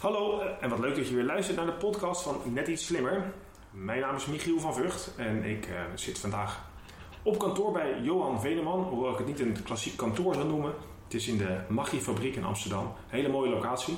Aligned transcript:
Hallo 0.00 0.40
eh, 0.40 0.50
en 0.60 0.68
wat 0.68 0.78
leuk 0.78 0.96
dat 0.96 1.08
je 1.08 1.14
weer 1.14 1.24
luistert 1.24 1.56
naar 1.56 1.66
de 1.66 1.72
podcast 1.72 2.22
van 2.22 2.40
Net 2.44 2.68
Iets 2.68 2.86
Slimmer. 2.86 3.32
Mijn 3.70 4.00
naam 4.00 4.16
is 4.16 4.26
Michiel 4.26 4.60
van 4.60 4.74
Vught 4.74 5.12
en 5.16 5.44
ik 5.44 5.68
uh, 5.68 5.80
zit 5.94 6.18
vandaag 6.18 6.70
op 7.22 7.38
kantoor 7.38 7.72
bij 7.72 8.00
Johan 8.02 8.40
Veneman, 8.40 8.82
hoewel 8.82 9.12
ik 9.12 9.18
het 9.18 9.26
niet 9.26 9.40
een 9.40 9.62
klassiek 9.62 9.96
kantoor 9.96 10.34
zou 10.34 10.46
noemen. 10.46 10.74
Het 11.04 11.14
is 11.14 11.28
in 11.28 11.36
de 11.36 11.60
Maggi-fabriek 11.68 12.36
in 12.36 12.44
Amsterdam. 12.44 12.92
Hele 13.06 13.28
mooie 13.28 13.50
locatie. 13.50 13.96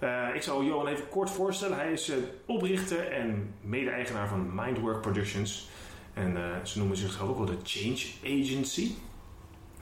Uh, 0.00 0.34
ik 0.34 0.42
zal 0.42 0.64
Johan 0.64 0.86
even 0.86 1.08
kort 1.08 1.30
voorstellen. 1.30 1.76
Hij 1.76 1.92
is 1.92 2.12
oprichter 2.46 3.12
en 3.12 3.54
mede-eigenaar 3.60 4.28
van 4.28 4.54
Mindwork 4.54 5.00
Productions. 5.00 5.68
En 6.14 6.36
ze 6.62 6.78
noemen 6.78 6.96
zichzelf 6.96 7.28
ook 7.28 7.36
wel 7.36 7.46
de 7.46 7.58
Change 7.62 8.06
Agency. 8.22 8.94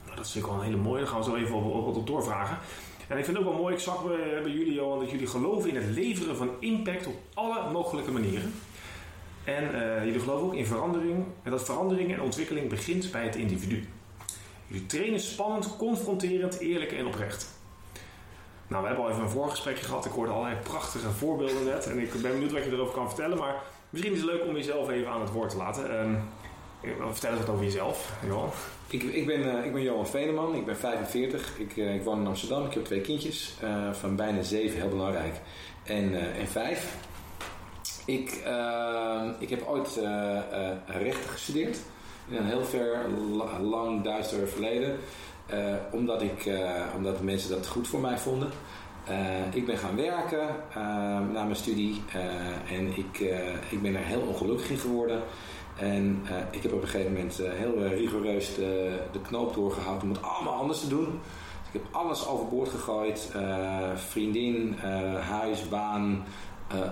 Nou, 0.03 0.15
dat 0.15 0.25
is 0.25 0.33
natuurlijk 0.33 0.47
wel 0.47 0.55
een 0.55 0.71
hele 0.71 0.89
mooie. 0.89 0.99
Daar 0.99 1.09
gaan 1.09 1.19
we 1.19 1.25
zo 1.25 1.35
even 1.35 1.55
op 1.55 2.07
doorvragen. 2.07 2.57
En 3.07 3.17
ik 3.17 3.25
vind 3.25 3.37
het 3.37 3.45
ook 3.45 3.51
wel 3.51 3.61
mooi, 3.61 3.73
ik 3.73 3.79
zag 3.79 4.03
bij, 4.03 4.41
bij 4.41 4.51
jullie 4.51 4.73
Johan, 4.73 4.99
dat 4.99 5.11
jullie 5.11 5.27
geloven 5.27 5.69
in 5.69 5.75
het 5.75 5.95
leveren 5.95 6.37
van 6.37 6.49
impact 6.59 7.07
op 7.07 7.15
alle 7.33 7.71
mogelijke 7.71 8.11
manieren. 8.11 8.53
En 9.43 9.75
uh, 9.75 10.05
jullie 10.05 10.19
geloven 10.19 10.45
ook 10.45 10.53
in 10.53 10.65
verandering. 10.65 11.25
En 11.43 11.51
dat 11.51 11.65
verandering 11.65 12.13
en 12.13 12.21
ontwikkeling 12.21 12.69
begint 12.69 13.11
bij 13.11 13.23
het 13.23 13.35
individu. 13.35 13.87
Jullie 14.67 14.85
trainen 14.85 15.19
spannend, 15.19 15.77
confronterend, 15.77 16.59
eerlijk 16.59 16.91
en 16.91 17.05
oprecht. 17.05 17.53
Nou, 18.67 18.81
we 18.81 18.87
hebben 18.87 19.05
al 19.05 19.11
even 19.11 19.23
een 19.23 19.29
voorgesprekje 19.29 19.85
gehad. 19.85 20.05
Ik 20.05 20.11
hoorde 20.11 20.31
allerlei 20.31 20.55
prachtige 20.63 21.09
voorbeelden 21.09 21.65
net. 21.65 21.87
En 21.87 21.99
ik 21.99 22.11
ben 22.11 22.31
benieuwd 22.31 22.51
wat 22.51 22.63
je 22.63 22.71
erover 22.71 22.93
kan 22.93 23.07
vertellen. 23.07 23.37
Maar 23.37 23.55
misschien 23.89 24.13
is 24.13 24.21
het 24.21 24.29
leuk 24.29 24.45
om 24.47 24.55
jezelf 24.55 24.89
even 24.89 25.11
aan 25.11 25.21
het 25.21 25.31
woord 25.31 25.49
te 25.49 25.57
laten. 25.57 25.99
Um, 25.99 26.19
vertel 27.11 27.31
eens 27.31 27.39
wat 27.39 27.49
over 27.49 27.63
jezelf, 27.63 28.11
Johan. 28.25 28.49
Ik, 28.87 29.03
ik, 29.03 29.25
ben, 29.25 29.39
uh, 29.39 29.65
ik 29.65 29.73
ben 29.73 29.81
Johan 29.81 30.07
Veneman, 30.07 30.55
ik 30.55 30.65
ben 30.65 30.77
45. 30.77 31.59
Ik, 31.59 31.75
uh, 31.75 31.95
ik 31.95 32.03
woon 32.03 32.19
in 32.19 32.27
Amsterdam. 32.27 32.65
Ik 32.65 32.73
heb 32.73 32.85
twee 32.85 33.01
kindjes 33.01 33.53
uh, 33.63 33.93
van 33.93 34.15
bijna 34.15 34.41
zeven, 34.41 34.79
heel 34.79 34.89
belangrijk, 34.89 35.33
en, 35.83 36.35
en 36.35 36.47
vijf. 36.47 36.95
Ik, 38.05 38.29
ik 39.39 39.49
heb 39.49 39.67
ooit 39.67 39.99
rechten 40.85 41.29
gestudeerd 41.29 41.77
in 42.27 42.35
een 42.35 42.45
heel 42.45 42.65
ver, 42.65 42.97
lang, 43.61 44.03
duister 44.03 44.47
verleden. 44.47 44.99
omdat, 45.91 46.21
ik, 46.21 46.49
omdat 46.95 47.21
mensen 47.21 47.49
dat 47.49 47.67
goed 47.67 47.87
voor 47.87 47.99
mij 47.99 48.17
vonden. 48.17 48.49
ik 49.53 49.65
ben 49.65 49.77
gaan 49.77 49.95
werken 49.95 50.47
na 51.33 51.43
mijn 51.43 51.55
studie 51.55 52.01
en 52.69 52.97
ik, 52.97 53.19
ik 53.69 53.81
ben 53.81 53.95
er 53.95 54.05
heel 54.05 54.21
ongelukkig 54.21 54.69
in 54.69 54.77
geworden. 54.77 55.21
En 55.75 56.21
uh, 56.23 56.37
ik 56.51 56.63
heb 56.63 56.73
op 56.73 56.81
een 56.81 56.87
gegeven 56.87 57.13
moment 57.13 57.39
uh, 57.39 57.49
heel 57.51 57.83
uh, 57.83 57.97
rigoureus 57.97 58.55
de, 58.55 58.99
de 59.11 59.21
knoop 59.21 59.53
doorgehouden 59.53 60.03
om 60.03 60.09
het 60.09 60.23
allemaal 60.23 60.53
anders 60.53 60.79
te 60.79 60.87
doen. 60.87 61.05
Dus 61.05 61.73
ik 61.73 61.73
heb 61.73 61.83
alles 61.91 62.27
overboord 62.27 62.69
gegooid. 62.69 63.31
vriendin, 63.95 64.75
huis, 65.19 65.69
baan, 65.69 66.25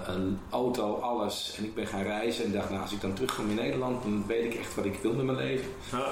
een 0.07 0.39
auto, 0.49 0.95
alles. 0.95 1.55
En 1.57 1.63
ik 1.63 1.75
ben 1.75 1.87
gaan 1.87 2.01
reizen 2.03 2.45
en 2.45 2.51
dacht, 2.51 2.69
nou 2.69 2.81
als 2.81 2.91
ik 2.91 3.01
dan 3.01 3.13
terugkom 3.13 3.49
in 3.49 3.55
Nederland, 3.55 4.03
dan 4.03 4.23
weet 4.27 4.43
ik 4.43 4.59
echt 4.59 4.75
wat 4.75 4.85
ik 4.85 4.99
wil 5.01 5.13
met 5.13 5.25
mijn 5.25 5.37
leven. 5.37 5.67
Ja. 5.91 6.05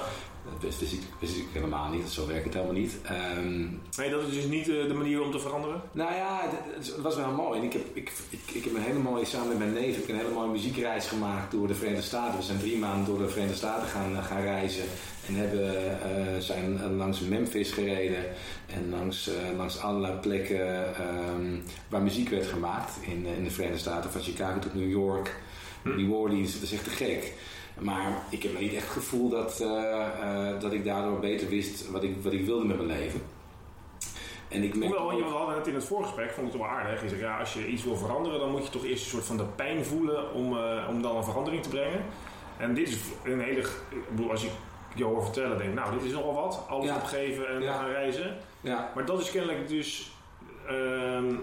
Dat 0.43 0.61
wist, 0.61 0.93
ik, 0.93 1.01
wist 1.19 1.37
ik 1.37 1.45
helemaal 1.51 1.91
niet. 1.91 2.09
Zo 2.09 2.27
werkt 2.27 2.43
het 2.43 2.53
helemaal 2.53 2.75
niet. 2.75 2.97
Um, 3.37 3.81
nee, 3.97 4.09
dat 4.09 4.21
is 4.27 4.33
dus 4.33 4.45
niet 4.45 4.67
uh, 4.67 4.87
de 4.87 4.93
manier 4.93 5.21
om 5.21 5.31
te 5.31 5.39
veranderen? 5.39 5.81
Nou 5.91 6.13
ja, 6.13 6.41
het, 6.75 7.01
was 7.01 7.15
wel 7.15 7.31
mooi. 7.31 7.61
Ik 7.61 7.73
heb, 7.73 7.81
ik, 7.93 8.11
ik, 8.29 8.39
ik 8.53 8.63
heb 8.63 8.75
een 8.75 8.81
hele 8.81 8.99
mooie, 8.99 9.25
samen 9.25 9.47
met 9.47 9.57
mijn 9.57 9.73
neef, 9.73 9.97
ik 9.97 10.09
een 10.09 10.15
hele 10.15 10.33
mooie 10.33 10.51
muziekreis 10.51 11.07
gemaakt 11.07 11.51
door 11.51 11.67
de 11.67 11.75
Verenigde 11.75 12.05
Staten. 12.05 12.37
We 12.37 12.43
zijn 12.43 12.59
drie 12.59 12.77
maanden 12.77 13.05
door 13.05 13.17
de 13.17 13.29
Verenigde 13.29 13.57
Staten 13.57 13.87
gaan, 13.87 14.23
gaan 14.23 14.41
reizen. 14.41 14.83
En 15.27 15.35
hebben, 15.35 15.75
uh, 15.75 16.39
zijn 16.39 16.95
langs 16.95 17.19
Memphis 17.19 17.71
gereden. 17.71 18.25
En 18.67 18.89
langs, 18.89 19.29
uh, 19.29 19.57
langs 19.57 19.79
allerlei 19.79 20.13
plekken 20.13 20.93
um, 21.29 21.63
waar 21.89 22.01
muziek 22.01 22.29
werd 22.29 22.47
gemaakt 22.47 22.91
in, 23.01 23.25
in 23.25 23.43
de 23.43 23.51
Verenigde 23.51 23.79
Staten. 23.79 24.11
Van 24.11 24.21
Chicago 24.21 24.59
tot 24.59 24.73
New 24.73 24.89
York. 24.89 25.39
New 25.83 26.13
Orleans. 26.13 26.53
Dat 26.53 26.61
is 26.61 26.73
echt 26.73 26.83
te 26.83 26.89
gek. 26.89 27.33
Maar 27.79 28.23
ik 28.29 28.43
heb 28.43 28.59
niet 28.59 28.73
echt 28.73 28.83
het 28.83 28.93
gevoel 28.93 29.29
dat, 29.29 29.59
uh, 29.61 29.67
uh, 29.67 30.59
dat 30.59 30.73
ik 30.73 30.85
daardoor 30.85 31.19
beter 31.19 31.49
wist 31.49 31.91
wat 31.91 32.03
ik, 32.03 32.15
wat 32.21 32.33
ik 32.33 32.45
wilde 32.45 32.65
met 32.65 32.77
mijn 32.77 32.99
leven. 32.99 33.21
En 34.47 34.63
ik 34.63 34.75
merk 34.75 34.93
Hoewel, 34.93 35.17
je 35.17 35.23
hadden 35.23 35.55
het 35.55 35.67
in 35.67 35.75
het 35.75 35.83
voorgesprek, 35.83 36.31
vond 36.31 36.47
ik 36.47 36.53
het 36.53 36.61
wel 36.61 36.71
aardig. 36.71 37.01
Je 37.01 37.09
zegt, 37.09 37.21
ja, 37.21 37.39
als 37.39 37.53
je 37.53 37.67
iets 37.67 37.83
wil 37.83 37.97
veranderen, 37.97 38.39
dan 38.39 38.51
moet 38.51 38.63
je 38.63 38.69
toch 38.69 38.85
eerst 38.85 39.03
een 39.03 39.09
soort 39.09 39.25
van 39.25 39.37
de 39.37 39.45
pijn 39.55 39.85
voelen 39.85 40.33
om, 40.33 40.53
uh, 40.53 40.87
om 40.89 41.01
dan 41.01 41.15
een 41.15 41.23
verandering 41.23 41.63
te 41.63 41.69
brengen. 41.69 42.05
En 42.57 42.73
dit 42.73 42.87
is 42.87 42.97
een 43.23 43.39
hele. 43.39 43.59
Ik 43.89 44.09
bedoel, 44.09 44.31
als 44.31 44.43
ik 44.43 44.51
je 44.95 45.03
hoor 45.03 45.23
vertellen, 45.23 45.57
denk 45.57 45.69
ik, 45.69 45.75
nou, 45.75 45.93
dit 45.93 46.03
is 46.03 46.11
nogal 46.11 46.33
wat. 46.33 46.65
Alles 46.69 46.85
ja. 46.85 46.95
opgeven 46.95 47.47
en 47.47 47.61
ja. 47.61 47.73
gaan 47.73 47.89
reizen. 47.89 48.37
Ja. 48.61 48.91
Maar 48.95 49.05
dat 49.05 49.21
is 49.21 49.31
kennelijk 49.31 49.67
dus. 49.67 50.11
Uh, 50.71 51.37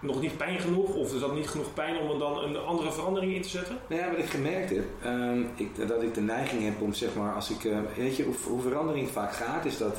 nog 0.00 0.20
niet 0.20 0.36
pijn 0.36 0.60
genoeg? 0.60 0.94
Of 0.94 1.14
is 1.14 1.20
dat 1.20 1.34
niet 1.34 1.48
genoeg 1.48 1.74
pijn 1.74 1.98
om 1.98 2.10
er 2.10 2.18
dan 2.18 2.42
een 2.42 2.56
andere 2.56 2.92
verandering 2.92 3.34
in 3.34 3.42
te 3.42 3.48
zetten? 3.48 3.78
Nou 3.88 4.02
ja, 4.02 4.10
wat 4.10 4.18
ik 4.18 4.30
gemerkt 4.30 4.70
heb, 4.70 4.84
um, 5.04 5.48
ik, 5.56 5.88
dat 5.88 6.02
ik 6.02 6.14
de 6.14 6.20
neiging 6.20 6.64
heb 6.64 6.80
om 6.80 6.92
zeg 6.92 7.14
maar, 7.14 7.34
als 7.34 7.50
ik, 7.50 7.64
uh, 7.64 7.78
weet 7.96 8.16
je, 8.16 8.24
hoe, 8.24 8.34
hoe, 8.46 8.60
verandering 8.60 9.08
vaak 9.08 9.32
gaat, 9.32 9.64
is 9.64 9.78
dat 9.78 9.96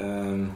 um, 0.00 0.52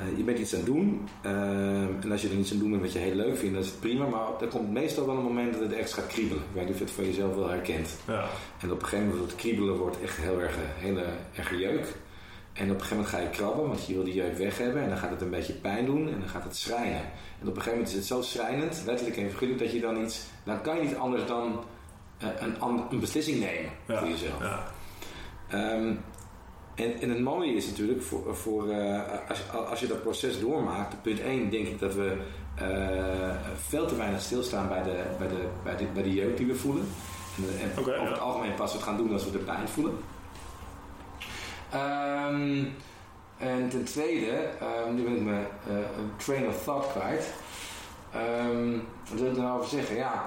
uh, 0.00 0.16
je 0.16 0.22
bent 0.22 0.38
iets 0.38 0.52
aan 0.52 0.58
het 0.58 0.68
doen. 0.68 1.08
En 1.22 2.10
als 2.10 2.22
je 2.22 2.28
er 2.28 2.36
iets 2.36 2.52
aan 2.52 2.58
doen 2.58 2.70
bent 2.70 2.82
wat 2.82 2.92
je 2.92 2.98
heel 2.98 3.14
leuk 3.14 3.36
vindt, 3.36 3.54
dan 3.54 3.62
is 3.62 3.70
het 3.70 3.80
prima. 3.80 4.06
Maar 4.06 4.40
er 4.40 4.48
komt 4.48 4.70
meestal 4.70 5.06
wel 5.06 5.16
een 5.16 5.22
moment 5.22 5.52
dat 5.52 5.62
het 5.62 5.72
echt 5.72 5.92
gaat 5.92 6.06
kriebelen. 6.06 6.42
Ik 6.42 6.54
weet 6.54 6.64
niet 6.64 6.72
of 6.72 6.78
je 6.78 6.84
het 6.84 6.94
van 6.94 7.04
jezelf 7.04 7.34
wel 7.34 7.48
herkent. 7.48 7.96
Ja. 8.06 8.24
En 8.60 8.72
op 8.72 8.82
een 8.82 8.88
gegeven 8.88 9.08
moment, 9.08 9.30
het 9.30 9.40
kriebelen 9.40 9.76
wordt 9.76 10.00
echt 10.02 10.16
heel 10.16 10.40
erg, 10.40 10.56
heel 10.78 10.98
erg 11.34 11.58
jeuk. 11.58 11.94
En 12.60 12.70
op 12.70 12.74
een 12.74 12.82
gegeven 12.82 12.96
moment 12.96 13.14
ga 13.14 13.18
je 13.18 13.30
krabben, 13.30 13.68
want 13.68 13.86
je 13.86 13.94
wil 13.94 14.04
die 14.04 14.14
jeuk 14.14 14.36
weg 14.36 14.58
hebben. 14.58 14.82
En 14.82 14.88
dan 14.88 14.98
gaat 14.98 15.10
het 15.10 15.20
een 15.20 15.30
beetje 15.30 15.52
pijn 15.52 15.84
doen 15.84 16.08
en 16.08 16.20
dan 16.20 16.28
gaat 16.28 16.44
het 16.44 16.56
schrijnen. 16.56 17.00
En 17.40 17.48
op 17.48 17.56
een 17.56 17.62
gegeven 17.62 17.72
moment 17.72 17.88
is 17.88 17.94
het 17.94 18.04
zo 18.04 18.22
schrijnend, 18.22 18.82
letterlijk 18.86 19.16
en 19.16 19.30
figuurlijk, 19.30 19.60
dat 19.60 19.72
je 19.72 19.80
dan 19.80 20.02
iets... 20.02 20.22
Dan 20.44 20.60
kan 20.62 20.76
je 20.76 20.82
niet 20.82 20.96
anders 20.96 21.26
dan 21.26 21.64
uh, 22.22 22.28
een, 22.38 22.56
een, 22.90 23.00
beslissing 23.00 23.40
nemen 23.40 23.70
ja, 23.86 23.98
voor 23.98 24.08
jezelf. 24.08 24.42
Ja. 24.42 24.64
Um, 25.74 26.00
en, 26.74 27.00
en 27.00 27.08
het 27.08 27.20
mooie 27.20 27.54
is 27.54 27.66
natuurlijk, 27.66 28.02
voor, 28.02 28.36
voor, 28.36 28.66
uh, 28.66 29.00
als, 29.28 29.68
als 29.68 29.80
je 29.80 29.86
dat 29.86 30.02
proces 30.02 30.40
doormaakt, 30.40 31.02
punt 31.02 31.20
1 31.20 31.50
denk 31.50 31.66
ik 31.66 31.78
dat 31.78 31.94
we 31.94 32.16
uh, 32.62 33.30
veel 33.68 33.86
te 33.86 33.96
weinig 33.96 34.20
stilstaan 34.20 34.68
bij 34.68 34.82
de, 34.82 35.02
bij, 35.18 35.28
de, 35.28 35.48
bij, 35.64 35.76
de, 35.76 35.84
bij 35.94 36.02
de 36.02 36.12
jeuk 36.12 36.36
die 36.36 36.46
we 36.46 36.54
voelen. 36.54 36.84
En, 37.36 37.70
en 37.70 37.78
okay, 37.78 37.98
over 37.98 38.12
het 38.12 38.20
algemeen 38.20 38.54
pas 38.54 38.72
het 38.72 38.82
gaan 38.82 38.96
doen 38.96 39.12
als 39.12 39.24
we 39.24 39.30
de 39.30 39.38
pijn 39.38 39.68
voelen. 39.68 39.94
Um, 41.74 42.74
en 43.38 43.68
ten 43.68 43.84
tweede, 43.84 44.48
um, 44.86 44.94
nu 44.94 45.02
ben 45.02 45.16
ik 45.16 45.22
mijn 45.22 45.46
uh, 45.70 45.76
train 46.16 46.48
of 46.48 46.62
thought 46.62 46.92
kwijt. 46.92 47.32
Um, 48.16 48.84
wat 49.10 49.20
wil 49.20 49.30
ik 49.30 49.36
er 49.36 49.42
nou 49.42 49.58
over 49.58 49.70
zeggen? 49.70 49.96
Ja, 49.96 50.24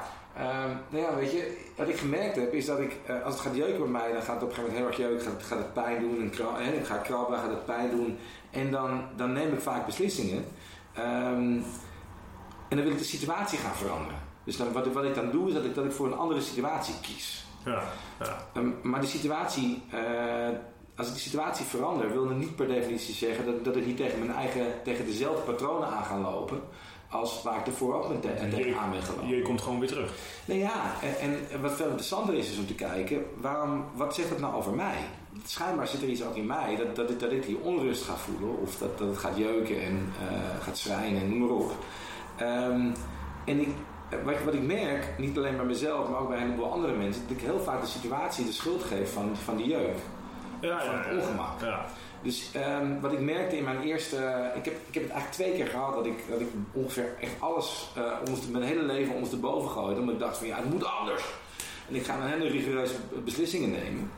nou 0.90 1.04
ja, 1.04 1.16
weet 1.16 1.32
je, 1.32 1.58
wat 1.76 1.88
ik 1.88 1.98
gemerkt 1.98 2.36
heb 2.36 2.54
is 2.54 2.66
dat 2.66 2.80
ik, 2.80 3.00
uh, 3.10 3.24
als 3.24 3.34
het 3.34 3.44
gaat 3.44 3.56
jeuken 3.56 3.80
bij 3.80 3.92
mij, 4.02 4.12
dan 4.12 4.22
gaat 4.22 4.36
het 4.36 4.44
op 4.44 4.50
een 4.50 4.56
gegeven 4.56 4.82
moment 4.82 4.96
heel 4.96 5.06
erg 5.06 5.12
jeuken, 5.12 5.32
gaat, 5.32 5.44
gaat 5.44 5.58
het 5.58 5.74
pijn 5.74 6.00
doen. 6.00 6.22
En 6.22 6.30
krab, 6.30 6.58
hè, 6.58 6.72
ik 6.72 6.86
ga 6.86 6.98
krabben, 6.98 7.40
gaat 7.40 7.50
het 7.50 7.66
pijn 7.66 7.90
doen. 7.90 8.18
En 8.52 8.72
dan, 8.72 9.04
dan 9.16 9.34
neem 9.34 9.54
ik 9.54 9.60
vaak 9.60 9.86
beslissingen. 9.86 10.46
en 10.94 11.66
dan 12.70 12.84
wil 12.84 12.92
ik 12.92 12.98
de 12.98 13.04
situatie 13.04 13.58
gaan 13.58 13.76
veranderen. 13.76 14.20
Dus 14.44 14.58
dan, 14.58 14.72
wat, 14.72 14.88
wat 14.88 15.04
ik 15.04 15.16
dan 15.16 15.32
doe, 15.32 15.48
is 15.48 15.54
dat 15.54 15.66
ik, 15.66 15.76
dat 15.76 15.86
ik 15.86 15.92
voor 15.92 16.06
een 16.06 16.18
andere 16.18 16.42
situatie 16.42 16.94
kies. 17.02 17.46
Ja, 17.66 17.84
ja. 18.20 18.62
maar 18.82 19.02
de 19.02 19.08
situatie, 19.08 19.84
uh, 19.94 20.48
als 20.96 21.08
ik 21.08 21.14
de 21.14 21.20
situatie 21.20 21.66
verander, 21.66 22.12
wil 22.12 22.28
dat 22.28 22.38
niet 22.38 22.56
per 22.56 22.68
definitie 22.68 23.14
zeggen 23.14 23.46
dat, 23.46 23.66
dat 23.66 23.76
ik 23.76 23.86
niet 23.86 23.98
tegen 23.98 24.20
mijn 24.20 24.38
eigen, 24.38 24.66
tegen 24.84 25.06
dezelfde 25.06 25.42
patronen 25.42 25.88
aan 25.88 26.04
ga 26.04 26.20
lopen 26.20 26.62
als 27.10 27.44
waar 27.44 27.60
ik 27.60 27.66
ervoor 27.66 27.94
ook 27.94 28.22
te 28.22 28.48
tegenaan 28.50 28.92
ben 28.92 29.02
gelopen. 29.02 29.28
Je 29.28 29.42
komt 29.42 29.62
gewoon 29.62 29.80
weer 29.80 29.88
terug. 29.90 30.14
Nee 30.46 30.60
ja, 30.60 30.94
en, 31.02 31.38
en, 31.52 31.62
wat 31.62 31.72
veel 31.72 31.86
interessanter 31.86 32.34
is, 32.34 32.52
is 32.52 32.58
om 32.58 32.68
te 32.68 32.76
kijken, 32.76 33.26
waarom, 33.36 33.86
wat 33.96 34.16
zegt 34.16 34.30
het 34.30 34.40
nou 34.40 34.56
over 34.56 34.74
mij? 34.74 34.98
Schijnbaar 35.46 35.88
zit 35.88 36.02
er 36.02 36.08
iets 36.08 36.24
ook 36.24 36.36
in 36.36 36.46
mij, 36.46 36.76
dat, 36.76 36.96
dat, 36.96 37.10
ik, 37.10 37.20
dat 37.20 37.32
ik 37.32 37.46
die 37.46 37.60
onrust 37.62 38.04
ga 38.04 38.16
voelen, 38.16 38.60
of 38.60 38.78
dat, 38.78 38.98
dat 38.98 39.08
het 39.08 39.18
gaat 39.18 39.38
jeuken 39.38 39.82
en 39.82 39.94
uh, 39.94 40.64
gaat 40.64 40.78
schrijnen 40.78 41.22
en 41.22 41.30
noem 41.30 41.40
maar 41.40 41.58
op. 41.58 41.72
Um, 42.42 42.94
en 43.46 43.60
ik, 43.60 43.70
wat, 44.24 44.44
wat, 44.46 44.54
ik 44.54 44.62
merk, 44.62 45.14
niet 45.18 45.38
alleen 45.38 45.56
bij 45.56 45.66
mezelf, 45.66 46.10
maar 46.10 46.20
ook 46.20 46.28
bij 46.28 46.38
een 46.38 46.44
heleboel 46.44 46.72
andere 46.72 46.94
mensen, 46.94 47.22
dat 47.28 47.38
ik 47.38 47.44
heel 47.44 47.60
vaak 47.60 47.82
de 47.82 47.88
situatie 47.88 48.46
de 48.46 48.52
schuld 48.52 48.84
geef 48.84 49.14
van, 49.14 49.38
van 49.44 49.58
die 49.58 49.68
jeuk 49.68 49.98
ja, 50.64 50.86
van 50.86 50.96
het 50.96 51.22
ongemak. 51.22 51.62
Ja. 51.62 51.86
Dus 52.22 52.52
um, 52.56 53.02
wat 53.02 53.12
ik 53.12 53.20
merkte 53.20 53.58
in 53.58 53.64
mijn 53.64 53.82
eerste. 53.82 54.52
Ik 54.56 54.66
heb, 54.66 54.74
ik 54.88 54.94
heb 54.94 55.04
het 55.04 55.12
eigenlijk 55.12 55.32
twee 55.32 55.54
keer 55.54 55.68
gehad 55.68 55.96
dat 55.96 56.06
ik, 56.06 56.24
dat 56.30 56.40
ik 56.40 56.48
ongeveer 56.72 57.16
echt 57.20 57.34
alles. 57.40 57.92
Uh, 57.98 58.52
mijn 58.52 58.64
hele 58.64 58.84
leven 58.84 59.14
ondersteboven 59.14 59.70
gooide. 59.70 60.00
Omdat 60.00 60.14
ik 60.14 60.22
dacht 60.22 60.38
van 60.38 60.48
ja, 60.48 60.56
het 60.56 60.70
moet 60.70 60.86
anders. 60.86 61.24
En 61.90 61.96
ik 61.96 62.06
ga 62.06 62.18
dan 62.18 62.28
hele 62.28 62.50
rigoureuze 62.50 62.96
beslissingen 63.24 63.72
nemen. 63.72 64.12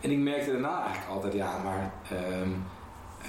En 0.00 0.10
ik 0.10 0.18
merkte 0.18 0.52
daarna 0.52 0.84
eigenlijk 0.84 1.10
altijd 1.10 1.32
ja, 1.32 1.58
maar. 1.58 1.92
Um, 2.40 2.64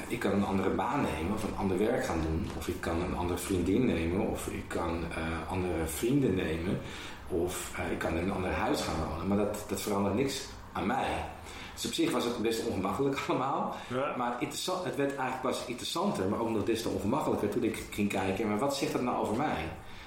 ik 0.07 0.19
kan 0.19 0.31
een 0.31 0.45
andere 0.45 0.69
baan 0.69 1.01
nemen 1.01 1.33
of 1.33 1.43
een 1.43 1.57
ander 1.57 1.77
werk 1.77 2.05
gaan 2.05 2.21
doen. 2.21 2.49
Of 2.57 2.67
ik 2.67 2.81
kan 2.81 3.01
een 3.01 3.15
andere 3.15 3.37
vriendin 3.37 3.85
nemen. 3.85 4.27
Of 4.27 4.47
ik 4.47 4.63
kan 4.67 5.03
uh, 5.09 5.51
andere 5.51 5.85
vrienden 5.85 6.35
nemen. 6.35 6.79
Of 7.27 7.71
uh, 7.79 7.91
ik 7.91 7.99
kan 7.99 8.17
in 8.17 8.23
een 8.23 8.31
ander 8.31 8.51
huis 8.51 8.81
gaan 8.81 9.09
wonen. 9.09 9.27
Maar 9.27 9.37
dat, 9.37 9.65
dat 9.67 9.81
verandert 9.81 10.15
niks 10.15 10.45
aan 10.71 10.85
mij. 10.85 11.25
Dus 11.75 11.85
op 11.85 11.93
zich 11.93 12.11
was 12.11 12.23
het 12.23 12.37
best 12.37 12.67
ongemakkelijk 12.67 13.19
allemaal. 13.27 13.75
Ja. 13.87 14.13
Maar 14.17 14.35
het, 14.39 14.65
het 14.83 14.95
werd 14.95 15.15
eigenlijk 15.15 15.41
pas 15.41 15.65
interessanter, 15.65 16.27
maar 16.29 16.39
ook 16.39 16.49
nog 16.49 16.63
des 16.63 16.81
te 16.81 16.89
ongemakkelijker 16.89 17.49
toen 17.49 17.63
ik 17.63 17.83
ging 17.89 18.09
kijken. 18.09 18.47
Maar 18.47 18.59
wat 18.59 18.75
zegt 18.75 18.91
dat 18.91 19.01
nou 19.01 19.17
over 19.17 19.35
mij? 19.35 19.63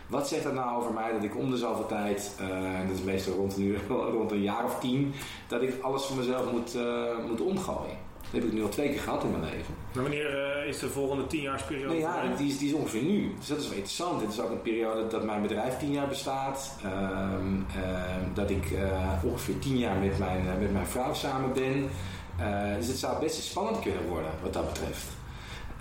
Wat 0.06 0.28
zegt 0.28 0.42
dat 0.42 0.54
nou 0.54 0.76
over 0.80 0.92
mij 0.92 1.12
dat 1.12 1.22
ik 1.22 1.36
om 1.36 1.50
de 1.50 1.56
zoveel 1.56 1.86
tijd, 1.86 2.34
eh, 2.38 2.80
en 2.80 2.86
dat 2.88 2.96
is 2.96 3.02
meestal 3.02 3.34
rond 3.34 3.56
een, 3.56 3.62
uur, 3.62 3.80
rond 4.18 4.32
een 4.32 4.42
jaar 4.42 4.64
of 4.64 4.78
tien, 4.78 5.14
dat 5.48 5.62
ik 5.62 5.82
alles 5.82 6.04
voor 6.04 6.16
mezelf 6.16 6.52
moet, 6.52 6.74
eh, 6.74 7.26
moet 7.28 7.40
omgooien? 7.40 7.96
Dat 8.30 8.40
heb 8.40 8.50
ik 8.50 8.52
nu 8.52 8.62
al 8.62 8.68
twee 8.68 8.88
keer 8.88 9.00
gehad 9.00 9.24
in 9.24 9.30
mijn 9.30 9.42
leven. 9.42 9.74
Maar 9.92 10.02
wanneer 10.02 10.44
eh, 10.44 10.68
is 10.68 10.78
de 10.78 10.88
volgende 10.88 11.26
tienjaarsperiode? 11.26 11.92
Nee, 11.92 12.00
ja, 12.00 12.22
die 12.36 12.48
is, 12.48 12.58
die 12.58 12.68
is 12.68 12.74
ongeveer 12.74 13.02
nu. 13.02 13.34
Dus 13.38 13.46
dat 13.48 13.58
is 13.58 13.64
wel 13.64 13.76
interessant. 13.76 14.20
Het 14.20 14.32
is 14.32 14.40
ook 14.40 14.50
een 14.50 14.62
periode 14.62 15.06
dat 15.06 15.24
mijn 15.24 15.42
bedrijf 15.42 15.78
tien 15.78 15.92
jaar 15.92 16.08
bestaat. 16.08 16.76
Ehm, 16.84 16.92
ehm, 17.76 18.34
dat 18.34 18.50
ik 18.50 18.70
eh, 18.70 19.24
ongeveer 19.24 19.58
tien 19.58 19.78
jaar 19.78 19.96
met 19.96 20.18
mijn, 20.18 20.46
eh, 20.48 20.60
met 20.60 20.72
mijn 20.72 20.86
vrouw 20.86 21.14
samen 21.14 21.52
ben. 21.52 21.88
Dus 22.76 22.86
het 22.86 22.96
zou 22.98 23.20
best 23.20 23.42
spannend 23.42 23.78
kunnen 23.78 24.08
worden 24.08 24.30
wat 24.42 24.52
dat 24.52 24.72
betreft. 24.72 25.06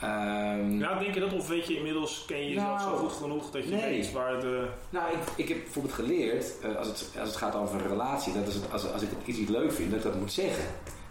Ehm, 0.02 0.80
Ja, 0.80 1.00
denk 1.00 1.14
je 1.14 1.20
dat? 1.20 1.34
Of 1.34 1.48
weet 1.48 1.68
je 1.68 1.78
inmiddels, 1.78 2.24
ken 2.28 2.38
je 2.38 2.50
jezelf 2.50 2.68
Nou, 2.68 2.80
zo 2.80 2.96
goed 2.96 3.12
genoeg 3.12 3.52
dat 3.52 3.64
je 3.64 3.70
nee. 3.70 3.82
weet 3.82 4.12
waar 4.12 4.40
de... 4.40 4.68
Nou, 4.90 5.12
ik, 5.12 5.20
ik 5.36 5.48
heb 5.48 5.64
bijvoorbeeld 5.64 5.94
geleerd, 5.94 6.46
eh, 6.62 6.76
als, 6.76 6.88
het, 6.88 7.10
als 7.20 7.30
het 7.30 7.38
gaat 7.38 7.56
over 7.56 7.82
een 7.82 7.88
relatie, 7.88 8.34
dat 8.34 8.48
is 8.48 8.54
het, 8.54 8.72
als, 8.72 8.92
als 8.92 9.02
ik 9.02 9.10
iets 9.26 9.38
niet 9.38 9.50
leuk 9.50 9.72
vind, 9.72 9.90
dat 9.90 10.00
ik 10.00 10.06
dat 10.06 10.20
moet 10.20 10.32
zeggen. 10.32 10.64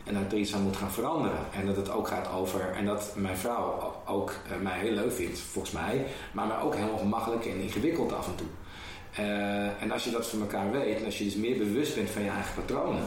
En 0.07 0.15
dat 0.15 0.33
er 0.33 0.39
iets 0.39 0.55
aan 0.55 0.63
moet 0.63 0.77
gaan 0.77 0.91
veranderen. 0.91 1.39
En 1.53 1.67
dat 1.67 1.77
het 1.77 1.91
ook 1.91 2.09
gaat 2.09 2.33
over, 2.33 2.71
en 2.71 2.85
dat 2.85 3.13
mijn 3.17 3.37
vrouw 3.37 3.95
ook 4.07 4.31
eh, 4.31 4.57
mij 4.63 4.79
heel 4.79 4.93
leuk 4.93 5.13
vindt, 5.13 5.39
volgens 5.39 5.75
mij, 5.75 6.07
maar 6.33 6.47
mij 6.47 6.61
ook 6.61 6.75
heel 6.75 6.89
ongemakkelijk 6.89 7.47
en 7.47 7.61
ingewikkeld 7.61 8.13
af 8.13 8.27
en 8.27 8.35
toe. 8.35 8.47
Eh, 9.17 9.83
en 9.83 9.91
als 9.91 10.05
je 10.05 10.11
dat 10.11 10.27
van 10.27 10.41
elkaar 10.41 10.71
weet, 10.71 10.99
en 10.99 11.05
als 11.05 11.19
je 11.19 11.25
dus 11.25 11.35
meer 11.35 11.59
bewust 11.59 11.95
bent 11.95 12.11
van 12.11 12.23
je 12.23 12.31
eigen 12.31 12.55
patronen, 12.55 13.05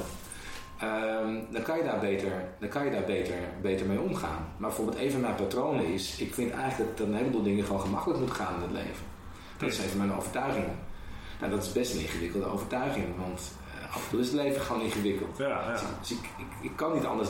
ehm, 0.78 1.34
dan 1.50 1.62
kan 1.62 1.78
je 1.78 1.84
daar, 1.84 2.00
beter, 2.00 2.32
dan 2.60 2.70
kan 2.70 2.86
je 2.86 2.92
daar 2.92 3.06
beter, 3.06 3.36
beter 3.62 3.86
mee 3.86 4.00
omgaan. 4.00 4.48
Maar 4.58 4.70
bijvoorbeeld 4.70 4.98
een 4.98 5.12
van 5.12 5.22
mijn 5.22 5.36
patronen 5.36 5.86
is, 5.86 6.18
ik 6.18 6.34
vind 6.34 6.52
eigenlijk 6.52 6.98
dat 6.98 7.08
een 7.08 7.16
heleboel 7.16 7.44
dingen 7.44 7.66
gewoon 7.66 7.82
gemakkelijk 7.82 8.20
moeten 8.20 8.38
gaan 8.38 8.56
in 8.56 8.62
het 8.62 8.72
leven. 8.72 9.06
Dat 9.58 9.70
is 9.70 9.78
een 9.78 9.90
van 9.90 9.98
mijn 9.98 10.14
overtuigingen. 10.14 10.78
Nou, 11.40 11.52
dat 11.52 11.64
is 11.64 11.72
best 11.72 11.94
een 11.94 12.02
ingewikkelde 12.02 12.46
overtuiging, 12.46 13.06
want 13.18 13.42
af 13.90 14.04
en 14.04 14.10
toe 14.10 14.20
is 14.20 14.26
het 14.26 14.36
leven 14.36 14.62
gewoon 14.62 14.82
ingewikkeld. 14.82 15.38
Ja, 15.38 15.48
ja. 15.48 15.80
Dus 16.00 16.12
ik, 16.12 16.30
ik, 16.38 16.46
ik 16.62 16.72
kan 16.76 16.94
niet 16.94 17.06
anders 17.06 17.30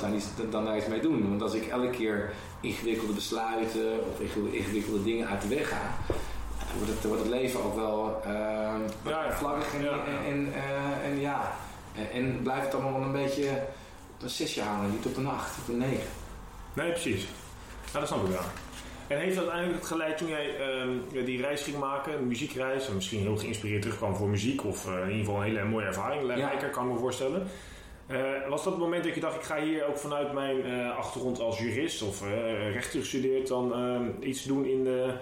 dan, 0.49 0.65
daar 0.65 0.77
iets 0.77 0.87
mee 0.87 1.01
doen. 1.01 1.29
Want 1.29 1.41
als 1.41 1.53
ik 1.53 1.67
elke 1.67 1.89
keer 1.89 2.33
ingewikkelde 2.59 3.13
besluiten 3.13 3.99
of 4.11 4.19
ingewikkelde, 4.19 4.57
ingewikkelde 4.57 5.03
dingen 5.03 5.27
uit 5.27 5.41
de 5.41 5.47
weg 5.47 5.69
ga, 5.69 5.81
dan 6.57 6.77
wordt 6.77 6.91
het, 6.91 7.03
wordt 7.03 7.21
het 7.21 7.31
leven 7.31 7.63
ook 7.63 7.75
wel 7.75 8.21
uh, 8.25 8.31
Ja, 8.31 9.23
ja. 9.23 9.33
vlaggig 9.33 9.73
en. 9.73 9.81
En, 9.81 10.25
en, 10.25 10.53
eh, 10.53 11.09
en 11.09 11.19
ja. 11.19 11.51
En, 11.95 12.11
en 12.11 12.41
blijft 12.43 12.65
het 12.65 12.73
allemaal 12.73 13.01
een 13.01 13.11
beetje 13.11 13.49
op 14.15 14.21
een 14.21 14.29
zesje 14.29 14.61
houden, 14.61 14.91
niet 14.91 15.05
op 15.05 15.17
een 15.17 15.27
acht, 15.27 15.57
op 15.61 15.67
een 15.67 15.77
negen. 15.77 16.09
Nee, 16.73 16.91
precies. 16.91 17.27
Ja, 17.93 17.99
dat 17.99 18.07
snap 18.07 18.25
ik 18.25 18.31
wel. 18.31 18.41
En 19.09 19.19
heeft 19.19 19.35
dat 19.35 19.43
uiteindelijk 19.43 19.85
geleid 19.85 20.17
toen 20.17 20.27
jij 20.27 20.57
ehm, 20.57 21.25
die 21.25 21.41
reis 21.41 21.61
ging 21.61 21.77
maken, 21.77 22.13
een 22.13 22.27
muziekreis, 22.27 22.87
en 22.87 22.95
misschien 22.95 23.19
heel 23.19 23.37
geïnspireerd 23.37 23.81
terugkwam 23.81 24.15
voor 24.15 24.27
muziek, 24.27 24.65
of 24.65 24.87
eh, 24.87 24.93
in 24.93 25.09
ieder 25.09 25.25
geval 25.25 25.35
een 25.35 25.43
hele 25.43 25.63
mooie 25.63 25.85
ervaring, 25.85 26.35
rijker 26.35 26.69
kan 26.69 26.85
ik 26.85 26.93
me 26.93 26.97
voorstellen. 26.99 27.47
Eh, 28.07 28.19
was 28.49 28.63
dat 28.63 28.73
het 28.73 28.81
moment 28.81 29.03
dat 29.03 29.15
je 29.15 29.21
dacht, 29.21 29.35
ik 29.35 29.41
ga 29.41 29.61
hier 29.61 29.87
ook 29.87 29.97
vanuit 29.97 30.33
mijn 30.33 30.63
eh, 30.63 30.97
achtergrond 30.97 31.39
als 31.39 31.59
jurist 31.59 32.01
of 32.01 32.21
rechter 32.73 32.99
gestudeerd 32.99 33.47
dan 33.47 33.73
ehm, 33.73 34.05
iets 34.19 34.43
doen 34.43 34.65
in 34.65 34.83
de, 34.83 35.13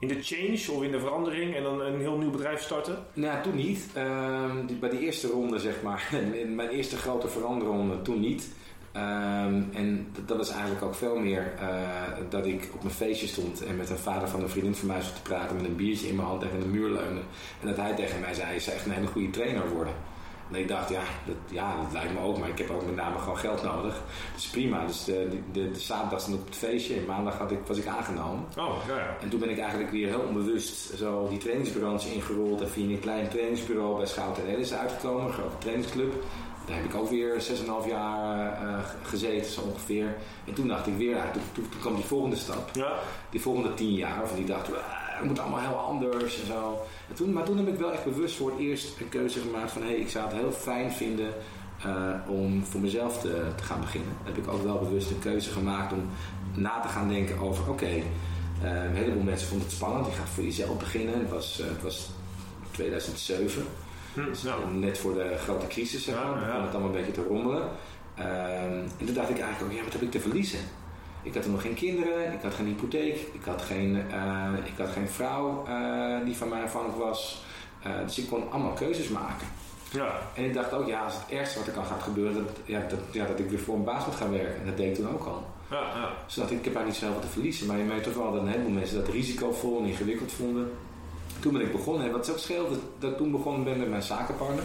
in 0.00 0.08
de 0.08 0.22
change 0.22 0.78
of 0.78 0.82
in 0.82 0.90
de 0.90 1.00
verandering 1.00 1.54
en 1.54 1.62
dan 1.62 1.80
een 1.80 2.00
heel 2.00 2.16
nieuw 2.16 2.30
bedrijf 2.30 2.62
starten? 2.62 2.98
Nou, 3.12 3.42
toen 3.42 3.56
niet. 3.56 3.88
Ehm, 3.94 4.66
bij 4.80 4.90
die 4.90 5.00
eerste 5.00 5.28
ronde, 5.28 5.58
zeg 5.58 5.82
maar, 5.82 6.10
mijn 6.54 6.68
eerste 6.68 6.96
grote 6.96 7.28
veranderronde, 7.28 8.02
toen 8.02 8.20
niet. 8.20 8.48
Ehm, 8.92 9.62
en 9.72 10.08
dat, 10.12 10.28
dat 10.28 10.36
was 10.36 10.50
eigenlijk 10.50 10.82
ook 10.82 10.94
veel 10.94 11.18
meer 11.18 11.52
eh, 11.58 11.68
dat 12.28 12.46
ik 12.46 12.68
op 12.74 12.82
mijn 12.82 12.94
feestje 12.94 13.26
stond 13.26 13.64
en 13.64 13.76
met 13.76 13.90
een 13.90 13.96
vader 13.96 14.28
van 14.28 14.42
een 14.42 14.48
vriendin 14.48 14.74
van 14.74 14.88
mij 14.88 15.00
zat 15.00 15.14
te 15.14 15.22
praten 15.22 15.56
met 15.56 15.64
een 15.64 15.76
biertje 15.76 16.08
in 16.08 16.16
mijn 16.16 16.28
hand 16.28 16.40
tegen 16.40 16.60
de 16.60 16.66
muur 16.66 16.90
leunen. 16.90 17.22
En 17.60 17.66
dat 17.66 17.76
hij 17.76 17.94
tegen 17.94 18.20
mij 18.20 18.34
zei, 18.34 18.54
je 18.54 18.60
zou 18.60 18.76
echt 18.76 18.86
een 18.86 18.92
hele 18.92 19.06
goede 19.06 19.30
trainer 19.30 19.68
worden. 19.68 19.94
En 20.50 20.56
ik 20.56 20.68
dacht, 20.68 20.88
ja 20.88 21.02
dat, 21.26 21.36
ja, 21.50 21.76
dat 21.82 21.92
lijkt 21.92 22.12
me 22.12 22.20
ook, 22.20 22.38
maar 22.38 22.48
ik 22.48 22.58
heb 22.58 22.70
ook 22.70 22.86
met 22.86 22.96
name 22.96 23.18
gewoon 23.18 23.38
geld 23.38 23.62
nodig. 23.62 24.02
Dus 24.34 24.46
prima. 24.46 24.86
Dus 24.86 25.04
de, 25.04 25.28
de, 25.30 25.60
de, 25.60 25.70
de 25.70 25.78
zaterdag 25.78 26.20
stond 26.20 26.36
op 26.36 26.46
het 26.46 26.56
feestje 26.56 26.94
en 26.94 27.04
maandag 27.04 27.38
had 27.38 27.50
ik, 27.50 27.58
was 27.66 27.78
ik 27.78 27.86
aangenomen. 27.86 28.44
Oh, 28.58 28.74
ja, 28.88 28.96
ja. 28.96 29.16
En 29.20 29.28
toen 29.28 29.40
ben 29.40 29.50
ik 29.50 29.58
eigenlijk 29.58 29.90
weer 29.90 30.08
heel 30.08 30.20
onbewust 30.20 30.96
zo 30.96 31.28
die 31.28 31.38
trainingsbureaus 31.38 32.06
ingerold. 32.06 32.60
En 32.60 32.70
via 32.70 32.88
een 32.88 33.00
klein 33.00 33.28
trainingsbureau 33.28 33.96
bij 33.96 34.06
Schouten 34.06 34.46
en 34.46 34.54
Ellis 34.54 34.74
uitgekomen, 34.74 35.26
een 35.26 35.32
grote 35.32 35.58
trainingsclub. 35.58 36.12
Daar 36.66 36.76
heb 36.76 36.84
ik 36.84 36.94
ook 36.94 37.10
weer 37.10 37.42
6,5 37.82 37.88
jaar 37.88 38.52
eh, 38.52 38.84
gezeten, 39.02 39.50
zo 39.52 39.60
ongeveer. 39.60 40.16
En 40.46 40.54
toen 40.54 40.68
dacht 40.68 40.86
ik 40.86 40.96
weer, 40.96 41.16
toen, 41.32 41.42
toen, 41.52 41.68
toen 41.68 41.80
kwam 41.80 41.94
die 41.94 42.04
volgende 42.04 42.36
stap. 42.36 42.70
Ja, 42.72 42.92
Die 43.30 43.40
volgende 43.40 43.74
10 43.74 43.92
jaar, 43.92 44.26
van 44.26 44.36
die 44.36 44.46
dacht, 44.46 44.68
"Ah, 44.74 45.00
het 45.20 45.28
moet 45.28 45.38
allemaal 45.38 45.60
heel 45.60 45.78
anders 45.78 46.40
en 46.40 46.46
zo. 46.46 46.80
En 47.08 47.14
toen, 47.14 47.32
maar 47.32 47.44
toen 47.44 47.56
heb 47.56 47.68
ik 47.68 47.78
wel 47.78 47.92
echt 47.92 48.04
bewust 48.04 48.36
voor 48.36 48.50
het 48.50 48.58
eerst 48.58 49.00
een 49.00 49.08
keuze 49.08 49.40
gemaakt 49.40 49.70
van... 49.70 49.82
hé, 49.82 49.88
hey, 49.88 49.96
ik 49.96 50.08
zou 50.08 50.24
het 50.24 50.34
heel 50.36 50.52
fijn 50.52 50.92
vinden 50.92 51.32
eh, 51.84 52.14
om 52.26 52.64
voor 52.64 52.80
mezelf 52.80 53.18
te, 53.20 53.42
te 53.56 53.62
gaan 53.62 53.80
beginnen. 53.80 54.12
Heb 54.22 54.36
ik 54.36 54.48
ook 54.48 54.62
wel 54.62 54.78
bewust 54.78 55.10
een 55.10 55.18
keuze 55.18 55.50
gemaakt 55.50 55.92
om 55.92 56.08
na 56.54 56.80
te 56.80 56.88
gaan 56.88 57.08
denken 57.08 57.38
over... 57.38 57.70
oké, 57.70 57.86
eh, 57.86 58.84
een 58.84 58.94
heleboel 58.94 59.22
mensen 59.22 59.48
vonden 59.48 59.66
het 59.66 59.76
spannend. 59.76 60.06
Je 60.06 60.12
gaat 60.12 60.28
voor 60.28 60.44
jezelf 60.44 60.78
beginnen. 60.78 61.18
Het 61.18 61.30
was, 61.30 61.60
eh, 61.60 61.66
het 61.66 61.82
was 61.82 62.10
2007. 62.70 63.64
Hm, 64.14 64.78
net 64.78 64.98
voor 64.98 65.14
de 65.14 65.36
grote 65.38 65.66
crisis, 65.66 66.04
zeg 66.04 66.14
maar. 66.14 66.48
ja. 66.48 66.62
het 66.62 66.74
allemaal 66.74 66.90
een 66.90 66.96
beetje 66.96 67.22
te 67.22 67.28
rommelen. 67.28 67.68
Ehm, 68.14 68.78
en 68.98 69.06
toen 69.06 69.14
dacht 69.14 69.30
ik 69.30 69.38
eigenlijk 69.38 69.72
ook, 69.72 69.78
ja, 69.78 69.84
wat 69.84 69.92
heb 69.92 70.02
ik 70.02 70.10
te 70.10 70.20
verliezen? 70.20 70.60
Ik 71.22 71.34
had 71.34 71.42
toen 71.42 71.52
nog 71.52 71.62
geen 71.62 71.74
kinderen, 71.74 72.32
ik 72.32 72.42
had 72.42 72.54
geen 72.54 72.66
hypotheek, 72.66 73.16
ik 73.32 73.44
had 73.44 73.62
geen, 73.62 74.10
eh, 74.10 74.48
ik 74.64 74.72
had 74.78 74.88
geen 74.88 75.08
vrouw 75.08 75.64
eh, 75.66 76.24
die 76.24 76.36
van 76.36 76.48
mij 76.48 76.62
afhankelijk 76.62 76.98
was. 76.98 77.44
Eh, 77.82 77.92
dus 78.04 78.18
ik 78.18 78.28
kon 78.28 78.50
allemaal 78.50 78.72
keuzes 78.72 79.08
maken. 79.08 79.46
ja. 79.90 80.18
En 80.34 80.44
ik 80.44 80.54
dacht 80.54 80.72
ook, 80.72 80.86
ja, 80.86 81.04
als 81.04 81.14
het 81.14 81.38
ergste 81.38 81.58
wat 81.58 81.66
er 81.66 81.72
kan 81.72 81.84
gaat 81.84 82.02
gebeuren, 82.02 82.34
dat, 82.34 82.56
ja, 82.64 82.80
dat, 82.88 82.98
ja, 83.10 83.26
dat 83.26 83.38
ik 83.38 83.50
weer 83.50 83.58
voor 83.58 83.74
een 83.74 83.84
baas 83.84 84.06
moet 84.06 84.14
gaan 84.14 84.30
werken. 84.30 84.60
En 84.60 84.66
dat 84.66 84.76
deed 84.76 84.98
ik 84.98 85.04
toen 85.04 85.14
ook 85.14 85.24
al. 85.24 85.44
Ja, 85.70 85.76
ja. 85.76 86.12
Dus 86.26 86.34
dacht 86.34 86.50
ik, 86.50 86.58
ik 86.58 86.64
heb 86.64 86.74
eigenlijk 86.74 86.86
niet 86.86 87.10
zoveel 87.10 87.28
te 87.28 87.32
verliezen. 87.32 87.66
Maar 87.66 87.78
je 87.78 87.84
merkt 87.84 88.04
toch 88.04 88.14
wel 88.14 88.32
dat 88.32 88.42
een 88.42 88.48
heleboel 88.48 88.70
mensen 88.70 88.96
dat 88.96 89.08
risicovol 89.08 89.78
en 89.78 89.84
ingewikkeld 89.84 90.32
vonden. 90.32 90.70
Toen 91.40 91.52
ben 91.52 91.62
ik 91.62 91.72
begonnen. 91.72 92.06
En 92.06 92.12
wat 92.12 92.30
ook 92.30 92.38
scheelde, 92.38 92.76
dat 92.98 93.10
ik 93.10 93.16
toen 93.16 93.30
begonnen 93.30 93.64
ben 93.64 93.78
met 93.78 93.88
mijn 93.90 94.02
zakenpartner. 94.02 94.64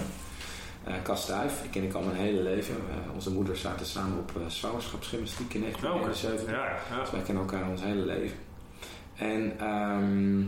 Cas 1.03 1.21
Stuyff. 1.21 1.63
Ik 1.63 1.71
ken 1.71 1.83
ik 1.83 1.93
al 1.93 2.01
mijn 2.01 2.15
hele 2.17 2.41
leven. 2.41 2.75
Eh, 2.75 3.13
onze 3.13 3.31
moeders 3.31 3.61
zaten 3.61 3.85
samen 3.85 4.17
op 4.17 4.31
uh, 4.37 4.47
zwangerschapsgymnastiek 4.47 5.53
in 5.53 5.61
Ja, 5.61 5.67
oké. 5.67 5.79
1971. 5.81 6.49
Ja, 6.51 6.95
ja. 6.95 7.01
Dus 7.01 7.11
wij 7.11 7.21
kennen 7.21 7.43
elkaar 7.43 7.69
ons 7.69 7.81
hele 7.81 8.05
leven. 8.05 8.37
En 9.15 9.53
ehm, 9.59 10.39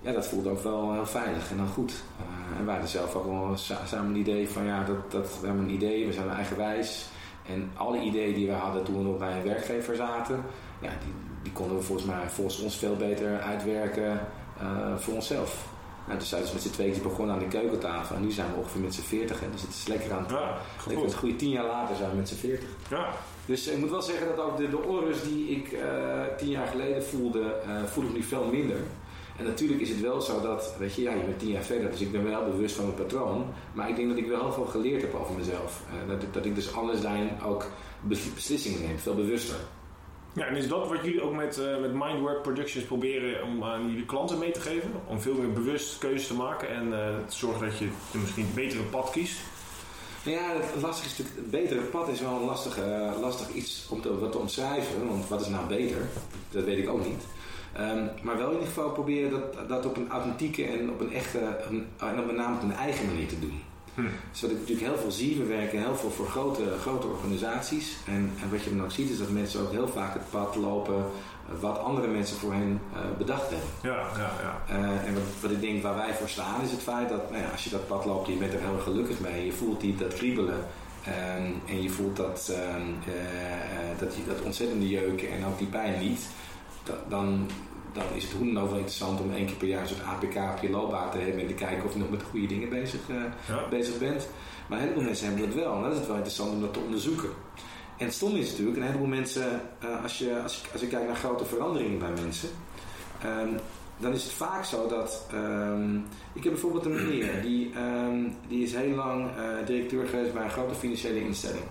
ja, 0.00 0.12
dat 0.12 0.26
voelde 0.26 0.50
ook 0.50 0.62
wel 0.62 0.92
heel 0.92 1.06
veilig 1.06 1.50
en 1.50 1.56
dan 1.56 1.68
goed. 1.68 1.92
Eh, 2.18 2.58
en 2.58 2.64
wij 2.64 2.72
hadden 2.74 2.90
zelf 2.92 3.14
ook 3.14 3.24
wel 3.24 3.56
sa- 3.56 3.86
samen 3.86 4.10
een 4.14 4.20
idee 4.20 4.48
van 4.48 4.64
ja, 4.64 4.84
dat, 4.84 5.10
dat, 5.12 5.38
we 5.40 5.46
hebben 5.46 5.64
een 5.64 5.74
idee, 5.74 6.06
we 6.06 6.12
zijn 6.12 6.30
eigenwijs. 6.30 7.06
En 7.48 7.70
alle 7.76 8.00
ideeën 8.00 8.34
die 8.34 8.46
we 8.46 8.52
hadden 8.52 8.84
toen 8.84 8.96
we 8.98 9.02
nog 9.02 9.18
bij 9.18 9.36
een 9.36 9.42
werkgever 9.42 9.96
zaten, 9.96 10.42
ja, 10.80 10.88
die, 11.04 11.12
die 11.42 11.52
konden 11.52 11.76
we 11.76 11.82
volgens 11.82 12.06
mij 12.06 12.28
volgens 12.28 12.60
ons 12.60 12.76
veel 12.76 12.96
beter 12.96 13.40
uitwerken 13.40 14.20
eh, 14.60 14.96
voor 14.98 15.14
onszelf. 15.14 15.66
Nou, 16.06 16.18
dus 16.18 16.28
zijn 16.28 16.42
we 16.42 16.48
met 16.52 16.62
z'n 16.62 16.70
tweeën 16.70 17.02
begonnen 17.02 17.34
aan 17.34 17.40
de 17.40 17.48
keukentafel. 17.48 18.16
En 18.16 18.22
nu 18.22 18.30
zijn 18.30 18.50
we 18.52 18.56
ongeveer 18.58 18.80
met 18.80 18.94
z'n 18.94 19.00
veertig. 19.02 19.38
Dus 19.52 19.60
het 19.62 19.70
is 19.70 19.86
lekker 19.86 20.12
aan 20.12 20.22
het... 20.22 20.30
Ja, 20.30 20.56
een 20.90 21.12
goede 21.18 21.36
tien 21.36 21.50
jaar 21.50 21.66
later 21.66 21.96
zijn 21.96 22.10
we 22.10 22.16
met 22.16 22.28
z'n 22.28 22.34
veertig. 22.34 22.68
Ja, 22.90 23.08
Dus 23.46 23.66
ik 23.68 23.78
moet 23.78 23.90
wel 23.90 24.02
zeggen 24.02 24.26
dat 24.36 24.44
ook 24.44 24.56
de, 24.56 24.68
de 24.68 24.78
onrust 24.82 25.24
die 25.24 25.48
ik 25.48 25.72
eh, 25.72 25.88
tien 26.38 26.48
jaar 26.48 26.66
geleden 26.66 27.04
voelde, 27.04 27.40
eh 27.66 27.84
voel 27.84 28.04
ik 28.04 28.12
nu 28.12 28.22
veel 28.22 28.44
minder. 28.52 28.76
En 29.38 29.44
natuurlijk 29.44 29.80
is 29.80 29.88
het 29.88 30.00
wel 30.00 30.20
zo 30.20 30.40
dat, 30.40 30.74
weet 30.78 30.94
je, 30.94 31.02
ja, 31.02 31.12
je 31.12 31.22
bent 31.24 31.38
tien 31.38 31.50
jaar 31.50 31.62
verder, 31.62 31.90
dus 31.90 32.00
ik 32.00 32.12
ben 32.12 32.24
wel 32.24 32.44
bewust 32.44 32.74
van 32.74 32.84
mijn 32.84 32.96
patroon. 32.96 33.46
Maar 33.72 33.88
ik 33.88 33.96
denk 33.96 34.08
dat 34.08 34.18
ik 34.18 34.26
wel 34.26 34.40
heel 34.40 34.52
veel 34.52 34.64
geleerd 34.64 35.02
heb 35.02 35.14
over 35.14 35.34
mezelf. 35.34 35.82
Dat, 36.08 36.22
ik- 36.22 36.32
dat 36.32 36.44
ik 36.44 36.54
dus 36.54 36.74
anders 36.74 37.00
daarin 37.00 37.28
ook 37.46 37.66
bes- 38.00 38.34
beslissingen 38.34 38.80
neem, 38.82 38.98
veel 38.98 39.14
bewuster. 39.14 39.56
Ja, 40.36 40.46
en 40.46 40.56
is 40.56 40.68
dat 40.68 40.88
wat 40.88 41.04
jullie 41.04 41.22
ook 41.22 41.34
met, 41.34 41.58
eh, 41.58 41.78
met 41.80 41.92
Mindwork 41.92 42.42
Productions 42.42 42.84
proberen 42.84 43.44
om 43.44 43.64
aan 43.64 43.88
jullie 43.88 44.04
klanten 44.04 44.38
mee 44.38 44.50
te 44.50 44.60
geven? 44.60 44.90
Om 45.06 45.20
veel 45.20 45.34
meer 45.34 45.52
bewust 45.52 45.98
keuzes 45.98 46.26
te 46.26 46.34
maken 46.34 46.68
en 46.68 46.92
eh, 46.92 47.14
te 47.26 47.36
zorgen 47.36 47.68
dat 47.68 47.78
je 47.78 47.88
misschien 48.12 48.44
het 48.44 48.54
betere 48.54 48.82
pad 48.82 49.10
kiest? 49.10 49.40
Ja, 50.22 50.52
het 50.72 50.82
lastige 50.82 51.08
is 51.08 51.18
natuurlijk, 51.18 51.36
het 51.36 51.50
betere 51.50 51.80
pad 51.80 52.08
is 52.08 52.20
wel 52.20 52.30
een 52.30 52.44
lastig, 52.44 52.78
eh, 52.78 53.12
lastig 53.20 53.52
iets 53.52 53.86
om 53.90 54.00
te, 54.00 54.18
wat 54.18 54.32
te 54.32 54.38
omschrijven. 54.38 55.08
Want 55.08 55.28
wat 55.28 55.40
is 55.40 55.48
nou 55.48 55.66
beter? 55.66 56.08
Dat 56.50 56.64
weet 56.64 56.78
ik 56.78 56.88
ook 56.88 57.06
niet. 57.06 57.24
Ehm, 57.72 58.04
maar 58.22 58.36
wel 58.36 58.46
in 58.46 58.52
ieder 58.52 58.68
geval 58.68 58.90
proberen 58.90 59.30
dat, 59.30 59.68
dat 59.68 59.86
op 59.86 59.96
een 59.96 60.10
authentieke 60.10 60.64
en 60.64 60.90
op 60.90 61.00
een 61.00 61.12
echte, 61.12 61.38
een, 61.68 61.86
en 61.96 62.20
op 62.20 62.32
name 62.32 62.56
op 62.56 62.62
een 62.62 62.72
eigen 62.72 63.06
manier 63.06 63.28
te 63.28 63.38
doen. 63.38 63.62
Hm. 63.96 64.02
Dus 64.30 64.40
wat 64.40 64.50
ik 64.50 64.58
natuurlijk 64.58 64.86
heel 64.86 64.98
veel 64.98 65.10
zie, 65.10 65.36
we 65.36 65.44
werken 65.44 65.78
heel 65.78 65.96
veel 65.96 66.10
voor 66.10 66.26
grote, 66.26 66.62
grote 66.80 67.06
organisaties. 67.06 67.96
En, 68.06 68.32
en 68.42 68.50
wat 68.50 68.62
je 68.62 68.70
dan 68.76 68.84
ook 68.84 68.90
ziet 68.90 69.10
is 69.10 69.18
dat 69.18 69.30
mensen 69.30 69.60
ook 69.60 69.70
heel 69.70 69.88
vaak 69.88 70.14
het 70.14 70.30
pad 70.30 70.56
lopen 70.56 71.04
eh, 71.48 71.60
wat 71.60 71.78
andere 71.78 72.08
mensen 72.08 72.36
voor 72.36 72.52
hen 72.52 72.80
eh, 72.92 73.00
bedacht 73.18 73.50
hebben. 73.50 73.68
Ja, 73.82 74.08
ja, 74.16 74.30
ja. 74.42 74.62
Eh, 74.68 75.08
en 75.08 75.14
wat, 75.14 75.22
wat 75.40 75.50
ik 75.50 75.60
denk 75.60 75.82
waar 75.82 75.94
wij 75.94 76.14
voor 76.14 76.28
staan 76.28 76.62
is 76.62 76.70
het 76.70 76.82
feit 76.82 77.08
dat 77.08 77.30
nou 77.30 77.42
ja, 77.42 77.50
als 77.50 77.64
je 77.64 77.70
dat 77.70 77.86
pad 77.86 78.04
loopt, 78.04 78.28
je 78.28 78.34
bent 78.34 78.52
er 78.52 78.60
heel 78.60 78.74
erg 78.74 78.82
gelukkig 78.82 79.20
mee, 79.20 79.44
je 79.44 79.52
voelt 79.52 79.80
die, 79.80 79.96
dat 79.96 80.14
kriebelen 80.14 80.64
ehm, 81.04 81.52
en 81.66 81.82
je 81.82 81.90
voelt 81.90 82.16
dat, 82.16 82.52
ehm, 82.52 82.86
dat, 83.98 84.14
je, 84.16 84.26
dat 84.26 84.40
ontzettende 84.40 84.88
jeuken 84.88 85.30
en 85.30 85.44
ook 85.44 85.58
die 85.58 85.66
pijn 85.66 86.00
niet, 86.00 86.26
dan, 87.08 87.50
dan 87.96 88.04
is 88.14 88.22
het 88.22 88.32
hoe 88.32 88.52
dan 88.52 88.62
ook 88.62 88.68
wel 88.68 88.78
interessant 88.78 89.20
om 89.20 89.32
één 89.32 89.46
keer 89.46 89.56
per 89.56 89.68
jaar 89.68 89.80
een 89.80 89.88
soort 89.88 90.02
APK 90.02 90.36
op 90.56 90.62
je 90.62 90.70
loopbaan 90.70 91.10
te 91.10 91.18
hebben 91.18 91.40
en 91.40 91.46
te 91.46 91.54
kijken 91.54 91.84
of 91.84 91.92
je 91.92 91.98
nog 91.98 92.10
met 92.10 92.20
de 92.20 92.26
goede 92.26 92.46
dingen 92.46 92.68
bezig, 92.68 93.00
bezig 93.70 93.98
bent. 93.98 94.28
Maar 94.68 94.78
een 94.78 94.84
heleboel 94.84 95.04
mensen 95.04 95.26
hebben 95.26 95.46
dat 95.46 95.54
wel 95.54 95.74
en 95.74 95.82
dat 95.82 95.92
is 95.92 95.98
het 95.98 96.06
wel 96.06 96.16
interessant 96.16 96.52
om 96.52 96.60
dat 96.60 96.72
te 96.72 96.80
onderzoeken. 96.80 97.30
En 97.96 98.04
het 98.04 98.14
stomme 98.14 98.38
is 98.38 98.50
natuurlijk, 98.50 98.76
een 98.76 98.82
heleboel 98.82 99.06
mensen, 99.06 99.60
als, 100.02 100.18
je, 100.18 100.40
als, 100.42 100.60
je, 100.60 100.68
als 100.72 100.80
je 100.80 100.86
kijkt 100.86 101.06
naar 101.06 101.16
grote 101.16 101.44
veranderingen 101.44 101.98
bij 101.98 102.12
mensen, 102.20 102.48
um, 103.24 103.56
dan 103.98 104.12
is 104.12 104.22
het 104.22 104.32
vaak 104.32 104.64
zo 104.64 104.88
dat. 104.88 105.26
Um, 105.34 106.06
ik 106.32 106.42
heb 106.42 106.52
bijvoorbeeld 106.52 106.84
een 106.84 106.94
meneer 106.94 107.42
die, 107.42 107.72
um, 107.78 108.36
die 108.48 108.62
is 108.62 108.74
heel 108.74 108.94
lang 108.94 109.30
uh, 109.30 109.66
directeur 109.66 110.06
geweest 110.06 110.32
bij 110.32 110.44
een 110.44 110.50
grote 110.50 110.74
financiële 110.74 111.20
instelling. 111.20 111.64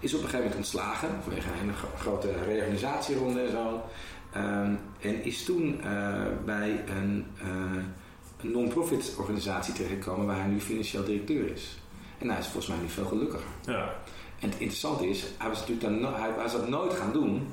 Is 0.00 0.14
op 0.14 0.18
een 0.18 0.28
gegeven 0.28 0.38
moment 0.38 0.56
ontslagen 0.56 1.08
vanwege 1.22 1.48
een 1.48 1.74
grote 1.98 2.32
reorganisatieronde 2.46 3.40
en 3.40 3.50
zo. 3.50 3.82
Um, 4.36 4.78
en 5.00 5.24
is 5.24 5.44
toen 5.44 5.80
uh, 5.84 6.22
bij 6.44 6.84
een, 6.86 7.26
uh, 7.44 7.82
een 8.42 8.50
non-profit 8.50 9.14
organisatie 9.18 9.74
terechtgekomen 9.74 10.26
waar 10.26 10.38
hij 10.38 10.46
nu 10.46 10.60
financieel 10.60 11.04
directeur 11.04 11.52
is. 11.52 11.78
En 12.18 12.28
hij 12.28 12.38
is 12.38 12.46
volgens 12.46 12.66
mij 12.66 12.76
nu 12.82 12.88
veel 12.88 13.04
gelukkiger. 13.04 13.50
Ja. 13.66 13.94
En 14.40 14.48
het 14.48 14.58
interessante 14.58 15.08
is, 15.08 15.24
hij 15.38 15.48
was 15.48 15.58
natuurlijk 15.58 15.86
dan 15.86 16.00
no 16.00 16.14
hij, 16.14 16.48
zou 16.48 16.60
dat 16.60 16.70
nooit 16.70 16.94
gaan 16.94 17.12
doen 17.12 17.46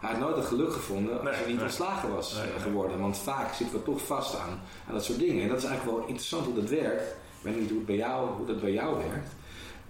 hij 0.00 0.10
had 0.10 0.20
nooit 0.20 0.36
het 0.36 0.44
geluk 0.44 0.72
gevonden 0.72 1.20
als 1.20 1.36
hij 1.36 1.52
niet 1.52 1.60
ontslagen 1.60 2.14
was 2.14 2.36
eh, 2.36 2.62
geworden. 2.62 2.98
Want 2.98 3.18
vaak 3.18 3.54
zitten 3.54 3.78
we 3.78 3.84
toch 3.84 4.06
vast 4.06 4.38
aan, 4.38 4.60
aan 4.86 4.94
dat 4.94 5.04
soort 5.04 5.18
dingen. 5.18 5.42
En 5.42 5.48
dat 5.48 5.58
is 5.58 5.64
eigenlijk 5.64 5.96
wel 5.98 6.06
interessant 6.06 6.44
hoe 6.44 6.54
dat 6.54 6.68
werkt. 6.68 7.02
Ik 7.02 7.44
weet 7.44 7.60
niet 7.60 7.68
hoe, 7.68 7.78
het 7.78 7.86
bij 7.86 7.96
jou, 7.96 8.30
hoe 8.30 8.46
dat 8.46 8.60
bij 8.60 8.72
jou 8.72 8.96
werkt. 8.96 9.34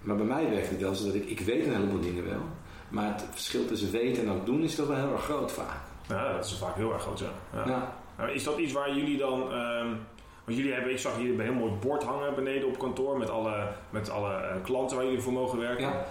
Maar 0.03 0.17
bij 0.17 0.27
mij 0.27 0.51
werkt 0.51 0.71
het 0.71 0.81
wel 0.81 0.95
zo 0.95 1.05
dat 1.05 1.15
ik, 1.15 1.29
ik 1.29 1.41
weet 1.41 1.67
een 1.67 1.75
heleboel 1.75 2.01
dingen 2.01 2.25
wel. 2.25 2.43
Maar 2.89 3.13
het 3.13 3.25
verschil 3.31 3.67
tussen 3.67 3.91
weten 3.91 4.23
en 4.23 4.31
ook 4.31 4.47
doen 4.47 4.63
is 4.63 4.75
toch 4.75 4.87
wel 4.87 4.97
heel 4.97 5.13
erg 5.13 5.25
groot 5.25 5.53
vaak. 5.53 5.81
Ja, 6.09 6.33
dat 6.33 6.45
is 6.45 6.55
vaak 6.55 6.75
heel 6.75 6.93
erg 6.93 7.03
groot, 7.03 7.19
ja. 7.19 7.63
ja. 7.67 7.95
Nou, 8.17 8.31
is 8.31 8.45
dat 8.45 8.59
iets 8.59 8.73
waar 8.73 8.95
jullie 8.95 9.19
dan... 9.19 9.53
Um, 9.53 10.07
want 10.45 10.61
jullie 10.61 10.75
hebben, 10.75 10.93
ik 10.93 10.99
zag 10.99 11.17
hier 11.17 11.33
een 11.33 11.41
heel 11.41 11.53
mooi 11.53 11.73
bord 11.73 12.05
hangen 12.05 12.35
beneden 12.35 12.69
op 12.69 12.79
kantoor 12.79 13.19
met 13.19 13.31
alle, 13.31 13.69
met 13.91 14.11
alle 14.11 14.31
uh, 14.31 14.63
klanten 14.63 14.97
waar 14.97 15.07
jullie 15.07 15.21
voor 15.21 15.33
mogen 15.33 15.59
werken. 15.59 15.85
Ja. 15.85 16.05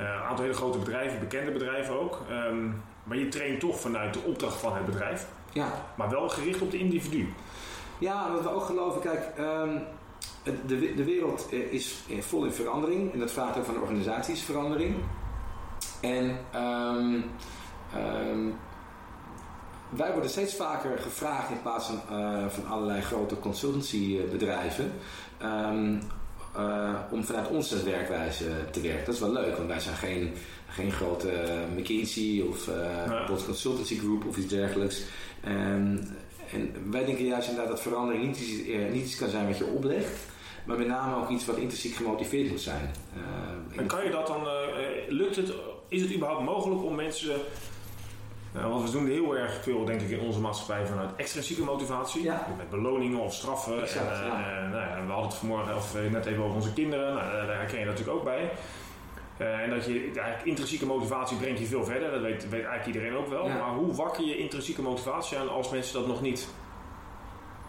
Uh, 0.00 0.06
een 0.06 0.22
aantal 0.22 0.44
hele 0.44 0.56
grote 0.56 0.78
bedrijven, 0.78 1.18
bekende 1.18 1.52
bedrijven 1.52 2.00
ook. 2.00 2.20
Um, 2.30 2.82
maar 3.02 3.16
je 3.16 3.28
traint 3.28 3.60
toch 3.60 3.80
vanuit 3.80 4.14
de 4.14 4.20
opdracht 4.20 4.56
van 4.56 4.74
het 4.74 4.86
bedrijf. 4.86 5.26
Ja. 5.52 5.68
Maar 5.94 6.10
wel 6.10 6.28
gericht 6.28 6.60
op 6.60 6.70
de 6.70 6.78
individu. 6.78 7.32
Ja, 7.98 8.32
wat 8.32 8.42
we 8.42 8.50
ook 8.50 8.64
geloven, 8.64 9.00
kijk, 9.00 9.32
um, 9.38 9.82
de, 10.66 10.94
de 10.94 11.04
wereld 11.04 11.52
is 11.52 12.04
vol 12.20 12.44
in 12.44 12.52
verandering. 12.52 13.12
En 13.12 13.18
dat 13.18 13.32
vraagt 13.32 13.58
ook 13.58 13.64
van 13.64 13.80
organisaties 13.80 14.42
verandering. 14.42 14.94
En 16.00 16.38
um, 16.54 17.24
wij 19.96 20.12
worden 20.12 20.30
steeds 20.30 20.54
vaker 20.54 20.98
gevraagd 20.98 21.50
in 21.50 21.62
plaats 21.62 21.86
van, 21.86 22.18
uh, 22.18 22.48
van 22.48 22.66
allerlei 22.66 23.00
grote 23.00 23.38
consultancybedrijven. 23.38 24.92
Um, 25.42 26.00
uh, 26.56 26.94
om 27.10 27.24
vanuit 27.24 27.48
onze 27.48 27.82
werkwijze 27.82 28.44
te 28.70 28.80
werken. 28.80 29.04
Dat 29.04 29.14
is 29.14 29.20
wel 29.20 29.32
leuk, 29.32 29.56
want 29.56 29.68
wij 29.68 29.80
zijn 29.80 29.96
geen 29.96 30.34
geen 30.74 30.92
grote 30.92 31.30
eh, 31.30 31.58
McKinsey 31.76 32.44
of 32.48 32.68
uh, 32.68 33.26
consultancy 33.44 33.98
group 33.98 34.26
of 34.26 34.36
iets 34.36 34.48
dergelijks. 34.48 35.04
Um, 35.48 36.00
en 36.52 36.90
wij 36.90 37.04
denken 37.04 37.24
juist 37.24 37.48
inderdaad 37.48 37.72
dat 37.72 37.82
verandering 37.82 38.26
niet 38.26 38.40
iets, 38.40 38.68
eh, 38.68 38.92
niet 38.92 39.04
iets 39.04 39.16
kan 39.16 39.28
zijn 39.28 39.46
wat 39.46 39.58
je 39.58 39.66
oplegt, 39.66 40.26
maar 40.64 40.78
met 40.78 40.86
name 40.86 41.16
ook 41.16 41.30
iets 41.30 41.46
wat 41.46 41.56
intrinsiek 41.56 41.94
gemotiveerd 41.94 42.50
moet 42.50 42.60
zijn. 42.60 42.90
Uh, 43.16 43.78
en 43.78 43.86
kan 43.86 44.04
je 44.04 44.10
dat 44.10 44.26
dan, 44.26 44.46
lukt 45.08 45.36
het, 45.36 45.52
is 45.88 46.02
het 46.02 46.14
überhaupt 46.14 46.44
mogelijk 46.44 46.82
om 46.82 46.94
mensen, 46.94 47.36
uh, 48.56 48.68
want 48.68 48.90
we 48.90 48.98
doen 48.98 49.06
heel 49.06 49.36
erg 49.36 49.62
veel 49.62 49.84
denk 49.84 50.00
ik 50.00 50.10
in 50.10 50.20
onze 50.20 50.40
maatschappij 50.40 50.86
vanuit 50.86 51.10
extrinsieke 51.16 51.62
motivatie, 51.62 52.22
ja. 52.22 52.46
met 52.56 52.70
beloningen 52.70 53.18
of 53.18 53.34
straffen. 53.34 53.82
Exact, 53.82 54.20
en, 54.20 54.26
ja. 54.26 54.68
nou 54.68 54.88
ja, 54.88 55.06
we 55.06 55.12
hadden 55.12 55.30
het 55.30 55.38
vanmorgen 55.38 55.76
of 55.76 55.96
net 56.10 56.26
even 56.26 56.42
over 56.42 56.56
onze 56.56 56.72
kinderen, 56.72 57.14
nou, 57.14 57.46
daar 57.46 57.56
herken 57.56 57.78
je 57.78 57.84
natuurlijk 57.84 58.16
ook 58.16 58.24
bij. 58.24 58.50
Uh, 59.38 59.60
en 59.60 59.70
dat 59.70 59.84
je 59.84 59.92
eigenlijk 59.92 60.44
intrinsieke 60.44 60.86
motivatie 60.86 61.36
brengt 61.36 61.58
je 61.58 61.66
veel 61.66 61.84
verder. 61.84 62.10
Dat 62.10 62.20
weet, 62.20 62.48
weet 62.48 62.64
eigenlijk 62.64 62.86
iedereen 62.86 63.16
ook 63.16 63.28
wel. 63.28 63.48
Maar 63.48 63.74
hoe 63.74 63.94
wakker 63.94 64.24
je 64.24 64.36
intrinsieke 64.36 64.82
motivatie 64.82 65.38
aan 65.38 65.48
als 65.48 65.70
mensen 65.70 65.94
dat 65.94 66.06
nog 66.06 66.20
niet, 66.20 66.48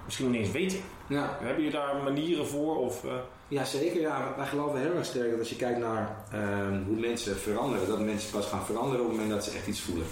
misschien 0.06 0.32
niet 0.32 0.40
eens 0.42 0.52
weten? 0.52 0.80
Ja. 1.08 1.38
Hebben 1.42 1.64
je 1.64 1.70
daar 1.70 1.96
manieren 2.04 2.48
voor? 2.48 2.78
Of, 2.78 3.04
uh... 3.04 3.12
Ja, 3.48 3.64
zeker. 3.64 4.02
Ja, 4.02 4.34
wij 4.38 4.46
geloven 4.46 4.80
heel 4.80 4.96
erg 4.96 5.06
sterk 5.06 5.30
dat 5.30 5.40
als 5.40 5.50
je 5.50 5.56
kijkt 5.56 5.80
naar 5.80 6.26
uh, 6.34 6.40
hoe 6.86 7.00
mensen 7.00 7.36
veranderen, 7.36 7.88
dat 7.88 8.00
mensen 8.00 8.32
pas 8.32 8.46
gaan 8.46 8.66
veranderen 8.66 9.02
op 9.02 9.08
het 9.08 9.18
moment 9.18 9.36
dat 9.36 9.44
ze 9.44 9.58
echt 9.58 9.68
iets 9.68 9.82
voelen. 9.82 10.06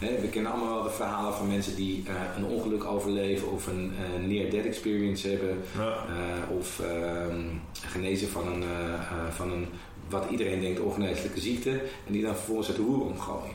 We 0.00 0.28
kennen 0.30 0.52
allemaal 0.52 0.74
wel 0.74 0.82
de 0.82 0.90
verhalen 0.90 1.34
van 1.34 1.48
mensen 1.48 1.76
die 1.76 2.04
uh, 2.08 2.14
een 2.36 2.44
ongeluk 2.44 2.84
overleven 2.84 3.52
of 3.52 3.66
een 3.66 3.92
uh, 3.92 4.28
near-death 4.28 4.64
experience 4.64 5.28
hebben. 5.28 5.58
Ja. 5.78 6.04
Uh, 6.08 6.56
of 6.58 6.80
ehm, 6.80 7.40
genezen 7.72 8.28
van 8.28 8.46
een, 8.46 8.64
van 9.30 9.52
een 9.52 9.66
wat 10.08 10.30
iedereen 10.30 10.60
denkt 10.60 10.80
ongeneeslijke 10.80 11.40
ziekte, 11.40 11.70
en 12.06 12.12
die 12.12 12.22
dan 12.22 12.34
vervolgens 12.34 12.68
het 12.68 12.76
roer 12.76 13.00
omgooien. 13.00 13.54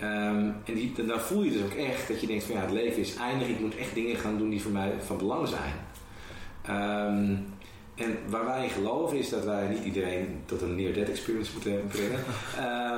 Um, 0.00 0.54
en 0.64 0.74
die, 0.74 0.92
dan 1.06 1.20
voel 1.20 1.42
je 1.42 1.50
dus 1.50 1.62
ook 1.62 1.74
echt 1.74 2.08
dat 2.08 2.20
je 2.20 2.26
denkt 2.26 2.44
van 2.44 2.54
ja, 2.54 2.60
het 2.60 2.70
leven 2.70 3.00
is 3.00 3.16
eindig, 3.16 3.48
ik 3.48 3.60
moet 3.60 3.76
echt 3.76 3.94
dingen 3.94 4.16
gaan 4.16 4.38
doen 4.38 4.50
die 4.50 4.62
voor 4.62 4.72
mij 4.72 4.92
van 5.06 5.18
belang 5.18 5.48
zijn. 5.48 5.74
Um, 6.76 7.46
en 7.98 8.18
waar 8.28 8.44
wij 8.44 8.64
in 8.64 8.70
geloven 8.70 9.18
is 9.18 9.28
dat 9.28 9.44
wij 9.44 9.68
niet 9.68 9.84
iedereen 9.84 10.42
tot 10.44 10.62
een 10.62 10.76
near-death 10.76 11.08
experience 11.08 11.52
moeten 11.52 11.86
brengen, 11.86 12.20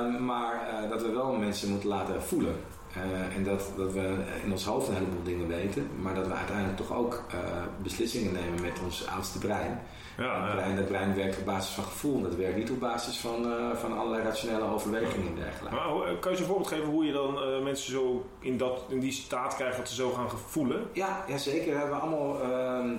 um, 0.03 0.25
maar 0.31 0.69
uh, 0.83 0.89
dat 0.89 1.01
we 1.01 1.11
wel 1.11 1.33
mensen 1.35 1.69
moeten 1.69 1.89
laten 1.89 2.23
voelen. 2.23 2.55
Uh, 2.97 3.35
en 3.35 3.43
dat, 3.43 3.71
dat 3.77 3.93
we 3.93 4.15
in 4.43 4.51
ons 4.51 4.65
hoofd 4.65 4.87
een 4.87 4.93
heleboel 4.93 5.23
dingen 5.23 5.47
weten, 5.47 5.87
maar 6.01 6.15
dat 6.15 6.27
we 6.27 6.33
uiteindelijk 6.33 6.77
toch 6.77 6.93
ook 6.93 7.23
uh, 7.33 7.39
beslissingen 7.83 8.33
nemen 8.33 8.61
met 8.61 8.79
ons 8.83 9.07
oudste 9.07 9.39
brein. 9.39 9.79
Ja, 10.17 10.45
het, 10.45 10.55
brein, 10.55 10.85
brein 10.85 11.15
werkt 11.15 11.37
op 11.37 11.45
basis 11.45 11.73
van 11.73 11.83
gevoel. 11.83 12.21
Dat 12.21 12.35
werkt 12.35 12.57
niet 12.57 12.71
op 12.71 12.79
basis 12.79 13.17
van, 13.17 13.45
uh, 13.45 13.75
van 13.75 13.97
allerlei 13.97 14.23
rationele 14.23 14.73
overwegingen 14.73 15.27
en 15.27 15.35
dergelijke. 15.35 15.75
Maar 15.75 15.85
eh, 15.85 16.19
kan 16.19 16.31
je 16.31 16.37
een 16.37 16.45
voorbeeld 16.45 16.67
geven 16.67 16.85
hoe 16.85 17.05
je 17.05 17.11
dan 17.11 17.35
uh, 17.35 17.63
mensen 17.63 17.91
zo 17.91 18.25
in, 18.39 18.57
dat, 18.57 18.85
in 18.89 18.99
die 18.99 19.11
staat 19.11 19.55
krijgt 19.55 19.77
dat 19.77 19.89
ze 19.89 19.95
zo 19.95 20.09
gaan 20.09 20.29
voelen? 20.47 20.87
Ja, 20.93 21.25
ja 21.27 21.37
zeker. 21.37 21.73
We 21.73 21.79
hebben 21.79 22.01
allemaal, 22.01 22.41
uh, 22.41 22.91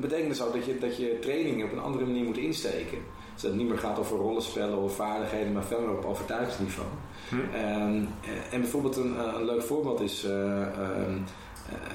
betekent 0.00 0.28
dus 0.28 0.42
ook 0.42 0.52
dat 0.52 0.64
je, 0.64 0.78
dat 0.78 0.96
je 0.96 1.18
trainingen 1.20 1.66
op 1.66 1.72
een 1.72 1.82
andere 1.82 2.04
manier 2.04 2.24
moet 2.24 2.38
insteken. 2.38 2.98
Dus 3.32 3.42
dat 3.42 3.50
het 3.50 3.60
niet 3.60 3.68
meer 3.68 3.78
gaat 3.78 3.98
over 3.98 4.16
rollenspellen 4.16 4.78
of 4.78 4.96
vaardigheden, 4.96 5.52
maar 5.52 5.64
veel 5.64 5.80
meer 5.80 5.96
op 5.96 6.04
overtuigingsniveau. 6.04 6.88
Hm. 7.28 7.36
Ehm, 7.54 8.04
en 8.50 8.60
bijvoorbeeld 8.60 8.96
een, 8.96 9.34
een, 9.34 9.44
leuk 9.44 9.62
voorbeeld 9.62 10.00
is... 10.00 10.24
Ehm, 10.24 11.18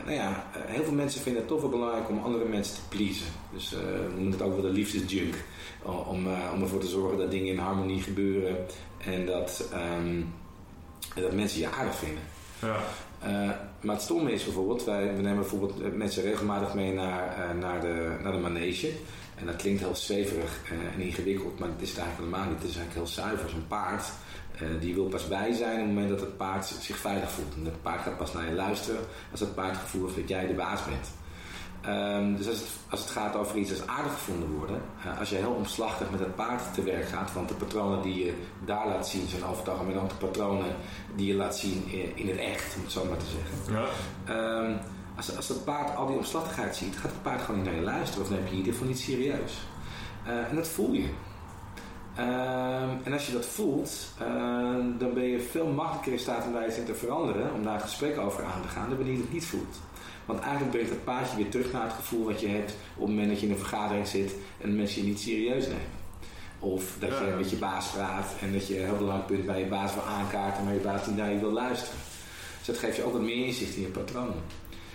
nou 0.05 0.15
ja, 0.15 0.29
uh, 0.29 0.61
heel 0.65 0.83
veel 0.83 0.93
mensen 0.93 1.21
vinden 1.21 1.41
het 1.41 1.51
toch 1.51 1.61
wel 1.61 1.69
belangrijk 1.69 2.09
om 2.09 2.23
andere 2.23 2.45
mensen 2.45 2.75
te 2.75 2.97
pleasen. 2.97 3.27
Dus 3.53 3.73
uh, 3.73 3.79
we 3.79 4.13
noemen 4.15 4.31
het 4.31 4.41
ook 4.41 4.53
wel 4.53 4.61
de 4.61 4.69
liefdesjunk. 4.69 5.35
Om, 5.83 6.27
om 6.53 6.61
ervoor 6.61 6.79
te 6.79 6.87
zorgen 6.87 7.17
dat 7.17 7.31
dingen 7.31 7.53
in 7.53 7.57
harmonie 7.57 8.01
gebeuren 8.01 8.55
en 9.05 9.25
dat, 9.25 9.69
um, 9.99 10.33
dat 11.15 11.31
mensen 11.31 11.59
je 11.59 11.69
aardig 11.71 11.95
vinden. 11.95 12.23
Ja. 12.61 12.79
maar 13.81 13.95
het 13.95 14.03
stomme 14.03 14.31
is 14.31 14.43
bijvoorbeeld, 14.43 14.83
wij, 14.83 15.15
we 15.15 15.21
nemen 15.21 15.35
bijvoorbeeld 15.35 15.95
mensen 15.95 16.23
regelmatig 16.23 16.73
mee 16.73 16.93
naar, 16.93 17.55
naar, 17.59 17.81
de, 17.81 18.17
naar 18.23 18.31
de 18.31 18.37
manege. 18.37 18.91
En 19.35 19.45
dat 19.45 19.55
klinkt 19.55 19.81
heel 19.81 19.95
zweverig 19.95 20.61
en 20.95 21.01
ingewikkeld, 21.01 21.59
maar 21.59 21.69
het 21.69 21.81
is 21.81 21.89
het 21.89 21.97
eigenlijk 21.99 22.31
helemaal 22.31 22.51
niet. 22.51 22.61
Het 22.61 22.69
is 22.69 22.77
eigenlijk 22.77 23.07
heel 23.07 23.23
zuiver. 23.23 23.49
Zo'n 23.49 23.67
paard 23.67 24.05
uh, 24.61 24.67
die 24.79 24.93
wil 24.93 25.05
pas 25.05 25.27
bij 25.27 25.53
zijn 25.53 25.73
op 25.73 25.85
het 25.85 25.87
moment 25.87 26.09
dat 26.09 26.19
het 26.19 26.37
paard 26.37 26.65
zich 26.65 26.97
veilig 26.97 27.31
voelt. 27.31 27.53
En 27.55 27.65
het 27.65 27.81
paard 27.81 28.01
gaat 28.01 28.17
pas 28.17 28.33
naar 28.33 28.45
je 28.45 28.53
luisteren 28.53 29.01
als 29.31 29.39
het 29.39 29.55
paard 29.55 29.77
gevoel 29.77 30.03
heeft 30.03 30.15
dat 30.15 30.29
jij 30.29 30.47
de 30.47 30.53
baas 30.53 30.79
bent. 30.85 31.09
Um, 31.85 32.35
dus 32.35 32.47
als 32.47 32.59
het, 32.59 32.69
als 32.89 32.99
het, 32.99 33.09
gaat 33.09 33.35
over 33.35 33.57
iets 33.57 33.71
als 33.71 33.87
aardig 33.87 34.13
gevonden 34.13 34.49
worden, 34.49 34.81
uh, 35.05 35.19
als 35.19 35.29
je 35.29 35.35
heel 35.35 35.51
omslachtig 35.51 36.09
met 36.11 36.19
het 36.19 36.35
paard 36.35 36.73
te 36.73 36.83
werk 36.83 37.07
gaat, 37.07 37.33
want 37.33 37.49
de 37.49 37.55
patronen 37.55 38.01
die 38.01 38.25
je 38.25 38.33
daar 38.65 38.87
laat 38.87 39.07
zien 39.07 39.27
zijn 39.27 39.43
over 39.43 39.57
het 39.57 39.69
algemeen 39.69 39.99
ook 39.99 40.09
de 40.09 40.15
patronen 40.15 40.75
die 41.15 41.27
je 41.27 41.33
laat 41.33 41.57
zien 41.57 41.83
in, 41.91 42.17
in 42.17 42.27
het 42.27 42.37
echt, 42.37 42.75
om 42.75 42.81
het 42.81 42.91
zo 42.91 43.05
maar 43.05 43.17
te 43.17 43.25
zeggen. 43.25 43.73
Ja. 44.27 44.63
Um, 44.63 44.77
als, 45.15 45.35
als 45.35 45.47
het 45.47 45.63
paard 45.63 45.95
al 45.95 46.07
die 46.07 46.17
omslachtigheid 46.17 46.75
ziet, 46.75 46.97
gaat 46.97 47.11
het 47.11 47.21
paard 47.21 47.41
gewoon 47.41 47.55
niet 47.55 47.69
naar 47.69 47.79
je 47.79 47.85
luisteren 47.85 48.23
of 48.23 48.29
heb 48.29 48.45
je 48.45 48.51
in 48.51 48.57
ieder 48.57 48.73
geval 48.73 48.87
niet 48.87 48.99
serieus. 48.99 49.67
Uh, 50.27 50.49
en 50.49 50.55
dat 50.55 50.67
voel 50.67 50.91
je. 50.91 51.09
Ehm, 52.17 52.89
en 53.03 53.13
als 53.13 53.25
je 53.25 53.31
dat 53.31 53.45
voelt, 53.45 54.13
ehm, 54.19 54.97
dan 54.97 55.13
ben 55.13 55.23
je 55.23 55.39
veel 55.39 55.67
makkelijker 55.67 56.11
in 56.11 56.19
staat 56.19 56.45
om 56.45 56.53
daar 56.53 56.67
iets 56.67 56.77
in 56.77 56.85
te 56.85 56.95
veranderen, 56.95 57.53
om 57.53 57.63
daar 57.63 57.73
een 57.73 57.79
gesprek 57.79 58.17
over 58.17 58.43
aan 58.43 58.61
te 58.61 58.67
gaan, 58.67 58.87
dan 58.87 58.97
wanneer 58.97 59.15
je 59.15 59.21
het 59.21 59.33
niet 59.33 59.45
voelt. 59.45 59.79
Want 60.25 60.39
eigenlijk 60.39 60.71
brengt 60.71 60.89
het 60.89 61.03
paardje 61.03 61.35
weer 61.35 61.49
terug 61.49 61.71
naar 61.71 61.83
het 61.83 61.93
gevoel 61.93 62.25
wat 62.25 62.39
je 62.39 62.47
hebt 62.47 62.71
op 62.71 63.01
het 63.01 63.09
moment 63.09 63.29
dat 63.29 63.39
je 63.39 63.45
in 63.45 63.51
een 63.51 63.57
vergadering 63.57 64.07
zit 64.07 64.35
en 64.61 64.75
mensen 64.75 65.01
je 65.01 65.07
niet 65.07 65.19
serieus 65.19 65.65
nemen. 65.65 66.05
Of 66.59 66.95
dat 66.99 67.09
je 67.09 67.33
met 67.37 67.49
je 67.49 67.55
baas 67.55 67.89
praat 67.89 68.35
en 68.41 68.53
dat 68.53 68.67
je 68.67 68.73
heel 68.73 68.97
belangrijk 68.97 69.27
punt 69.27 69.45
bij 69.45 69.59
je 69.59 69.65
baas 69.65 69.93
wil 69.93 70.03
aankaarten, 70.03 70.63
maar 70.63 70.73
je 70.73 70.79
baas 70.79 71.07
niet 71.07 71.17
naar 71.17 71.31
je 71.31 71.39
wil 71.39 71.51
luisteren. 71.51 71.99
Dus 72.57 72.67
dat 72.67 72.77
geeft 72.77 72.95
je 72.95 73.03
ook 73.03 73.13
wat 73.13 73.21
meer 73.21 73.45
inzicht 73.45 73.75
in 73.75 73.81
je 73.81 73.87
patronen. 73.87 74.43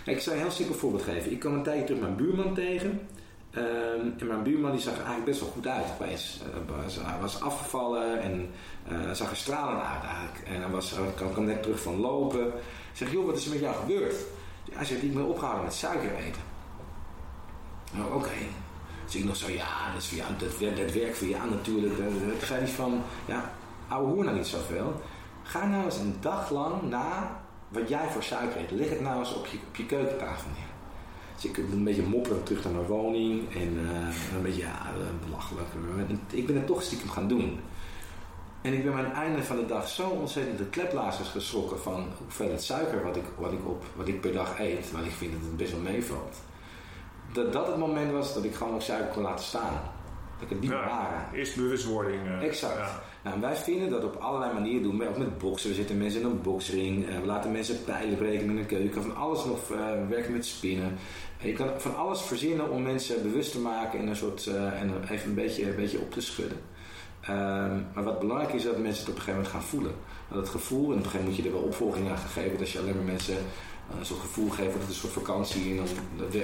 Ik 0.05 0.21
zal 0.21 0.33
een 0.33 0.39
heel 0.39 0.51
simpel 0.51 0.75
voorbeeld 0.75 1.03
geven. 1.03 1.33
Ik 1.33 1.39
kwam 1.39 1.55
een 1.55 1.63
tijdje 1.63 1.85
terug 1.85 2.01
mijn 2.01 2.17
buurman 2.17 2.55
tegen 2.55 3.01
Ehm, 3.53 4.09
en 4.19 4.27
mijn 4.27 4.43
buurman 4.43 4.71
die 4.71 4.81
zag 4.81 4.93
er 4.93 4.99
eigenlijk 4.99 5.27
best 5.27 5.41
wel 5.41 5.51
goed 5.51 5.67
uit 5.67 5.85
opeens. 6.01 6.41
Uh, 6.69 7.07
hij 7.07 7.21
was 7.21 7.41
afgevallen 7.41 8.23
en 8.23 8.51
uh, 8.93 9.11
zag 9.11 9.31
er 9.31 9.37
stralend 9.37 9.83
uit 9.83 10.03
eigenlijk. 10.05 10.49
En 10.49 10.61
hij 10.61 10.71
was, 10.71 10.95
kwam, 11.15 11.45
net 11.45 11.63
terug 11.63 11.81
van 11.81 12.01
lopen. 12.01 12.47
Ik 12.47 12.53
zeg, 12.93 13.13
joh, 13.13 13.27
wat 13.27 13.37
is 13.37 13.45
er 13.45 13.51
met 13.51 13.61
jou 13.61 13.75
gebeurd? 13.75 14.15
Hij 14.73 14.85
zegt, 14.85 15.03
ik 15.03 15.15
ben 15.15 15.27
opgehouden 15.27 15.65
met 15.65 15.75
suiker 15.75 16.15
eten. 16.15 16.43
Nou, 17.93 18.07
oké. 18.07 18.17
Okay. 18.17 18.49
Ik 19.11 19.25
nog 19.25 19.37
zo, 19.37 19.51
ja, 19.51 19.93
dat 20.39 20.59
werkt 20.93 21.19
voor 21.19 21.29
jou 21.29 21.51
natuurlijk. 21.51 21.97
Toen 21.97 22.33
zei 22.45 22.61
hij 22.61 22.69
van, 22.69 23.03
ja, 23.27 23.53
ouwe 23.89 24.13
hoer 24.13 24.25
nou 24.25 24.37
niet 24.37 24.47
zoveel. 24.47 25.01
Ga 25.43 25.67
nou 25.67 25.85
eens 25.85 25.99
een 25.99 26.17
dag 26.21 26.51
lang 26.51 26.83
na 26.83 27.41
wat 27.69 27.89
jij 27.89 28.09
voor 28.11 28.23
suiker 28.23 28.61
eet. 28.61 28.71
Leg 28.71 28.89
het 28.89 29.01
nou 29.01 29.19
eens 29.19 29.35
op 29.35 29.47
je, 29.47 29.59
op 29.69 29.77
je 29.77 29.87
keukentafel 29.87 30.51
neer. 30.51 30.72
Dus 31.43 31.51
ik 31.51 31.57
een 31.57 31.85
beetje 31.85 32.03
mopperen 32.03 32.43
terug 32.43 32.65
naar 32.65 32.73
mijn 32.73 32.87
woning. 32.87 33.55
En 33.55 33.73
uh, 33.73 34.37
een 34.37 34.43
beetje, 34.43 34.61
ja, 34.61 34.93
belachelijk. 35.25 35.69
Ik 36.31 36.47
ben 36.47 36.57
het 36.57 36.67
toch 36.67 36.83
stiekem 36.83 37.09
gaan 37.09 37.29
doen. 37.29 37.61
En 38.61 38.73
ik 38.73 38.85
ben 38.85 38.93
aan 38.93 39.05
het 39.05 39.15
einde 39.15 39.43
van 39.43 39.57
de 39.57 39.67
dag 39.67 39.89
zo 39.89 40.09
ontzettend 40.09 40.59
de 40.59 40.65
kleplazers 40.65 41.29
geschrokken 41.29 41.81
van 41.81 42.07
hoeveel 42.19 42.59
suiker 42.59 43.05
wat 43.05 43.17
ik, 43.17 43.25
wat, 43.39 43.53
ik 43.53 43.69
op, 43.69 43.85
wat 43.97 44.09
ik 44.09 44.21
per 44.21 44.33
dag 44.33 44.59
eet. 44.59 44.91
Want 44.91 45.07
ik 45.07 45.13
vind 45.13 45.33
dat 45.33 45.41
het 45.43 45.57
best 45.57 45.73
wel 45.73 45.81
meevalt. 45.81 46.37
Dat 47.33 47.53
dat 47.53 47.67
het 47.67 47.77
moment 47.77 48.13
was 48.13 48.35
dat 48.35 48.45
ik 48.45 48.55
gewoon 48.55 48.75
ook 48.75 48.83
suiker 48.83 49.13
kon 49.13 49.23
laten 49.23 49.45
staan. 49.45 49.81
Dat 50.43 50.51
ik 50.51 50.57
het 50.57 50.61
niet 50.61 50.79
ja, 50.79 50.87
waren. 50.87 51.29
Eerst 51.35 51.57
bewustwording. 51.57 52.27
Uh, 52.27 52.43
exact. 52.43 52.77
Ja. 52.77 53.03
Nou, 53.23 53.41
wij 53.41 53.57
vinden 53.57 53.91
dat 53.91 54.05
op 54.05 54.17
allerlei 54.17 54.53
manieren 54.53 54.83
doen. 54.83 55.09
Ook 55.09 55.19
met 55.19 55.39
boksen. 55.39 55.69
We 55.69 55.75
zitten 55.75 55.99
mensen 55.99 56.21
in 56.21 56.27
een 56.27 56.43
boksring. 56.43 57.09
Uh, 57.09 57.21
we 57.21 57.27
laten 57.27 57.53
mensen 57.53 57.85
pijlen 57.85 58.17
breken 58.17 58.47
met 58.47 58.57
een 58.57 58.67
keuken. 58.67 59.03
Van 59.03 59.17
alles 59.17 59.45
nog 59.45 59.71
uh, 59.71 59.79
werken 60.09 60.33
met 60.33 60.47
spinnen. 60.47 60.99
je 61.41 61.53
kan 61.53 61.69
van 61.77 61.97
alles 61.97 62.21
verzinnen 62.21 62.71
om 62.71 62.83
mensen 62.83 63.23
bewust 63.23 63.53
te 63.53 63.59
maken 63.59 63.99
en 63.99 64.07
een 64.07 64.17
soort 64.17 64.47
en 64.47 64.93
even 65.11 65.29
een 65.29 65.35
beetje, 65.35 65.71
een 65.71 65.77
beetje 65.77 66.01
op 66.01 66.13
te 66.13 66.21
schudden. 66.21 66.59
Ehm, 67.21 67.81
maar 67.95 68.05
wat 68.05 68.19
belangrijk 68.19 68.53
is, 68.53 68.65
dat 68.65 68.79
mensen 68.79 69.01
het 69.01 69.11
op 69.11 69.17
een 69.17 69.23
gegeven 69.23 69.33
moment 69.33 69.49
gaan 69.49 69.63
voelen. 69.63 69.95
Dat 70.33 70.49
gevoel, 70.49 70.85
en 70.85 70.99
op 70.99 71.05
een 71.05 71.05
gegeven 71.05 71.19
moment 71.19 71.37
moet 71.37 71.45
je 71.45 71.51
er 71.51 71.59
wel 71.59 71.69
opvolging 71.69 72.11
aan 72.11 72.19
geven. 72.19 72.59
Dat 72.59 72.71
je 72.71 72.79
alleen 72.79 72.97
maar 72.97 73.05
mensen 73.05 73.37
een 73.99 74.07
soort 74.07 74.21
gevoel 74.21 74.49
geeft 74.49 74.73
dat 74.73 74.81
het 74.81 74.89
een 74.89 74.95
soort 74.95 75.13
vakantie 75.13 75.71
en 75.71 75.77
dan, 75.77 75.87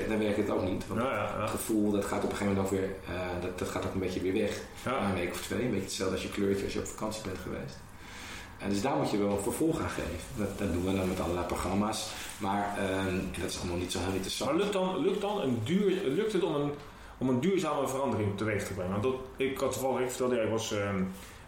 dan 0.09 0.19
werkt 0.19 0.37
het 0.37 0.51
ook 0.51 0.65
niet. 0.65 0.87
Want 0.87 1.01
ja, 1.01 1.13
ja, 1.13 1.41
het 1.41 1.51
gevoel 1.51 1.91
dat 1.91 2.05
gaat 2.05 2.25
op 2.25 2.31
een 2.31 2.37
gegeven 2.37 2.55
moment 2.55 2.73
ook 2.73 2.81
weer, 2.81 2.91
uh, 3.09 3.43
dat, 3.43 3.59
dat 3.59 3.69
gaat 3.69 3.87
ook 3.87 3.95
een 3.95 4.01
beetje 4.01 4.21
weer 4.21 4.33
weg. 4.33 4.61
Na 4.85 5.09
een 5.09 5.15
week 5.15 5.33
of 5.33 5.41
twee, 5.41 5.63
een 5.63 5.71
beetje 5.71 5.85
hetzelfde 5.85 6.15
als 6.15 6.23
je 6.23 6.31
kleurtje 6.31 6.65
als 6.65 6.73
je 6.73 6.79
op 6.79 6.87
vakantie 6.87 7.23
bent 7.23 7.39
geweest. 7.39 7.77
En 8.59 8.69
dus 8.69 8.83
daar 8.83 8.97
moet 8.97 9.11
je 9.11 9.19
wel 9.19 9.31
een 9.31 9.43
vervolg 9.43 9.81
aan 9.81 9.91
geven. 9.91 10.19
Dat, 10.37 10.59
dat 10.59 10.73
doen 10.73 10.85
we 10.85 10.97
dan 10.97 11.09
met 11.09 11.21
allerlei 11.21 11.47
programma's. 11.47 12.11
Maar 12.39 12.79
en 12.79 13.31
dat 13.41 13.51
is 13.51 13.59
allemaal 13.59 13.77
niet 13.77 13.93
zo 13.93 13.99
heel 13.99 14.13
interessant. 14.13 14.51
Maar 14.51 14.61
lukt 14.61 14.73
dan, 14.73 14.99
lukt 14.99 15.21
dan 15.21 15.41
een 15.41 15.59
duur, 15.65 16.03
lukt 16.05 16.33
het 16.33 16.43
om 16.43 16.55
een 16.55 16.71
om 17.19 17.29
een 17.29 17.41
duurzame 17.41 17.89
verandering 17.89 18.37
teweeg 18.37 18.67
te 18.67 18.73
brengen. 18.73 18.91
Want 18.91 19.03
dat, 19.03 19.15
ik 19.37 19.59
had 19.59 19.73
toevallig 19.73 20.01
ik 20.01 20.09
vertelde, 20.09 20.43
ik 20.43 20.51
was... 20.51 20.73
Uh, 20.73 20.91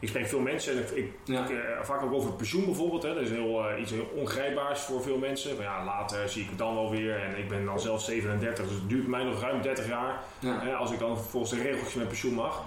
ik 0.01 0.09
spreek 0.09 0.27
veel 0.27 0.41
mensen 0.41 0.73
en 0.73 0.79
ik, 0.79 0.91
ik, 0.91 1.13
ja. 1.25 1.45
ik 1.45 1.51
uh, 1.51 1.59
vaak 1.83 2.03
ook 2.03 2.13
over 2.13 2.29
het 2.29 2.37
pensioen 2.37 2.65
bijvoorbeeld. 2.65 3.03
Hè. 3.03 3.15
Dat 3.15 3.23
is 3.23 3.31
heel, 3.31 3.71
uh, 3.71 3.81
iets 3.81 3.91
heel 3.91 4.13
ongrijpbaars 4.15 4.81
voor 4.81 5.03
veel 5.03 5.19
mensen. 5.19 5.57
Maar 5.57 5.65
ja, 5.65 5.85
later 5.85 6.29
zie 6.29 6.43
ik 6.43 6.49
het 6.49 6.59
dan 6.59 6.75
wel 6.75 6.91
weer. 6.91 7.23
En 7.23 7.39
ik 7.39 7.49
ben 7.49 7.65
dan 7.65 7.81
zelf 7.81 8.03
37, 8.03 8.65
dus 8.69 8.75
het 8.75 8.89
duurt 8.89 9.07
mij 9.07 9.25
nog 9.25 9.41
ruim 9.41 9.63
30 9.63 9.89
jaar. 9.89 10.23
Ja. 10.39 10.75
als 10.75 10.91
ik 10.91 10.99
dan 10.99 11.19
volgens 11.19 11.53
de 11.53 11.63
regeltjes 11.63 11.95
met 11.95 12.09
pensioen 12.09 12.35
mag. 12.35 12.65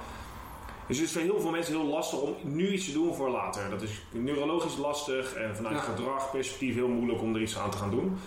Dus 0.87 0.97
het 0.97 1.07
is 1.07 1.13
voor 1.13 1.21
heel 1.21 1.41
veel 1.41 1.51
mensen 1.51 1.75
heel 1.75 1.89
lastig 1.89 2.19
om 2.19 2.35
nu 2.41 2.71
iets 2.71 2.85
te 2.85 2.91
doen 2.91 3.13
voor 3.13 3.29
later. 3.29 3.69
Dat 3.69 3.81
is 3.81 4.01
neurologisch 4.11 4.77
lastig 4.77 5.33
en 5.33 5.55
vanuit 5.55 5.75
ja. 5.75 5.81
gedragperspectief 5.81 6.75
heel 6.75 6.87
moeilijk 6.87 7.21
om 7.21 7.35
er 7.35 7.41
iets 7.41 7.57
aan 7.57 7.71
te 7.71 7.77
gaan 7.77 7.91
doen. 7.91 8.17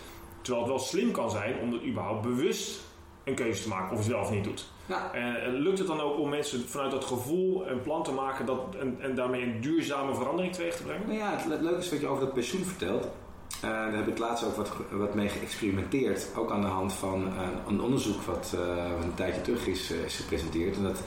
Terwijl 0.41 0.65
het 0.65 0.75
wel 0.75 0.85
slim 0.85 1.11
kan 1.11 1.31
zijn 1.31 1.59
om 1.59 1.73
er 1.73 1.85
überhaupt 1.85 2.23
bewust 2.23 2.81
een 3.25 3.35
keuze 3.35 3.63
te 3.63 3.69
maken 3.69 3.93
of 3.93 3.99
het 3.99 4.07
wel 4.07 4.21
of 4.21 4.31
niet 4.31 4.45
doet. 4.45 4.71
Ja. 4.87 5.13
En 5.13 5.55
lukt 5.55 5.79
het 5.79 5.87
dan 5.87 6.01
ook 6.01 6.19
om 6.19 6.29
mensen 6.29 6.69
vanuit 6.69 6.91
dat 6.91 7.05
gevoel 7.05 7.69
een 7.69 7.83
plan 7.83 8.03
te 8.03 8.13
maken 8.13 8.47
dat, 8.47 8.59
en, 8.81 8.97
en 9.01 9.15
daarmee 9.15 9.43
een 9.43 9.61
duurzame 9.61 10.15
verandering 10.15 10.55
teweeg 10.55 10.77
te 10.77 10.83
brengen? 10.83 11.07
Nou 11.07 11.19
ja, 11.19 11.37
het, 11.37 11.61
leuke 11.63 11.79
is 11.79 11.91
wat 11.91 12.01
je 12.01 12.07
over 12.07 12.25
dat 12.25 12.35
pensioen 12.35 12.65
vertelt. 12.65 13.05
Uh, 13.05 13.71
daar 13.71 13.95
heb 13.95 14.09
ik 14.09 14.19
laatst 14.19 14.45
ook 14.45 14.57
wat, 14.57 14.71
wat 14.91 15.15
mee 15.15 15.29
geëxperimenteerd. 15.29 16.29
Ook 16.37 16.51
aan 16.51 16.61
de 16.61 16.67
hand 16.67 16.93
van 16.93 17.23
uh, 17.23 17.49
een 17.69 17.81
onderzoek 17.81 18.23
wat 18.23 18.53
uh, 18.55 18.61
een 19.03 19.15
tijdje 19.15 19.41
terug 19.41 19.67
is, 19.67 19.91
is 19.91 20.17
gepresenteerd. 20.17 20.77
En 20.77 20.83
dat, 20.83 21.03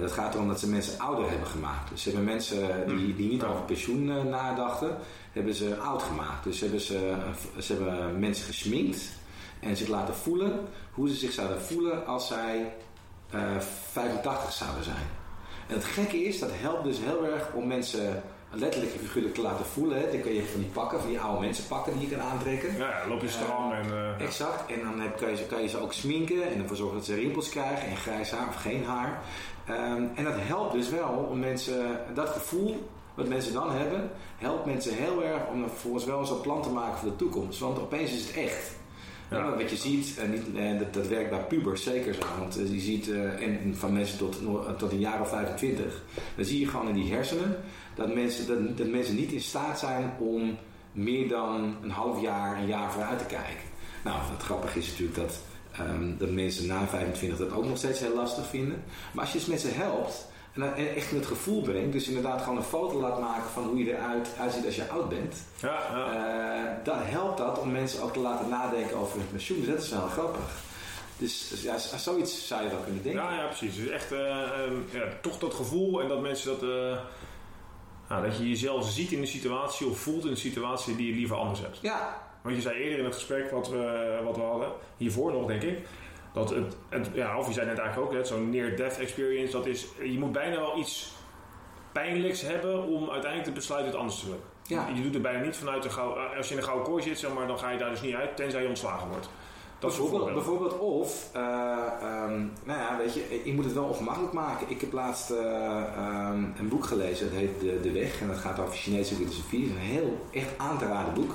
dat 0.00 0.12
gaat 0.12 0.34
erom 0.34 0.48
dat 0.48 0.60
ze 0.60 0.68
mensen 0.68 0.98
ouder 0.98 1.30
hebben 1.30 1.48
gemaakt. 1.48 1.90
Dus 1.90 2.02
ze 2.02 2.08
hebben 2.08 2.26
mensen 2.26 2.86
die, 2.86 3.14
die 3.14 3.30
niet 3.30 3.44
over 3.44 3.62
pensioen 3.62 4.04
nadachten, 4.04 4.96
hebben 5.32 5.54
ze 5.54 5.78
oud 5.78 6.02
gemaakt. 6.02 6.44
Dus 6.44 6.60
hebben 6.60 6.80
ze, 6.80 7.14
ze 7.58 7.72
hebben 7.72 8.18
mensen 8.18 8.46
gesminkt 8.46 9.12
en 9.60 9.76
zich 9.76 9.88
laten 9.88 10.14
voelen 10.14 10.60
hoe 10.92 11.08
ze 11.08 11.14
zich 11.14 11.32
zouden 11.32 11.60
voelen 11.60 12.06
als 12.06 12.26
zij 12.26 12.56
eh, 12.60 12.66
85 13.58 14.52
zouden 14.52 14.84
zijn. 14.84 15.06
En 15.66 15.74
het 15.74 15.84
gekke 15.84 16.24
is, 16.24 16.38
dat 16.38 16.50
helpt 16.52 16.84
dus 16.84 16.98
heel 16.98 17.26
erg 17.26 17.52
om 17.52 17.66
mensen 17.66 18.22
letterlijk 18.50 18.92
en 18.92 18.98
figuurlijk 18.98 19.34
te 19.34 19.40
laten 19.40 19.64
voelen. 19.66 19.98
Hè. 19.98 20.10
Dan 20.10 20.20
kun 20.20 20.32
je 20.32 20.44
van 20.44 20.60
die 20.60 20.70
pakken, 20.70 21.00
van 21.00 21.08
die 21.08 21.20
oude 21.20 21.40
mensen 21.40 21.66
pakken 21.66 21.92
die 21.98 22.08
je 22.08 22.16
kan 22.16 22.26
aantrekken. 22.26 22.76
Ja, 22.76 23.06
loop 23.08 23.20
je 23.20 23.28
strand 23.28 23.72
uh, 23.72 23.78
en... 23.78 23.86
Uh, 23.86 24.20
exact. 24.26 24.72
En 24.72 24.80
dan 24.80 25.00
heb, 25.00 25.16
kan, 25.16 25.30
je, 25.30 25.46
kan 25.46 25.62
je 25.62 25.68
ze 25.68 25.78
ook 25.78 25.92
sminken 25.92 26.52
en 26.52 26.60
ervoor 26.60 26.76
zorgen 26.76 26.96
dat 26.96 27.06
ze 27.06 27.14
rimpels 27.14 27.48
krijgen 27.48 27.88
en 27.88 27.96
grijs 27.96 28.30
haar 28.30 28.48
of 28.48 28.54
geen 28.54 28.84
haar. 28.84 29.22
Um, 29.68 30.10
en 30.14 30.24
dat 30.24 30.34
helpt 30.36 30.72
dus 30.72 30.88
wel 30.88 31.28
om 31.30 31.38
mensen, 31.38 31.98
dat 32.14 32.28
gevoel 32.28 32.88
wat 33.14 33.28
mensen 33.28 33.52
dan 33.52 33.70
hebben, 33.70 34.10
helpt 34.36 34.64
mensen 34.64 34.94
heel 34.94 35.24
erg 35.24 35.46
om 35.52 35.68
vervolgens 35.68 36.04
wel 36.04 36.18
een 36.18 36.26
soort 36.26 36.42
plan 36.42 36.62
te 36.62 36.70
maken 36.70 36.98
voor 36.98 37.08
de 37.08 37.16
toekomst. 37.16 37.58
Want 37.58 37.78
opeens 37.78 38.12
is 38.12 38.26
het 38.26 38.36
echt. 38.36 38.76
Ja. 39.30 39.56
wat 39.56 39.70
je 39.70 39.76
ziet, 39.76 40.18
en, 40.18 40.30
niet, 40.30 40.42
en 40.56 40.78
dat, 40.78 40.94
dat, 40.94 41.08
werkt 41.08 41.30
bij 41.30 41.44
pubers 41.44 41.82
zeker 41.82 42.14
zo, 42.14 42.20
want 42.38 42.54
je 42.54 42.80
ziet, 42.80 43.10
en 43.40 43.74
van 43.76 43.92
mensen 43.92 44.18
tot, 44.18 44.40
tot 44.78 44.92
een 44.92 44.98
jaar 44.98 45.20
of 45.20 45.28
25, 45.28 46.02
dan 46.36 46.44
zie 46.44 46.60
je 46.60 46.68
gewoon 46.68 46.88
in 46.88 46.94
die 46.94 47.12
hersenen 47.12 47.56
dat 47.94 48.14
mensen, 48.14 48.76
dat, 48.76 48.86
mensen 48.86 49.14
niet 49.14 49.32
in 49.32 49.40
staat 49.40 49.78
zijn 49.78 50.12
om 50.18 50.56
meer 50.92 51.28
dan 51.28 51.76
een 51.82 51.90
half 51.90 52.20
jaar, 52.20 52.58
een 52.58 52.66
jaar 52.66 52.92
vooruit 52.92 53.18
te 53.18 53.24
kijken. 53.24 53.72
Nou, 54.04 54.18
het 54.32 54.42
grappige 54.42 54.78
is 54.78 54.88
natuurlijk 54.88 55.16
dat, 55.16 55.40
um, 55.80 56.16
dat 56.18 56.30
mensen 56.30 56.66
na 56.66 56.86
25 56.86 57.38
dat 57.38 57.52
ook 57.52 57.64
nog 57.64 57.76
steeds 57.76 58.00
heel 58.00 58.14
lastig 58.14 58.46
vinden. 58.46 58.82
Maar 59.12 59.24
als 59.24 59.32
je 59.32 59.38
dus 59.38 59.48
mensen 59.48 59.74
helpt, 59.74 60.26
en 60.54 60.60
dan 60.60 60.74
echt 60.74 61.10
in 61.10 61.16
het 61.16 61.26
gevoel 61.26 61.62
brengt. 61.62 61.92
Dus 61.92 62.08
inderdaad 62.08 62.42
gewoon 62.42 62.56
een 62.56 62.64
foto 62.64 63.00
laat 63.00 63.20
maken 63.20 63.50
van 63.50 63.64
hoe 63.64 63.84
je 63.84 63.96
eruit 63.96 64.28
uitziet 64.40 64.66
als 64.66 64.76
je 64.76 64.88
oud 64.88 65.08
bent. 65.08 65.36
Ja, 65.56 65.78
ja. 65.92 66.14
Uh, 66.14 66.84
dan 66.84 66.98
helpt 66.98 67.38
dat 67.38 67.58
om 67.58 67.70
mensen 67.70 68.02
ook 68.02 68.12
te 68.12 68.18
laten 68.18 68.48
nadenken 68.48 68.96
over 68.96 69.18
hun 69.18 69.30
pensioen. 69.30 69.60
Dus 69.60 69.68
dat 69.68 69.82
is 69.82 69.90
wel 69.90 70.06
grappig. 70.06 70.62
Dus 71.18 71.62
ja, 71.62 71.78
zoiets 71.78 72.46
zou 72.46 72.62
je 72.62 72.68
wel 72.68 72.78
kunnen 72.78 73.02
denken. 73.02 73.22
Ja, 73.22 73.34
ja 73.34 73.46
precies. 73.46 73.76
Dus 73.76 73.88
echt 73.88 74.12
uh, 74.12 74.18
ja, 74.90 75.04
toch 75.20 75.38
dat 75.38 75.54
gevoel 75.54 76.02
en 76.02 76.08
dat 76.08 76.20
mensen 76.20 76.50
dat... 76.50 76.62
Uh, 76.62 76.98
nou, 78.08 78.26
dat 78.26 78.36
je 78.36 78.48
jezelf 78.48 78.90
ziet 78.90 79.12
in 79.12 79.20
de 79.20 79.26
situatie 79.26 79.86
of 79.86 79.98
voelt 79.98 80.24
in 80.24 80.30
de 80.30 80.36
situatie 80.36 80.96
die 80.96 81.06
je 81.06 81.14
liever 81.14 81.36
anders 81.36 81.60
hebt. 81.60 81.78
Ja. 81.82 82.22
Want 82.42 82.56
je 82.56 82.62
zei 82.62 82.76
eerder 82.76 82.98
in 82.98 83.04
het 83.04 83.14
gesprek 83.14 83.50
wat 83.50 83.68
we, 83.68 84.20
wat 84.24 84.36
we 84.36 84.42
hadden, 84.42 84.68
hiervoor 84.96 85.32
nog 85.32 85.46
denk 85.46 85.62
ik 85.62 85.86
dat 86.34 86.50
het, 86.50 86.76
het, 86.88 87.10
ja, 87.12 87.38
of 87.38 87.46
je 87.46 87.52
zei 87.52 87.66
net 87.66 87.78
eigenlijk 87.78 88.12
ook, 88.12 88.26
zo'n 88.26 88.50
near-death 88.50 88.98
experience, 88.98 89.52
dat 89.52 89.66
is, 89.66 89.86
je 90.02 90.18
moet 90.18 90.32
bijna 90.32 90.56
wel 90.56 90.78
iets 90.78 91.12
pijnlijks 91.92 92.40
hebben 92.40 92.82
om 92.82 93.10
uiteindelijk 93.10 93.44
te 93.44 93.52
besluiten 93.52 93.90
het 93.90 94.00
anders 94.00 94.20
te 94.20 94.26
doen. 94.26 94.40
Ja. 94.66 94.88
Je 94.94 95.02
doet 95.02 95.12
het 95.12 95.22
bijna 95.22 95.44
niet 95.44 95.56
vanuit 95.56 95.82
de 95.82 95.90
gouden, 95.90 96.36
als 96.36 96.46
je 96.48 96.54
in 96.54 96.60
een 96.60 96.66
gouden 96.66 96.86
kooi 96.86 97.02
zit, 97.02 97.18
zeg 97.18 97.34
maar, 97.34 97.46
dan 97.46 97.58
ga 97.58 97.70
je 97.70 97.78
daar 97.78 97.90
dus 97.90 98.02
niet 98.02 98.14
uit, 98.14 98.36
tenzij 98.36 98.62
je 98.62 98.68
ontslagen 98.68 99.08
wordt. 99.08 99.28
Dat 99.78 99.96
bijvoorbeeld, 99.96 100.34
bijvoorbeeld 100.34 100.78
of, 100.78 101.30
uh, 101.36 101.42
um, 102.02 102.52
nou 102.64 102.78
ja, 102.78 102.96
weet 102.98 103.14
je, 103.14 103.40
je 103.44 103.54
moet 103.54 103.64
het 103.64 103.74
wel 103.74 103.84
ongemakkelijk 103.84 104.32
maken. 104.32 104.70
Ik 104.70 104.80
heb 104.80 104.92
laatst 104.92 105.30
uh, 105.30 105.38
um, 106.28 106.54
een 106.58 106.68
boek 106.68 106.84
gelezen, 106.84 107.30
dat 107.30 107.38
heet 107.38 107.60
De, 107.60 107.80
de 107.80 107.92
Weg 107.92 108.20
en 108.20 108.28
dat 108.28 108.36
gaat 108.36 108.58
over 108.58 108.74
Chinese 108.74 109.14
filosofie. 109.14 109.60
Het 109.60 109.70
is 109.70 109.76
een 109.76 109.82
heel 109.82 110.26
echt 110.30 110.58
aan 110.58 110.78
te 110.78 110.86
raden 110.86 111.14
boek. 111.14 111.32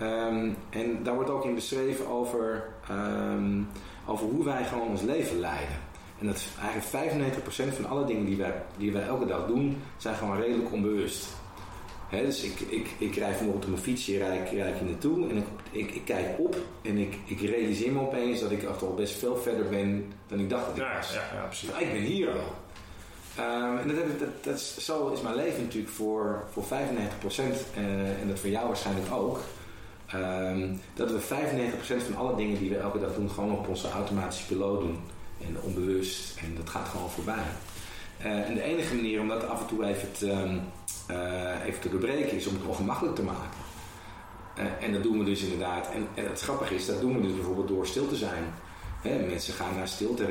Um, 0.00 0.56
en 0.70 1.02
daar 1.02 1.14
wordt 1.14 1.30
ook 1.30 1.44
in 1.44 1.54
beschreven 1.54 2.06
over 2.08 2.64
over 4.06 4.26
hoe 4.26 4.44
wij 4.44 4.64
gewoon 4.64 4.88
ons 4.88 5.02
leven 5.02 5.38
leiden. 5.38 5.76
En 6.18 6.26
dat 6.26 6.44
eigenlijk 6.60 7.36
95% 7.42 7.74
van 7.74 7.86
alle 7.86 8.04
dingen 8.04 8.24
die 8.24 8.36
wij, 8.36 8.62
die 8.76 8.92
wij 8.92 9.02
elke 9.02 9.26
dag 9.26 9.46
doen, 9.46 9.82
zijn 9.96 10.16
gewoon 10.16 10.36
redelijk 10.36 10.72
onbewust. 10.72 11.26
dus 12.10 12.42
ik, 12.42 12.60
ik, 12.60 12.90
ik 12.98 13.16
rij 13.16 13.34
vanochtend 13.34 13.64
op 13.64 13.70
mijn 13.70 13.82
fietsje, 13.82 14.18
rijd, 14.18 14.50
rijd 14.50 14.78
hier 14.78 14.88
naartoe 14.88 15.28
en 15.28 15.36
ik, 15.36 15.46
ik, 15.70 15.90
ik, 15.90 16.04
kijk 16.04 16.38
op 16.38 16.56
en 16.82 16.96
ik, 16.96 17.16
ik 17.24 17.40
realiseer 17.40 17.92
me 17.92 18.00
opeens 18.00 18.40
dat 18.40 18.50
ik 18.50 18.64
al 18.64 18.94
best 18.94 19.18
veel 19.18 19.36
verder 19.36 19.68
ben 19.68 20.12
dan 20.26 20.38
ik 20.38 20.50
dacht 20.50 20.66
dat 20.66 20.76
ik 20.76 20.92
was. 20.96 21.14
Ja, 21.14 21.22
ja, 21.34 21.44
precies. 21.46 21.68
ik 21.68 21.92
ben 21.92 22.02
hier 22.02 22.28
al. 22.30 22.54
Um, 23.38 23.78
en 23.78 23.88
dat, 23.88 24.18
dat, 24.18 24.44
dat, 24.44 24.60
zo 24.60 25.08
is 25.08 25.20
mijn 25.20 25.34
leven 25.34 25.62
natuurlijk 25.62 25.92
voor, 25.92 26.44
voor 26.50 26.64
95% 26.64 26.66
uh, 26.66 28.20
en 28.20 28.28
dat 28.28 28.38
voor 28.38 28.50
jou 28.50 28.66
waarschijnlijk 28.66 29.12
ook. 29.12 29.40
Um, 30.14 30.80
dat 30.94 31.10
we 31.10 31.20
95% 31.20 32.04
van 32.04 32.16
alle 32.16 32.36
dingen 32.36 32.58
die 32.58 32.70
we 32.70 32.76
elke 32.76 33.00
dag 33.00 33.14
doen, 33.14 33.30
gewoon 33.30 33.52
op 33.52 33.68
onze 33.68 33.90
automatische 33.90 34.46
piloot 34.46 34.80
doen. 34.80 34.98
En 35.46 35.56
onbewust. 35.62 36.38
En 36.38 36.54
dat 36.56 36.70
gaat 36.70 36.88
gewoon 36.88 37.10
voorbij. 37.10 37.44
Uh, 38.20 38.48
en 38.48 38.54
de 38.54 38.62
enige 38.62 38.94
manier 38.94 39.20
om 39.20 39.28
dat 39.28 39.48
af 39.48 39.60
en 39.60 39.66
toe 39.66 39.84
even 39.84 40.12
te, 40.12 40.58
uh, 41.10 41.66
even 41.66 41.90
doorbreken 41.90 42.36
is 42.36 42.46
om 42.46 42.54
het 42.54 42.64
ongemakkelijk 42.64 43.14
te 43.14 43.22
maken. 43.22 43.60
Uh, 44.58 44.86
en 44.86 44.92
dat 44.92 45.02
doen 45.02 45.18
we 45.18 45.24
dus 45.24 45.42
inderdaad. 45.42 45.90
En, 45.90 46.06
en 46.14 46.24
het 46.24 46.40
grappige 46.40 46.74
is, 46.74 46.86
dat 46.86 47.00
doen 47.00 47.14
we 47.14 47.26
dus 47.26 47.34
bijvoorbeeld 47.34 47.68
door 47.68 47.86
stil 47.86 48.08
te 48.08 48.16
zijn. 48.16 48.44
Hè, 49.02 49.26
mensen 49.26 49.54
gaan 49.54 49.76
naar 49.76 49.88
stilte 49.88 50.24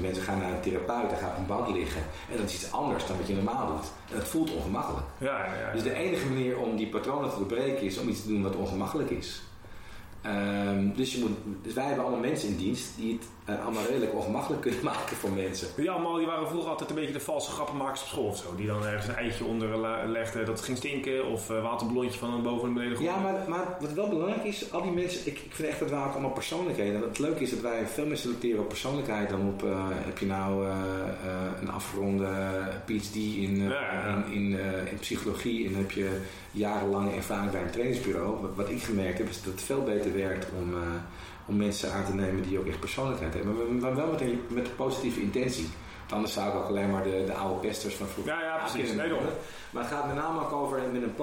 mensen 0.00 0.22
gaan 0.22 0.38
naar 0.38 0.50
een 0.50 0.60
therapeut 0.60 1.10
en 1.10 1.16
gaan 1.16 1.30
op 1.30 1.38
een 1.38 1.46
bank 1.46 1.68
liggen. 1.68 2.02
En 2.30 2.36
dat 2.36 2.46
is 2.46 2.54
iets 2.54 2.72
anders 2.72 3.06
dan 3.06 3.16
wat 3.16 3.26
je 3.26 3.34
normaal 3.34 3.66
doet. 3.66 3.86
En 4.10 4.16
dat 4.16 4.28
voelt 4.28 4.54
ongemakkelijk. 4.54 5.06
Ja, 5.18 5.38
ja, 5.38 5.54
ja. 5.54 5.72
Dus 5.72 5.82
de 5.82 5.94
enige 5.94 6.28
manier 6.28 6.58
om 6.58 6.76
die 6.76 6.88
patronen 6.88 7.30
te 7.30 7.36
doorbreken 7.36 7.82
is 7.82 7.98
om 7.98 8.08
iets 8.08 8.22
te 8.22 8.28
doen 8.28 8.42
wat 8.42 8.56
ongemakkelijk 8.56 9.10
is. 9.10 9.42
Ehm, 10.24 10.88
dus, 10.94 11.14
je 11.14 11.20
moet, 11.20 11.30
dus 11.62 11.74
wij 11.74 11.84
hebben 11.84 12.04
allemaal 12.04 12.20
mensen 12.20 12.48
in 12.48 12.56
dienst 12.56 12.96
die 12.96 13.12
het 13.12 13.56
uh, 13.56 13.64
allemaal 13.64 13.84
redelijk 13.84 14.14
ongemakkelijk 14.14 14.62
kunnen 14.62 14.84
maken 14.94 15.16
voor 15.16 15.30
mensen. 15.30 15.68
Die 15.76 15.90
allemaal 15.90 16.14
die 16.14 16.26
waren 16.26 16.48
vroeger 16.48 16.70
altijd 16.70 16.90
een 16.90 16.96
beetje 16.96 17.12
de 17.12 17.20
valse 17.20 17.50
grappenmakers 17.50 18.00
op 18.00 18.06
school 18.06 18.24
of 18.24 18.36
zo. 18.36 18.54
Die 18.56 18.66
dan 18.66 18.86
ergens 18.86 19.08
een 19.08 19.14
eitje 19.14 19.44
onder 19.44 19.78
legden 20.08 20.46
dat 20.46 20.56
het 20.56 20.64
ging 20.64 20.76
stinken 20.76 21.26
of 21.26 21.50
uh, 21.50 21.62
waterballonnetje 21.62 22.18
van 22.18 22.42
boven 22.42 22.72
naar 22.72 22.82
beneden 22.82 23.02
Ja, 23.02 23.16
maar, 23.18 23.44
maar 23.48 23.76
wat 23.80 23.92
wel 23.92 24.08
belangrijk 24.08 24.44
is, 24.44 24.72
al 24.72 24.82
die 24.82 24.92
mensen, 24.92 25.20
ik, 25.24 25.38
ik 25.38 25.54
vind 25.54 25.68
echt 25.68 25.78
dat 25.78 25.90
we 25.90 25.96
ook 25.96 26.12
allemaal 26.12 26.30
persoonlijkheden. 26.30 27.00
Het 27.00 27.18
leuke 27.18 27.42
is 27.42 27.50
dat 27.50 27.60
wij 27.60 27.86
veel 27.86 28.06
meer 28.06 28.16
selecteren 28.16 28.60
op 28.60 28.68
persoonlijkheid 28.68 29.28
dan 29.28 29.48
op, 29.48 29.62
uh, 29.62 29.86
heb 29.90 30.18
je 30.18 30.26
nou 30.26 30.66
een 31.60 31.70
afgeronde 31.70 32.28
PhD 32.86 33.14
in, 33.14 33.62
ja, 33.62 33.70
ja. 33.70 34.24
in, 34.26 34.32
in, 34.32 34.58
in, 34.90 34.98
psychologie 35.00 35.66
en 35.66 35.74
heb 35.74 35.90
je 35.90 36.20
jarenlange 36.50 37.10
ervaring 37.10 37.50
bij 37.50 37.62
een 37.62 37.70
trainingsbureau. 37.70 38.40
Wat, 38.40 38.50
wat 38.54 38.68
ik 38.68 38.82
gemerkt 38.82 39.18
heb 39.18 39.28
is 39.28 39.42
dat 39.42 39.52
het 39.52 39.62
veel 39.62 39.82
beter 39.82 40.12
werkt 40.14 40.46
om 40.58 40.74
om 41.46 41.56
mensen 41.56 41.92
aan 41.92 42.04
te 42.04 42.14
nemen 42.14 42.42
die 42.42 42.58
ook 42.58 42.66
echt 42.66 42.80
persoonlijkheid 42.80 43.34
hebben. 43.34 43.78
Maar 43.78 43.96
wel 43.96 44.10
met 44.10 44.20
een, 44.20 44.40
met 44.48 44.66
een 44.66 44.74
positieve 44.76 45.20
intentie. 45.20 45.68
Anders 46.10 46.32
zou 46.32 46.48
ik 46.48 46.54
ook 46.54 46.68
alleen 46.68 46.90
maar 46.90 47.02
de, 47.02 47.22
de 47.26 47.34
oude 47.34 47.68
pesters 47.68 47.94
van 47.94 48.06
vroeger. 48.06 48.32
Ja, 48.32 48.42
ja, 48.42 48.56
precies. 48.56 48.92
Nee, 48.92 49.10
maar 49.70 49.82
het 49.82 49.92
gaat 49.92 50.06
met 50.06 50.16
name 50.16 50.40
ook 50.40 50.52
over 50.52 50.80
met 50.92 51.02
een 51.02 51.14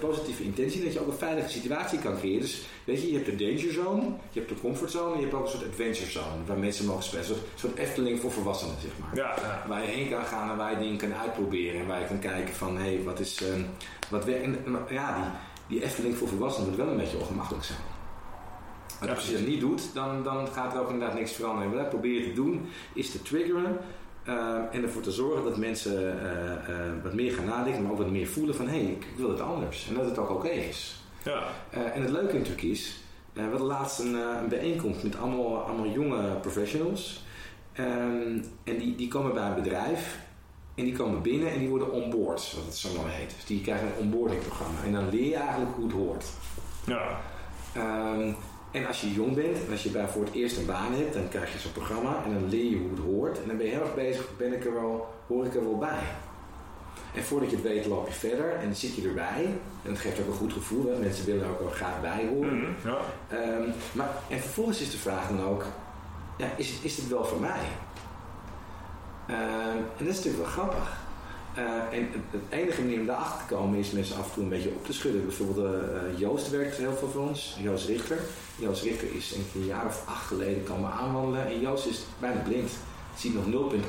positieve 0.00 0.42
intentie 0.42 0.84
dat 0.84 0.92
je 0.92 1.00
ook 1.00 1.06
een 1.06 1.12
veilige 1.12 1.48
situatie 1.48 1.98
kan 1.98 2.18
creëren. 2.18 2.40
Dus 2.40 2.66
weet 2.84 3.00
je, 3.00 3.10
je 3.10 3.14
hebt 3.14 3.26
de 3.26 3.36
danger 3.36 3.72
zone, 3.72 4.02
je 4.30 4.38
hebt 4.38 4.48
de 4.48 4.60
comfort 4.60 4.90
zone 4.90 5.12
en 5.12 5.20
je 5.20 5.26
hebt 5.26 5.34
ook 5.34 5.44
een 5.44 5.50
soort 5.50 5.66
adventure 5.66 6.10
zone 6.10 6.44
waar 6.46 6.58
mensen 6.58 6.86
mogen 6.86 7.02
spelen. 7.02 7.28
Een 7.28 7.36
soort 7.54 7.76
Efteling 7.76 8.20
voor 8.20 8.32
volwassenen, 8.32 8.74
zeg 8.80 8.90
maar. 8.98 9.16
Ja, 9.16 9.34
ja. 9.42 9.64
Waar 9.68 9.82
je 9.82 9.88
heen 9.88 10.10
kan 10.10 10.24
gaan 10.24 10.50
en 10.50 10.56
waar 10.56 10.70
je 10.70 10.78
dingen 10.78 10.96
kan 10.96 11.14
uitproberen 11.14 11.80
en 11.80 11.86
waar 11.86 12.00
je 12.00 12.06
kan 12.06 12.18
kijken 12.18 12.54
van 12.54 12.76
hé, 12.76 12.94
hey, 12.94 13.02
wat 13.02 13.20
is. 13.20 13.40
Um, 13.40 13.66
wat 14.10 14.24
we, 14.24 14.58
ja, 14.88 15.14
die, 15.14 15.24
die 15.66 15.86
Efteling 15.86 16.16
voor 16.16 16.28
volwassenen 16.28 16.68
moet 16.68 16.78
wel 16.78 16.88
een 16.88 16.96
beetje 16.96 17.18
ongemakkelijk 17.18 17.64
zijn. 17.64 17.78
Als 19.08 19.26
je 19.26 19.32
dat 19.32 19.46
niet 19.46 19.60
doet, 19.60 19.94
dan, 19.94 20.22
dan 20.22 20.48
gaat 20.48 20.74
er 20.74 20.80
ook 20.80 20.90
inderdaad 20.90 21.18
niks 21.18 21.32
veranderen. 21.32 21.70
En 21.70 21.76
wat 21.76 21.84
ik 21.84 21.90
probeer 21.90 22.22
te 22.22 22.32
doen, 22.32 22.66
is 22.94 23.10
te 23.10 23.22
triggeren. 23.22 23.78
Uh, 24.28 24.58
en 24.72 24.82
ervoor 24.82 25.02
te 25.02 25.10
zorgen 25.10 25.44
dat 25.44 25.56
mensen 25.56 26.02
uh, 26.02 26.74
uh, 26.74 27.02
wat 27.02 27.14
meer 27.14 27.32
gaan 27.32 27.44
nadenken, 27.44 27.82
maar 27.82 27.92
ook 27.92 27.98
wat 27.98 28.10
meer 28.10 28.26
voelen 28.26 28.54
van 28.54 28.68
hé, 28.68 28.82
hey, 28.82 28.90
ik 28.90 29.06
wil 29.16 29.30
het 29.30 29.40
anders. 29.40 29.88
En 29.88 29.94
dat 29.94 30.04
het 30.04 30.18
ook 30.18 30.30
oké 30.30 30.46
okay 30.46 30.58
is. 30.58 31.04
Ja. 31.24 31.42
en 31.70 32.02
het 32.02 32.10
leuke 32.10 32.32
natuurlijk 32.32 32.62
is, 32.62 33.00
we 33.32 33.40
hadden 33.40 33.60
laatst 33.60 33.98
een, 33.98 34.14
een, 34.14 34.48
bijeenkomst 34.48 35.02
met 35.02 35.16
allemaal, 35.16 35.56
allemaal 35.56 35.88
jonge 35.88 36.36
professionals. 36.40 37.24
Um, 37.78 38.44
en 38.64 38.78
die, 38.78 38.94
die 38.96 39.08
komen 39.08 39.34
bij 39.34 39.46
een 39.46 39.54
bedrijf 39.54 40.18
en 40.74 40.84
die 40.84 40.92
komen 40.92 41.22
binnen 41.22 41.52
en 41.52 41.58
die 41.58 41.68
worden 41.68 41.92
onboard, 41.92 42.40
zoals 42.40 42.66
het 42.66 42.76
zo 42.76 42.88
mooi 42.96 43.12
heet. 43.12 43.34
Dus 43.34 43.44
die 43.44 43.60
krijgen 43.60 43.86
een 43.86 44.02
onboarding 44.02 44.40
programma. 44.40 44.82
En 44.84 44.92
dan 44.92 45.10
leer 45.10 45.28
je 45.28 45.36
eigenlijk 45.36 45.74
hoe 45.74 45.84
het 45.84 45.92
hoort. 45.92 46.24
Ja. 46.86 47.20
Um, 47.76 48.36
en 48.70 48.86
als 48.86 49.00
je 49.00 49.12
jong 49.12 49.34
bent 49.34 49.56
en 49.66 49.70
als 49.70 49.82
je 49.82 50.08
voor 50.08 50.24
het 50.24 50.34
eerst 50.34 50.56
een 50.56 50.66
baan 50.66 50.92
hebt, 50.92 51.14
dan 51.14 51.28
krijg 51.28 51.52
je 51.52 51.58
zo'n 51.58 51.72
programma 51.72 52.22
en 52.24 52.32
dan 52.32 52.48
leer 52.48 52.70
je 52.70 52.76
hoe 52.76 52.90
het 52.90 52.98
hoort. 52.98 53.42
En 53.42 53.48
dan 53.48 53.56
ben 53.56 53.66
je 53.66 53.72
heel 53.72 53.80
erg 53.80 53.94
bezig, 53.94 54.36
ben 54.36 54.52
ik 54.52 54.64
er 54.64 54.74
wel, 54.74 55.08
hoor 55.26 55.46
ik 55.46 55.54
er 55.54 55.64
wel 55.64 55.78
bij. 55.78 56.02
En 57.14 57.22
voordat 57.22 57.50
je 57.50 57.56
het 57.56 57.64
weet 57.64 57.86
loop 57.86 58.06
je 58.06 58.12
verder 58.12 58.54
en 58.54 58.64
dan 58.64 58.74
zit 58.74 58.94
je 58.94 59.08
erbij. 59.08 59.44
En 59.84 59.90
dat 59.90 59.98
geeft 59.98 60.20
ook 60.20 60.26
een 60.26 60.32
goed 60.32 60.52
gevoel, 60.52 60.98
mensen 61.00 61.26
willen 61.26 61.44
er 61.44 61.50
ook 61.50 61.60
wel 61.60 61.70
graag 61.70 62.00
bij 62.00 62.26
horen. 62.28 62.54
Mm, 62.54 62.74
ja. 62.84 62.98
um, 63.36 63.72
maar, 63.92 64.10
en 64.28 64.38
vervolgens 64.38 64.80
is 64.80 64.90
de 64.90 64.98
vraag 64.98 65.28
dan 65.28 65.44
ook, 65.44 65.64
ja, 66.36 66.48
is, 66.56 66.70
het, 66.70 66.84
is 66.84 66.94
dit 66.94 67.08
wel 67.08 67.24
voor 67.24 67.40
mij? 67.40 67.60
Um, 69.30 69.36
en 69.76 70.04
dat 70.04 70.08
is 70.08 70.16
natuurlijk 70.16 70.44
wel 70.44 70.52
grappig. 70.52 70.99
Uh, 71.58 71.98
en 71.98 72.08
het 72.30 72.40
enige 72.48 72.80
manier 72.80 73.00
om 73.00 73.06
daarachter 73.06 73.46
te 73.46 73.54
komen 73.54 73.78
is 73.78 73.90
mensen 73.90 74.16
af 74.16 74.26
en 74.26 74.32
toe 74.32 74.42
een 74.42 74.48
beetje 74.48 74.68
op 74.68 74.84
te 74.84 74.92
schudden. 74.92 75.26
Bijvoorbeeld 75.26 75.74
uh, 75.74 76.18
Joost 76.18 76.50
werkt 76.50 76.76
heel 76.76 76.96
veel 76.96 77.08
voor 77.08 77.28
ons, 77.28 77.56
Joost 77.60 77.86
Richter. 77.86 78.18
Joost 78.56 78.82
Richter 78.82 79.14
is 79.14 79.34
een 79.54 79.64
jaar 79.64 79.86
of 79.86 80.02
acht 80.06 80.26
geleden 80.26 80.64
komen 80.64 80.90
aanwandelen 80.90 81.46
en 81.46 81.60
Joost 81.60 81.86
is 81.86 82.04
bijna 82.18 82.40
blind. 82.40 82.70
Ziet 83.16 83.34
nog 83.34 83.72
0,8% 83.72 83.82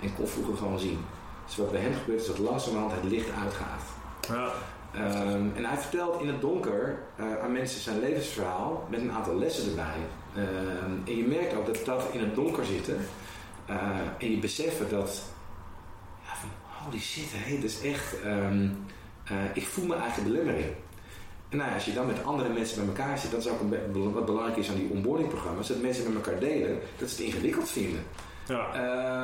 en 0.00 0.14
kon 0.14 0.28
vroeger 0.28 0.56
gewoon 0.56 0.78
zien. 0.78 0.98
Dus 1.46 1.56
wat 1.56 1.70
bij 1.70 1.80
hem 1.80 1.94
gebeurt 1.94 2.20
is 2.20 2.26
dat 2.26 2.38
langzamerhand 2.38 2.92
het 2.92 3.10
licht 3.10 3.28
uitgaat. 3.42 3.82
Ja. 4.28 4.52
Um, 4.94 5.52
en 5.56 5.64
hij 5.64 5.76
vertelt 5.76 6.20
in 6.20 6.28
het 6.28 6.40
donker 6.40 6.98
uh, 7.20 7.42
aan 7.42 7.52
mensen 7.52 7.80
zijn 7.80 8.00
levensverhaal 8.00 8.86
met 8.90 9.00
een 9.00 9.12
aantal 9.12 9.38
lessen 9.38 9.68
erbij. 9.68 9.96
Um, 10.36 11.02
en 11.04 11.16
je 11.16 11.26
merkt 11.26 11.54
ook 11.54 11.66
dat 11.66 11.84
dat 11.84 12.04
in 12.12 12.20
het 12.20 12.34
donker 12.34 12.64
zitten 12.64 12.96
en 14.18 14.30
je 14.30 14.38
beseffen 14.38 14.88
dat 14.88 15.22
holy 16.88 17.00
shit, 17.00 17.30
hé, 17.30 17.54
dat 17.54 17.70
is 17.70 17.80
echt, 17.80 18.14
um, 18.24 18.86
uh, 19.32 19.36
ik 19.54 19.66
voel 19.66 19.86
mijn 19.86 20.00
eigen 20.00 20.24
belemmering. 20.24 20.66
En 21.48 21.56
nou 21.56 21.68
ja, 21.68 21.74
als 21.74 21.84
je 21.84 21.92
dan 21.92 22.06
met 22.06 22.24
andere 22.24 22.48
mensen 22.48 22.76
bij 22.76 22.86
elkaar 22.86 23.18
zit, 23.18 23.30
dat 23.30 23.40
is 23.40 23.48
ook 23.48 23.60
een, 23.60 24.12
wat 24.12 24.26
belangrijk 24.26 24.56
is 24.56 24.68
aan 24.68 24.76
die 24.76 24.90
onboardingprogramma's, 24.90 25.68
dat 25.68 25.82
mensen 25.82 26.04
met 26.04 26.14
elkaar 26.14 26.40
delen, 26.40 26.78
dat 26.98 27.10
ze 27.10 27.16
het 27.16 27.24
ingewikkeld 27.24 27.70
vinden. 27.70 28.02
Ja. 28.48 28.66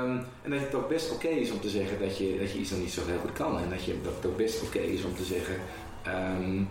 Um, 0.02 0.24
en 0.42 0.50
dat 0.50 0.60
het 0.60 0.74
ook 0.74 0.88
best 0.88 1.10
oké 1.12 1.26
okay 1.26 1.38
is 1.38 1.50
om 1.50 1.60
te 1.60 1.68
zeggen 1.68 1.98
dat 2.00 2.18
je, 2.18 2.38
dat 2.38 2.52
je 2.52 2.58
iets 2.58 2.70
dan 2.70 2.80
niet 2.80 2.92
zo 2.92 3.06
heel 3.06 3.18
goed 3.18 3.32
kan. 3.32 3.58
En 3.58 3.70
dat, 3.70 3.84
je, 3.84 4.00
dat 4.02 4.14
het 4.14 4.26
ook 4.26 4.36
best 4.36 4.62
oké 4.62 4.76
okay 4.76 4.88
is 4.88 5.04
om 5.04 5.14
te 5.14 5.24
zeggen, 5.24 5.54
um, 6.06 6.68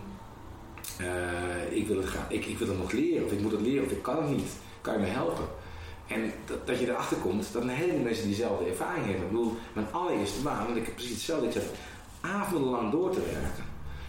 uh, 1.00 1.76
ik, 1.76 1.86
wil 1.86 1.96
het 1.96 2.08
gaan, 2.08 2.26
ik, 2.28 2.44
ik 2.46 2.58
wil 2.58 2.68
het 2.68 2.78
nog 2.78 2.92
leren, 2.92 3.24
of 3.24 3.32
ik 3.32 3.40
moet 3.40 3.52
het 3.52 3.60
leren, 3.60 3.84
of 3.84 3.90
ik 3.90 4.02
kan 4.02 4.16
het 4.16 4.36
niet. 4.36 4.52
Kan 4.80 4.92
je 4.94 5.00
me 5.00 5.06
helpen? 5.06 5.44
En 6.06 6.32
dat, 6.44 6.66
dat 6.66 6.78
je 6.78 6.88
erachter 6.88 7.16
komt 7.16 7.52
dat 7.52 7.62
een 7.62 7.68
heleboel 7.68 8.02
mensen 8.02 8.26
diezelfde 8.26 8.64
ervaring 8.64 9.04
hebben. 9.04 9.24
Ik 9.24 9.30
bedoel, 9.30 9.56
mijn 9.72 9.86
allereerste 9.92 10.42
baan, 10.42 10.66
en 10.66 10.76
ik 10.76 10.84
heb 10.84 10.94
precies 10.94 11.12
hetzelfde. 11.12 11.46
Ik 11.46 11.52
zat 11.52 11.62
avondenlang 12.20 12.90
door 12.90 13.10
te 13.10 13.20
werken. 13.20 13.64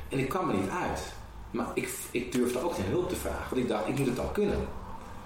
En 0.10 0.19
ik 0.19 0.29
kwam 0.29 0.49
er 0.49 0.55
niet 0.55 0.69
uit. 0.69 1.13
Maar 1.51 1.67
ik, 1.73 1.89
ik 2.12 2.31
durfde 2.31 2.63
ook 2.63 2.73
geen 2.73 2.86
hulp 2.86 3.10
te 3.10 3.15
vragen. 3.15 3.49
Want 3.49 3.62
ik 3.62 3.67
dacht, 3.67 3.88
ik 3.88 3.97
moet 3.97 4.08
het 4.08 4.19
al 4.19 4.27
kunnen. 4.27 4.67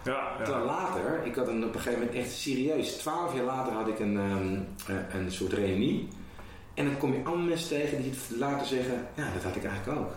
Ja, 0.03 0.11
ja. 0.37 0.43
Terwijl 0.43 0.65
later, 0.65 1.25
ik 1.25 1.35
had 1.35 1.47
een, 1.47 1.65
op 1.65 1.75
een 1.75 1.81
gegeven 1.81 2.05
moment 2.05 2.17
echt 2.17 2.31
serieus. 2.31 2.91
Twaalf 2.91 3.35
jaar 3.35 3.43
later 3.43 3.73
had 3.73 3.87
ik 3.87 3.99
een, 3.99 4.17
um, 4.17 4.67
een 5.11 5.31
soort 5.31 5.53
reunie. 5.53 6.07
En 6.73 6.85
dan 6.85 6.97
kom 6.97 7.13
je 7.13 7.23
allemaal 7.23 7.45
mensen 7.45 7.69
tegen 7.69 8.01
die 8.01 8.11
het 8.11 8.39
later 8.39 8.67
zeggen, 8.67 9.07
ja, 9.15 9.33
dat 9.33 9.43
had 9.43 9.55
ik 9.55 9.63
eigenlijk 9.63 9.99
ook. 9.99 10.11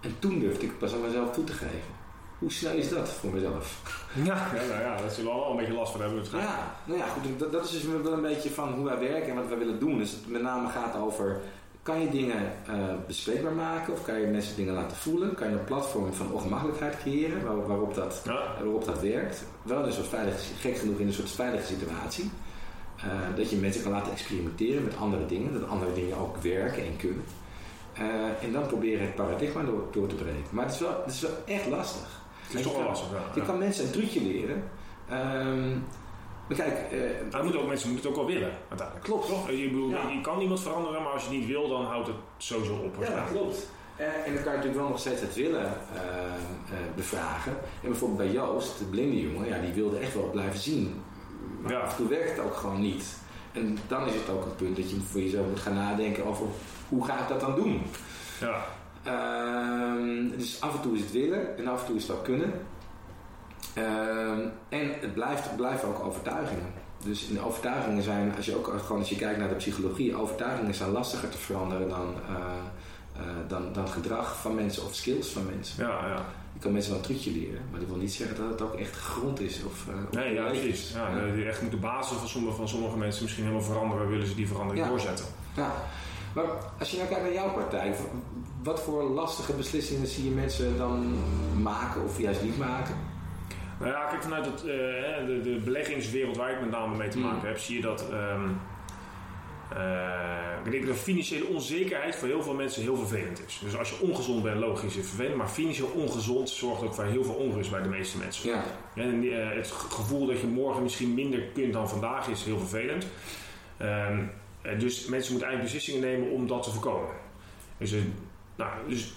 En 0.00 0.18
toen 0.18 0.38
durfde 0.38 0.66
ik 0.66 0.78
pas 0.78 0.94
aan 0.94 1.00
mezelf 1.00 1.32
toe 1.32 1.44
te 1.44 1.52
geven. 1.52 1.97
Hoe 2.38 2.52
snel 2.52 2.72
is 2.72 2.88
dat 2.88 3.08
voor 3.08 3.32
mezelf? 3.32 3.82
Ja, 4.14 4.24
ja, 4.54 4.64
nou 4.68 4.80
ja 4.80 4.96
daar 4.96 5.10
zullen 5.10 5.32
we 5.32 5.38
wel 5.38 5.50
een 5.50 5.56
beetje 5.56 5.72
last 5.72 5.92
van 5.92 6.00
hebben. 6.00 6.22
Ja, 6.32 6.76
nou 6.84 6.98
ja, 6.98 7.06
goed, 7.06 7.38
dat, 7.38 7.52
dat, 7.52 7.64
is 7.64 7.70
dus 7.70 7.84
wel 7.84 8.12
een 8.12 8.20
beetje 8.20 8.50
van 8.50 8.72
hoe 8.72 8.84
wij 8.84 8.98
werken 8.98 9.28
en 9.28 9.34
wat 9.34 9.48
wij 9.48 9.58
willen 9.58 9.78
doen. 9.78 9.98
Dus 9.98 10.10
het 10.10 10.28
met 10.28 10.42
name 10.42 10.68
gaat 10.68 10.96
over, 10.96 11.40
kan 11.82 12.00
je 12.00 12.10
dingen 12.10 12.52
uh, 12.68 12.74
bespreekbaar 13.06 13.52
maken 13.52 13.92
of 13.92 14.04
kan 14.04 14.20
je 14.20 14.26
mensen 14.26 14.56
dingen 14.56 14.74
laten 14.74 14.96
voelen? 14.96 15.34
Kan 15.34 15.48
je 15.48 15.54
een 15.54 15.64
platform 15.64 16.12
van 16.12 16.32
ongemakkelijkheid 16.32 16.98
creëren 16.98 17.44
waar, 17.44 17.66
waarop, 17.66 17.94
dat, 17.94 18.22
ja. 18.24 18.54
waarop 18.62 18.84
dat 18.84 19.00
werkt? 19.00 19.44
Wel 19.62 19.80
in 19.80 19.86
een 19.86 19.92
soort 19.92 20.08
veilige, 20.08 20.38
gek 20.60 20.76
genoeg 20.76 20.98
in 20.98 21.06
een 21.06 21.12
soort 21.12 21.30
veilige 21.30 21.66
situatie. 21.66 22.30
Uh, 23.04 23.36
dat 23.36 23.50
je 23.50 23.56
mensen 23.56 23.82
kan 23.82 23.92
laten 23.92 24.12
experimenteren 24.12 24.84
met 24.84 24.96
andere 24.96 25.26
dingen, 25.26 25.52
dat 25.52 25.68
andere 25.68 25.92
dingen 25.92 26.16
ook 26.16 26.36
werken 26.36 26.82
en 26.82 26.96
kunnen. 26.96 27.24
Uh, 27.98 28.44
en 28.44 28.52
dan 28.52 28.66
proberen 28.66 29.06
het 29.06 29.14
paradigma 29.14 29.62
door, 29.62 29.82
door 29.90 30.06
te 30.06 30.14
breken. 30.14 30.42
Maar 30.50 30.64
het 30.64 30.74
is 30.74 30.80
wel, 30.80 31.02
het 31.04 31.14
is 31.14 31.20
wel 31.20 31.30
echt 31.46 31.66
lastig. 31.66 32.26
Het 32.48 32.56
is 32.56 32.62
toch 32.62 32.76
wel 32.76 32.86
lastig, 32.86 33.08
ja. 33.10 33.34
Je 33.34 33.42
kan 33.42 33.58
mensen 33.58 33.84
een 33.84 33.90
trucje 33.90 34.22
leren. 34.22 34.62
Um, 35.12 35.84
maar 36.48 36.56
kijk... 36.56 36.92
Uh, 37.32 37.42
moet 37.42 37.56
ook, 37.56 37.66
mensen 37.66 37.90
moeten 37.90 38.10
het 38.10 38.18
ook 38.18 38.26
wel 38.26 38.34
willen, 38.34 38.52
uiteindelijk. 38.68 39.06
Klopt. 39.06 39.28
Toch? 39.28 39.50
Je, 39.50 39.68
bedoel, 39.68 39.90
ja. 39.90 40.08
je 40.08 40.20
kan 40.20 40.38
niemand 40.38 40.60
veranderen, 40.60 41.02
maar 41.02 41.12
als 41.12 41.22
je 41.22 41.28
het 41.28 41.38
niet 41.38 41.48
wil, 41.48 41.68
dan 41.68 41.84
houdt 41.84 42.06
het 42.06 42.16
sowieso 42.36 42.74
op. 42.74 42.96
Ja, 43.00 43.24
klopt. 43.32 43.68
Uh, 44.00 44.06
en 44.06 44.34
dan 44.34 44.42
kan 44.42 44.52
je 44.52 44.58
natuurlijk 44.58 44.74
wel 44.74 44.88
nog 44.88 44.98
steeds 44.98 45.20
het 45.20 45.34
willen 45.34 45.72
uh, 45.94 46.00
bevragen. 46.94 47.52
En 47.52 47.88
bijvoorbeeld 47.88 48.18
bij 48.18 48.30
Joost, 48.30 48.78
de 48.78 48.84
blinde 48.84 49.20
jongen, 49.20 49.48
ja, 49.48 49.58
die 49.58 49.72
wilde 49.72 49.98
echt 49.98 50.14
wel 50.14 50.30
blijven 50.30 50.58
zien. 50.58 51.02
Maar 51.60 51.72
ja. 51.72 51.78
af 51.78 51.90
en 51.90 51.96
toe 51.96 52.08
werkt 52.08 52.30
het 52.30 52.40
ook 52.40 52.56
gewoon 52.56 52.80
niet. 52.80 53.16
En 53.52 53.78
dan 53.86 54.06
is 54.06 54.14
het 54.14 54.30
ook 54.30 54.44
een 54.44 54.56
punt 54.56 54.76
dat 54.76 54.90
je 54.90 54.96
voor 55.10 55.20
jezelf 55.20 55.46
moet 55.46 55.60
gaan 55.60 55.74
nadenken 55.74 56.24
over 56.24 56.46
hoe 56.88 57.04
ga 57.04 57.18
ik 57.18 57.28
dat 57.28 57.40
dan 57.40 57.54
doen. 57.54 57.82
Ja. 58.40 58.64
Uh, 59.06 60.36
dus 60.36 60.60
af 60.60 60.74
en 60.74 60.80
toe 60.80 60.94
is 60.94 61.00
het 61.00 61.12
willen 61.12 61.58
en 61.58 61.66
af 61.66 61.80
en 61.80 61.86
toe 61.86 61.96
is 61.96 62.02
het 62.02 62.16
ook 62.16 62.24
kunnen. 62.24 62.52
Uh, 63.74 63.84
en 64.68 64.90
het 65.00 65.14
blijft, 65.14 65.56
blijft 65.56 65.84
ook 65.84 66.04
overtuigingen. 66.04 66.72
Dus 67.04 67.28
in 67.28 67.34
de 67.34 67.44
overtuigingen 67.44 68.02
zijn, 68.02 68.36
als 68.36 68.46
je 68.46 68.56
ook 68.56 68.74
gewoon 68.84 68.98
als 68.98 69.08
je 69.08 69.16
kijkt 69.16 69.38
naar 69.38 69.48
de 69.48 69.54
psychologie, 69.54 70.16
overtuigingen 70.16 70.74
zijn 70.74 70.90
lastiger 70.90 71.28
te 71.28 71.38
veranderen 71.38 71.88
dan, 71.88 72.14
uh, 72.30 72.36
uh, 73.16 73.22
dan, 73.48 73.72
dan 73.72 73.88
gedrag 73.88 74.40
van 74.40 74.54
mensen 74.54 74.84
of 74.84 74.94
skills 74.94 75.28
van 75.28 75.46
mensen. 75.46 75.86
Ja, 75.86 76.06
ja. 76.06 76.24
Je 76.52 76.58
kan 76.60 76.72
mensen 76.72 76.90
wel 76.90 77.00
een 77.00 77.06
trucje 77.06 77.30
leren, 77.30 77.60
maar 77.70 77.80
dat 77.80 77.88
wil 77.88 77.98
niet 77.98 78.12
zeggen 78.12 78.36
dat 78.36 78.50
het 78.50 78.62
ook 78.62 78.74
echt 78.74 78.96
grond 78.96 79.40
is. 79.40 79.64
Of, 79.64 79.86
uh, 79.88 79.94
nee, 80.20 80.34
ja, 80.34 80.46
precies. 80.48 80.92
Ja, 80.92 81.08
ja. 81.08 81.44
Echt 81.44 81.62
moet 81.62 81.70
de 81.70 81.76
basis 81.76 82.16
van 82.16 82.28
sommige, 82.28 82.56
van 82.56 82.68
sommige 82.68 82.96
mensen 82.96 83.22
misschien 83.22 83.44
helemaal 83.44 83.66
veranderen, 83.66 84.08
willen 84.08 84.26
ze 84.26 84.34
die 84.34 84.48
verandering 84.48 84.84
ja. 84.84 84.90
doorzetten. 84.90 85.24
Ja. 85.56 85.72
Maar 86.34 86.44
als 86.78 86.90
je 86.90 86.96
nou 86.96 87.08
kijkt 87.08 87.24
naar 87.24 87.32
jouw 87.32 87.52
partij, 87.52 87.94
wat 88.62 88.82
voor 88.82 89.02
lastige 89.02 89.52
beslissingen 89.52 90.06
zie 90.06 90.24
je 90.24 90.30
mensen 90.30 90.76
dan 90.76 91.14
maken 91.62 92.04
of 92.04 92.20
juist 92.20 92.42
niet 92.42 92.58
maken? 92.58 92.94
Nou 93.78 93.92
ja, 93.92 94.04
kijk, 94.04 94.22
vanuit 94.22 94.44
het, 94.44 94.60
uh, 94.60 94.66
de, 95.26 95.40
de 95.42 95.60
beleggingswereld 95.64 96.36
waar 96.36 96.52
ik 96.52 96.60
met 96.60 96.70
name 96.70 96.96
mee 96.96 97.08
te 97.08 97.18
maken 97.18 97.48
heb, 97.48 97.58
zie 97.58 97.76
je 97.76 97.82
dat. 97.82 98.04
Um, 98.12 98.60
uh, 99.72 100.64
ik 100.64 100.70
denk 100.70 100.86
dat 100.86 100.96
financiële 100.96 101.46
onzekerheid 101.46 102.16
voor 102.16 102.28
heel 102.28 102.42
veel 102.42 102.54
mensen 102.54 102.82
heel 102.82 102.96
vervelend 102.96 103.42
is. 103.46 103.60
Dus 103.62 103.76
als 103.76 103.90
je 103.90 104.00
ongezond 104.00 104.42
bent, 104.42 104.60
logisch 104.60 104.90
is 104.90 104.96
het 104.96 105.06
vervelend. 105.06 105.36
Maar 105.36 105.48
financieel 105.48 105.88
ongezond 105.88 106.50
zorgt 106.50 106.82
ook 106.82 106.94
voor 106.94 107.04
heel 107.04 107.24
veel 107.24 107.34
onrust 107.34 107.70
bij 107.70 107.82
de 107.82 107.88
meeste 107.88 108.18
mensen. 108.18 108.48
Ja. 108.48 108.64
En 108.94 109.24
uh, 109.24 109.50
het 109.50 109.70
gevoel 109.70 110.26
dat 110.26 110.40
je 110.40 110.46
morgen 110.46 110.82
misschien 110.82 111.14
minder 111.14 111.42
kunt 111.54 111.72
dan 111.72 111.88
vandaag 111.88 112.28
is 112.28 112.44
heel 112.44 112.58
vervelend. 112.58 113.06
Um, 113.82 114.30
dus 114.78 115.06
mensen 115.06 115.32
moeten 115.32 115.48
eigenlijk 115.48 115.62
beslissingen 115.62 116.00
nemen 116.00 116.30
om 116.30 116.46
dat 116.46 116.62
te 116.62 116.70
voorkomen. 116.70 117.14
Dus, 117.78 117.94
nou, 118.58 118.70
dus 118.88 119.12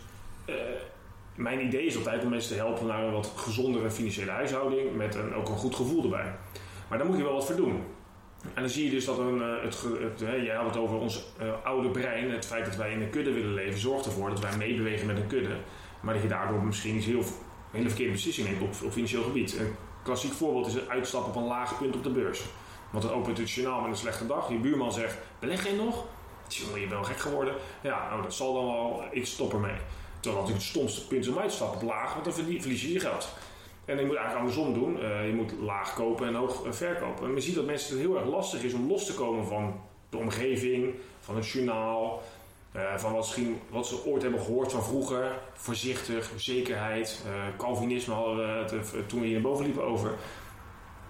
mijn 1.36 1.66
idee 1.66 1.86
is 1.86 1.98
altijd 1.98 2.24
om 2.24 2.30
mensen 2.30 2.56
te 2.56 2.62
helpen 2.62 2.88
naar 2.88 3.04
een 3.04 3.12
wat 3.12 3.34
gezondere 3.36 3.92
financiële 3.92 4.32
huishouding 4.32 4.96
met 4.96 5.16
een, 5.16 5.34
ook 5.34 5.50
een 5.50 5.58
goed 5.58 5.76
gevoel 5.76 6.04
erbij. 6.04 6.34
Maar 6.88 6.98
daar 6.98 7.08
moet 7.08 7.18
je 7.18 7.24
wel 7.24 7.34
wat 7.34 7.46
voor 7.46 7.56
doen. 7.56 7.84
En 8.54 8.62
dan 8.62 8.70
zie 8.70 8.86
je 8.86 8.92
dus 8.92 9.06
dat 9.06 9.18
een, 9.18 9.42
eh, 9.42 9.64
het, 10.00 10.20
jij 10.20 10.56
had 10.56 10.66
het 10.66 10.78
over 10.78 10.96
ons 10.96 11.26
uh, 11.42 11.54
oude 11.64 11.90
brein, 11.90 12.32
het 12.32 12.46
feit 12.46 12.66
dat 12.66 12.76
wij 12.76 12.92
in 12.92 13.02
een 13.02 13.10
kudde 13.10 13.32
willen 13.32 13.54
leven, 13.54 13.80
zorgt 13.80 14.06
ervoor 14.06 14.30
dat 14.30 14.40
wij 14.40 14.58
meebewegen 14.58 15.08
met 15.08 15.18
een 15.18 15.28
kudde. 15.28 15.56
Maar 16.02 16.14
dat 16.14 16.24
je 16.24 16.30
daardoor 16.30 16.64
misschien 16.64 16.96
iets 16.96 17.06
heel, 17.06 17.24
hele 17.72 17.88
verkeerde 17.88 18.12
beslissing 18.12 18.48
neemt 18.48 18.62
op, 18.62 18.92
financieel 18.92 19.24
gebied. 19.24 19.58
Een 19.60 19.76
klassiek 20.04 20.32
voorbeeld 20.34 20.68
is 20.68 20.74
het 20.74 20.90
uitstappen 20.90 21.32
op 21.32 21.42
een 21.42 21.48
laag 21.48 21.78
punt 21.78 21.96
op 21.96 22.04
de 22.04 22.10
beurs. 22.10 22.42
Want 22.90 23.04
dan 23.04 23.14
opent 23.14 23.38
het 23.38 23.56
met 23.56 23.86
een 23.86 23.96
slechte 23.96 24.28
dag. 24.28 24.50
Je 24.50 24.58
buurman 24.58 24.92
zegt, 24.92 25.18
beleg 25.40 25.64
jij 25.64 25.76
nog? 25.76 26.06
Jongen, 26.56 26.80
je 26.80 26.88
bent 26.88 27.00
wel 27.00 27.04
gek 27.04 27.20
geworden. 27.20 27.56
Ja, 27.82 28.10
nou, 28.10 28.22
dat 28.22 28.34
zal 28.34 28.54
dan 28.54 28.66
wel, 28.66 29.04
ik 29.12 29.26
stop 29.26 29.54
ermee. 29.54 29.78
Terwijl 30.20 30.42
natuurlijk 30.42 30.66
het 30.66 30.76
stomste 30.76 31.08
punt 31.08 31.28
om 31.28 31.38
uit 31.38 31.58
te. 31.58 31.86
Laag, 31.86 32.14
want 32.14 32.26
dan 32.26 32.34
verlies 32.34 32.82
je 32.82 32.94
je 32.94 33.00
geld. 33.00 33.30
En 33.86 34.00
je 34.00 34.06
moet 34.06 34.16
eigenlijk 34.16 34.48
andersom 34.48 34.74
doen. 34.74 34.98
Uh, 34.98 35.28
je 35.28 35.34
moet 35.34 35.52
laag 35.60 35.94
kopen 35.94 36.28
en 36.28 36.34
hoog 36.34 36.66
uh, 36.66 36.72
verkopen. 36.72 37.28
En 37.28 37.36
je 37.36 37.42
ziet 37.42 37.56
dat 37.56 37.66
mensen 37.66 37.98
het 37.98 38.06
heel 38.06 38.18
erg 38.18 38.28
lastig 38.28 38.64
is 38.64 38.74
om 38.74 38.88
los 38.88 39.06
te 39.06 39.14
komen 39.14 39.46
van 39.46 39.82
de 40.10 40.18
omgeving, 40.18 40.94
van 41.20 41.36
het 41.36 41.48
journaal, 41.48 42.24
uh, 42.76 42.98
van 42.98 43.14
wat, 43.14 43.38
wat, 43.70 43.88
ze 43.88 44.06
ooit 44.06 44.22
hebben 44.22 44.42
gehoord 44.42 44.72
van 44.72 44.84
vroeger. 44.84 45.40
Voorzichtig, 45.54 46.32
zekerheid, 46.36 47.22
Calvinisme 47.58 48.14
hadden 48.14 48.68
we 48.68 49.06
toen 49.06 49.20
we 49.20 49.26
hier 49.26 49.34
naar 49.34 49.50
boven 49.52 49.66
liepen 49.66 49.84
over. 49.84 50.16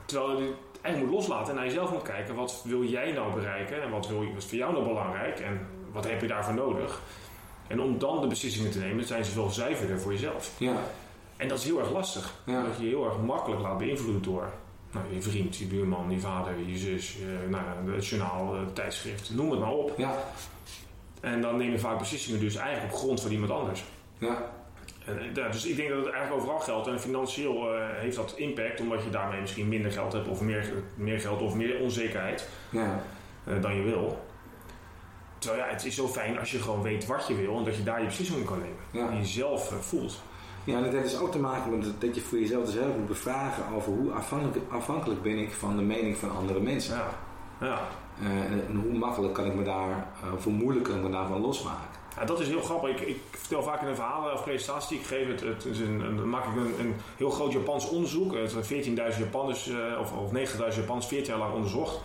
Terwijl 0.05 0.55
eigenlijk 0.81 1.13
moet 1.13 1.21
loslaten 1.21 1.49
en 1.49 1.55
naar 1.55 1.65
jezelf 1.65 1.91
moet 1.91 2.01
kijken. 2.01 2.35
Wat 2.35 2.61
wil 2.65 2.83
jij 2.83 3.11
nou 3.11 3.33
bereiken 3.33 3.81
en 3.81 3.89
wat, 3.89 4.07
wil, 4.07 4.25
wat 4.25 4.37
is 4.37 4.45
voor 4.45 4.57
jou 4.57 4.73
nou 4.73 4.85
belangrijk 4.85 5.39
en 5.39 5.67
wat 5.91 6.07
heb 6.09 6.21
je 6.21 6.27
daarvoor 6.27 6.53
nodig? 6.53 7.01
En 7.67 7.81
om 7.81 7.99
dan 7.99 8.21
de 8.21 8.27
beslissingen 8.27 8.71
te 8.71 8.79
nemen, 8.79 9.05
zijn 9.05 9.25
ze 9.25 9.31
veel 9.31 9.49
zuiverder 9.49 9.99
voor 9.99 10.11
jezelf. 10.11 10.51
Ja. 10.57 10.75
En 11.37 11.47
dat 11.47 11.57
is 11.57 11.63
heel 11.63 11.79
erg 11.79 11.91
lastig. 11.91 12.33
Ja. 12.45 12.63
Dat 12.63 12.77
je 12.77 12.83
je 12.83 12.89
heel 12.89 13.05
erg 13.05 13.17
makkelijk 13.17 13.61
laat 13.61 13.77
beïnvloeden 13.77 14.21
door 14.21 14.51
nou, 14.91 15.05
je 15.13 15.21
vriend, 15.21 15.55
je 15.55 15.65
buurman, 15.65 16.11
je 16.11 16.19
vader, 16.19 16.53
je 16.65 16.77
zus, 16.77 17.13
je, 17.13 17.47
nou, 17.49 17.91
het 17.91 18.07
journaal, 18.07 18.55
het 18.55 18.75
tijdschrift, 18.75 19.33
noem 19.33 19.51
het 19.51 19.59
maar 19.59 19.71
op. 19.71 19.93
Ja. 19.97 20.15
En 21.21 21.41
dan 21.41 21.57
neem 21.57 21.71
je 21.71 21.79
vaak 21.79 21.99
beslissingen 21.99 22.39
dus 22.39 22.55
eigenlijk 22.55 22.93
op 22.93 22.99
grond 22.99 23.21
van 23.21 23.31
iemand 23.31 23.51
anders. 23.51 23.83
Ja. 24.17 24.51
En, 25.05 25.33
dus 25.51 25.65
ik 25.65 25.75
denk 25.75 25.89
dat 25.89 25.97
het 25.97 26.13
eigenlijk 26.13 26.41
overal 26.41 26.59
geldt. 26.59 26.87
En 26.87 26.99
financieel 26.99 27.75
uh, 27.75 27.83
heeft 27.89 28.15
dat 28.15 28.33
impact, 28.37 28.79
omdat 28.79 29.03
je 29.03 29.09
daarmee 29.09 29.41
misschien 29.41 29.67
minder 29.67 29.91
geld 29.91 30.13
hebt, 30.13 30.27
of 30.27 30.41
meer, 30.41 30.73
meer 30.95 31.19
geld 31.19 31.41
of 31.41 31.55
meer 31.55 31.79
onzekerheid 31.79 32.49
ja. 32.69 33.03
uh, 33.47 33.61
dan 33.61 33.75
je 33.75 33.81
wil. 33.81 34.25
Terwijl 35.37 35.63
ja, 35.63 35.69
het 35.69 35.85
is 35.85 35.95
zo 35.95 36.07
fijn 36.07 36.39
als 36.39 36.51
je 36.51 36.59
gewoon 36.59 36.81
weet 36.81 37.05
wat 37.05 37.27
je 37.27 37.35
wil 37.35 37.57
en 37.57 37.63
dat 37.63 37.75
je 37.75 37.83
daar 37.83 37.99
je 37.99 38.05
beslissingen 38.05 38.45
kan 38.45 38.59
nemen. 38.59 38.83
Ja. 38.91 39.09
En 39.09 39.17
jezelf 39.17 39.71
uh, 39.71 39.77
voelt. 39.77 40.21
Ja, 40.63 40.81
dat 40.81 40.91
heeft 40.91 41.11
dus 41.11 41.19
ook 41.19 41.31
te 41.31 41.39
maken 41.39 41.77
met 41.77 42.01
dat 42.01 42.15
je 42.15 42.21
voor 42.21 42.39
jezelf 42.39 42.65
dus 42.65 42.73
heel 42.73 42.95
moet 42.97 43.07
bevragen 43.07 43.75
over 43.75 43.91
hoe 43.91 44.11
afhankelijk, 44.11 44.71
afhankelijk 44.71 45.21
ben 45.21 45.37
ik 45.37 45.51
van 45.51 45.77
de 45.77 45.83
mening 45.83 46.17
van 46.17 46.31
andere 46.31 46.59
mensen. 46.59 46.95
Ja. 46.95 47.09
ja. 47.59 47.79
En, 48.23 48.65
en, 48.67 48.75
hoe 48.75 48.97
makkelijk 48.97 49.33
kan 49.33 49.45
ik 49.45 49.55
me 49.55 49.63
daar, 49.63 50.07
of 50.33 50.43
hoe 50.43 50.53
moeilijk 50.53 50.85
kan 50.85 50.95
ik 50.95 51.03
me 51.03 51.09
daarvan 51.09 51.41
losmaken. 51.41 51.90
Ja, 52.15 52.25
dat 52.25 52.39
is 52.39 52.47
heel 52.47 52.61
grappig. 52.61 53.01
Ik, 53.01 53.17
vertel 53.31 53.63
vaak 53.63 53.81
in 53.81 53.87
een 53.87 53.95
verhalen 53.95 54.33
of 54.33 54.43
presentatie 54.43 54.99
ik 54.99 55.05
geef. 55.05 55.27
Het, 55.27 55.41
het 55.41 55.65
is 55.65 55.79
een, 55.79 55.99
een, 55.99 56.29
maak 56.29 56.45
ik 56.45 56.55
een, 56.55 56.79
een 56.79 56.95
heel 57.17 57.29
groot 57.29 57.51
Japans 57.51 57.89
onderzoek. 57.89 58.35
14.000 58.35 58.93
Japanners, 59.17 59.67
uh, 59.67 59.99
of, 59.99 60.11
of 60.11 60.31
90.000 60.31 60.75
Japanners 60.75 61.07
14 61.07 61.25
jaar 61.25 61.37
lang 61.37 61.53
onderzocht. 61.53 61.99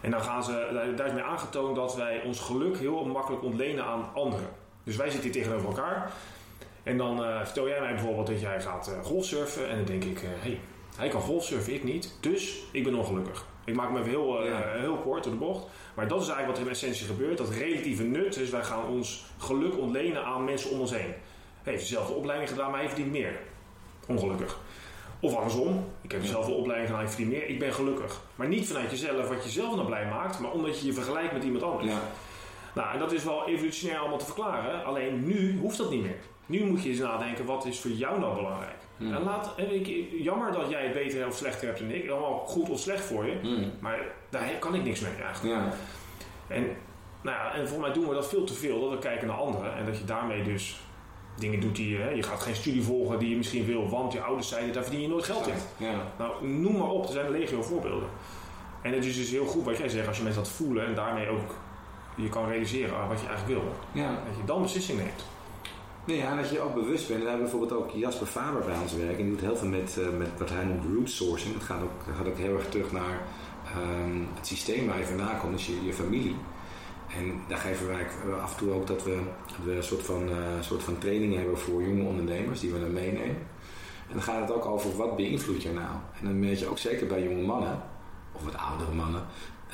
En 0.00 0.10
dan 0.10 0.22
gaan 0.22 0.44
ze, 0.44 0.92
daar 0.96 1.06
is 1.06 1.12
mee 1.12 1.22
aangetoond 1.22 1.76
dat 1.76 1.94
wij 1.94 2.22
ons 2.22 2.40
geluk 2.40 2.78
heel 2.78 3.04
makkelijk 3.04 3.42
ontlenen 3.42 3.84
aan 3.84 4.10
anderen. 4.14 4.48
Dus 4.84 4.96
wij 4.96 5.10
zitten 5.10 5.30
hier 5.30 5.42
tegenover 5.42 5.68
elkaar. 5.68 6.12
En 6.82 6.96
dan 6.96 7.20
uh, 7.20 7.44
vertel 7.44 7.68
jij 7.68 7.80
mij 7.80 7.94
bijvoorbeeld 7.94 8.26
dat 8.26 8.40
jij 8.40 8.60
gaat 8.60 8.88
uh, 8.88 9.04
golfsurfen. 9.04 9.68
En 9.68 9.76
dan 9.76 9.84
denk 9.84 10.04
ik, 10.04 10.18
hé, 10.18 10.28
hey, 10.28 10.60
hij 10.96 11.08
kan 11.08 11.20
golfsurfen, 11.20 11.74
ik 11.74 11.84
niet. 11.84 12.16
Dus 12.20 12.62
ik 12.72 12.84
ben 12.84 12.94
ongelukkig. 12.94 13.44
Ik 13.64 13.74
maak 13.74 13.90
me 13.90 13.98
even 13.98 14.10
heel, 14.10 14.44
Ja. 14.44 14.62
heel 14.76 14.96
kort 14.96 15.22
door 15.24 15.32
de 15.32 15.38
bocht. 15.38 15.66
Maar 15.94 16.08
dat 16.08 16.20
is 16.20 16.26
eigenlijk 16.28 16.46
wat 16.48 16.58
er 16.58 16.64
in 16.66 16.78
essentie 16.78 17.06
gebeurt. 17.06 17.38
Dat 17.38 17.50
relatieve 17.50 18.02
nut. 18.02 18.34
Dus 18.34 18.50
wij 18.50 18.62
gaan 18.64 18.86
ons 18.86 19.24
geluk 19.38 19.78
ontlenen 19.78 20.24
aan 20.24 20.44
mensen 20.44 20.70
om 20.70 20.80
ons 20.80 20.90
heen. 20.90 21.12
Hij 21.62 21.72
heeft 21.72 21.88
dezelfde 21.88 22.12
opleiding 22.14 22.50
gedaan, 22.50 22.70
maar 22.70 22.78
hij 22.80 22.88
verdient 22.88 23.12
meer. 23.12 23.40
Ongelukkig. 24.06 24.58
Of 25.20 25.34
andersom, 25.34 25.84
ik 26.00 26.12
heb 26.12 26.20
dezelfde 26.22 26.52
opleiding 26.52 26.88
gedaan, 26.90 27.04
ik 27.04 27.10
verdien 27.10 27.28
meer, 27.28 27.48
ik 27.48 27.58
ben 27.58 27.72
gelukkig. 27.72 28.20
Maar 28.34 28.48
niet 28.48 28.66
vanuit 28.66 28.90
jezelf, 28.90 29.28
wat 29.28 29.44
jezelf 29.44 29.74
nou 29.74 29.86
blij 29.86 30.06
maakt, 30.06 30.38
maar 30.38 30.50
omdat 30.50 30.80
je 30.80 30.86
je 30.86 30.92
vergelijkt 30.92 31.32
met 31.32 31.44
iemand 31.44 31.62
anders. 31.64 31.90
Ja. 31.92 32.00
Nou, 32.74 32.92
en 32.92 32.98
dat 32.98 33.12
is 33.12 33.24
wel 33.24 33.48
evolutionair 33.48 33.98
allemaal 33.98 34.18
te 34.18 34.24
verklaren. 34.24 34.84
Alleen 34.84 35.26
nu 35.26 35.58
hoeft 35.58 35.78
dat 35.78 35.90
niet 35.90 36.02
meer. 36.02 36.18
Nu 36.46 36.64
moet 36.64 36.82
je 36.82 36.88
eens 36.88 36.98
nadenken, 36.98 37.44
wat 37.44 37.64
is 37.66 37.80
voor 37.80 37.90
jou 37.90 38.20
nou 38.20 38.34
belangrijk? 38.34 38.76
Hmm. 39.02 39.14
En 39.14 39.22
laat, 39.22 39.52
en 39.56 39.74
ik, 39.74 40.06
jammer 40.22 40.52
dat 40.52 40.70
jij 40.70 40.82
het 40.82 40.92
beter 40.92 41.26
of 41.26 41.36
slechter 41.36 41.66
hebt 41.66 41.78
dan 41.78 41.90
ik. 41.90 42.10
Allemaal 42.10 42.38
goed 42.38 42.70
of 42.70 42.80
slecht 42.80 43.04
voor 43.04 43.26
je. 43.26 43.38
Mm. 43.42 43.70
Maar 43.80 43.98
daar 44.30 44.48
kan 44.58 44.74
ik 44.74 44.84
niks 44.84 45.00
mee 45.00 45.12
eigenlijk. 45.24 45.56
Ja. 45.56 45.72
En, 46.46 46.62
nou 47.22 47.36
ja, 47.36 47.52
en 47.52 47.68
volgens 47.68 47.86
mij 47.88 47.92
doen 47.92 48.08
we 48.08 48.14
dat 48.14 48.28
veel 48.28 48.44
te 48.44 48.54
veel. 48.54 48.80
Dat 48.80 48.90
we 48.90 48.98
kijken 48.98 49.26
naar 49.26 49.36
anderen. 49.36 49.76
En 49.76 49.86
dat 49.86 49.98
je 49.98 50.04
daarmee 50.04 50.42
dus 50.42 50.80
dingen 51.36 51.60
doet 51.60 51.76
die 51.76 51.88
je... 51.88 51.96
hè, 51.96 52.10
Je 52.10 52.22
gaat 52.22 52.40
geen 52.42 52.54
studie 52.54 52.82
volgen 52.82 53.18
die 53.18 53.30
je 53.30 53.36
misschien 53.36 53.64
wil. 53.66 53.88
Want 53.88 54.12
je 54.12 54.20
ouders 54.22 54.48
zeiden, 54.48 54.72
daar 54.72 54.82
verdien 54.82 55.02
je 55.02 55.08
nooit 55.08 55.24
geld 55.24 55.46
in. 55.46 55.54
Ja. 55.76 55.94
Nou, 56.18 56.46
noem 56.46 56.76
maar 56.76 56.88
op. 56.88 57.04
Er 57.06 57.12
zijn 57.12 57.30
legio 57.30 57.62
voorbeelden. 57.62 58.08
En 58.82 58.92
het 58.92 59.04
is 59.04 59.16
dus 59.16 59.30
heel 59.30 59.46
goed 59.46 59.64
wat 59.64 59.78
jij 59.78 59.88
zegt. 59.88 60.08
Als 60.08 60.16
je 60.16 60.22
mensen 60.22 60.42
dat 60.42 60.52
voelen 60.52 60.86
en 60.86 60.94
daarmee 60.94 61.28
ook 61.28 61.54
je 62.14 62.28
kan 62.28 62.48
realiseren 62.48 62.96
ah, 62.96 63.08
wat 63.08 63.20
je 63.20 63.26
eigenlijk 63.26 63.60
wil. 63.60 63.72
ja. 64.02 64.08
Dat 64.10 64.36
je 64.36 64.44
dan 64.44 64.62
beslissing 64.62 64.98
neemt. 64.98 65.24
Nee, 66.04 66.16
ja, 66.16 66.30
en 66.30 66.36
dat 66.36 66.50
je 66.50 66.60
ook 66.60 66.74
bewust 66.74 67.08
bent. 67.08 67.18
En 67.18 67.24
daar 67.24 67.34
hebben 67.34 67.50
we 67.50 67.56
bijvoorbeeld 67.58 67.80
ook 67.80 68.00
Jasper 68.00 68.26
Faber 68.26 68.64
bij 68.64 68.78
ons 68.82 68.94
werken. 68.94 69.16
En 69.18 69.22
die 69.22 69.30
doet 69.30 69.40
heel 69.40 69.56
veel 69.56 69.68
met, 69.68 69.96
uh, 69.98 70.18
met 70.18 70.28
wat 70.38 70.50
hij 70.50 70.64
noemt 70.64 70.84
root 70.94 71.10
sourcing. 71.10 71.54
Dat 71.54 71.62
gaat 71.62 71.82
ook, 71.82 72.16
gaat 72.16 72.28
ook 72.28 72.38
heel 72.38 72.56
erg 72.56 72.68
terug 72.68 72.92
naar 72.92 73.20
um, 73.76 74.28
het 74.34 74.46
systeem 74.46 74.86
waar 74.86 74.98
je 74.98 75.04
vandaan 75.04 75.38
komt. 75.38 75.52
Dus 75.52 75.66
je, 75.66 75.84
je 75.84 75.92
familie. 75.92 76.36
En 77.18 77.40
daar 77.48 77.58
geven 77.58 77.86
wij 77.86 78.06
af 78.42 78.52
en 78.52 78.58
toe 78.58 78.72
ook 78.72 78.86
dat 78.86 79.04
we, 79.04 79.18
we 79.64 79.76
een 79.76 79.82
soort 79.82 80.02
van, 80.02 80.28
uh, 80.28 80.36
soort 80.60 80.82
van 80.82 80.98
trainingen 80.98 81.38
hebben 81.38 81.58
voor 81.58 81.82
jonge 81.82 82.04
ondernemers. 82.04 82.60
Die 82.60 82.72
we 82.72 82.80
dan 82.80 82.92
meenemen. 82.92 83.36
En 84.08 84.18
dan 84.18 84.22
gaat 84.22 84.40
het 84.40 84.52
ook 84.52 84.66
over 84.66 84.96
wat 84.96 85.16
beïnvloedt 85.16 85.62
je 85.62 85.72
nou. 85.72 85.96
En 86.20 86.24
dan 86.24 86.38
merk 86.38 86.58
je 86.58 86.66
ook 86.66 86.78
zeker 86.78 87.06
bij 87.06 87.22
jonge 87.22 87.46
mannen. 87.46 87.82
Of 88.32 88.44
wat 88.44 88.56
oudere 88.56 88.92
mannen. 88.92 89.22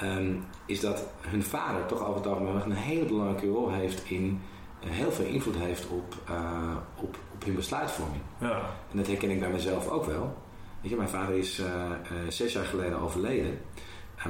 Um, 0.02 0.44
is 0.66 0.80
dat 0.80 1.06
hun 1.20 1.42
vader 1.42 1.86
toch 1.86 2.00
over 2.06 2.14
het 2.14 2.26
algemeen 2.26 2.60
een 2.64 2.72
hele 2.72 3.04
belangrijke 3.04 3.46
rol 3.46 3.72
heeft 3.72 4.02
in 4.10 4.40
heel 4.86 5.12
veel 5.12 5.24
invloed 5.24 5.56
heeft 5.56 5.86
op, 5.88 6.14
uh, 6.30 6.76
op, 6.96 7.16
op 7.34 7.44
hun 7.44 7.54
besluitvorming. 7.54 8.22
Ja. 8.40 8.60
En 8.90 8.96
dat 8.96 9.06
herken 9.06 9.30
ik 9.30 9.40
bij 9.40 9.50
mezelf 9.50 9.88
ook 9.88 10.04
wel. 10.04 10.36
Weet 10.80 10.90
je, 10.90 10.96
mijn 10.96 11.08
vader 11.08 11.36
is 11.36 11.58
uh, 11.58 11.66
uh, 11.66 12.28
zes 12.28 12.52
jaar 12.52 12.64
geleden 12.64 12.98
overleden. 12.98 13.60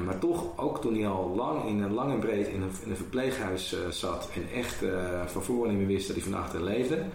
maar 0.05 0.19
toch, 0.19 0.57
ook 0.57 0.81
toen 0.81 0.95
hij 0.95 1.07
al 1.07 1.35
lang, 1.35 1.65
in, 1.65 1.93
lang 1.93 2.11
en 2.11 2.19
breed 2.19 2.47
in 2.47 2.61
een, 2.61 2.71
in 2.83 2.89
een 2.89 2.95
verpleeghuis 2.95 3.75
zat 3.89 4.29
en 4.33 4.59
echt 4.59 4.83
van 5.25 5.43
voren 5.43 5.69
niet 5.69 5.77
meer 5.77 5.87
wist 5.87 6.07
dat 6.07 6.15
hij 6.15 6.25
van 6.25 6.41
achter 6.41 6.63
leefde, 6.63 7.05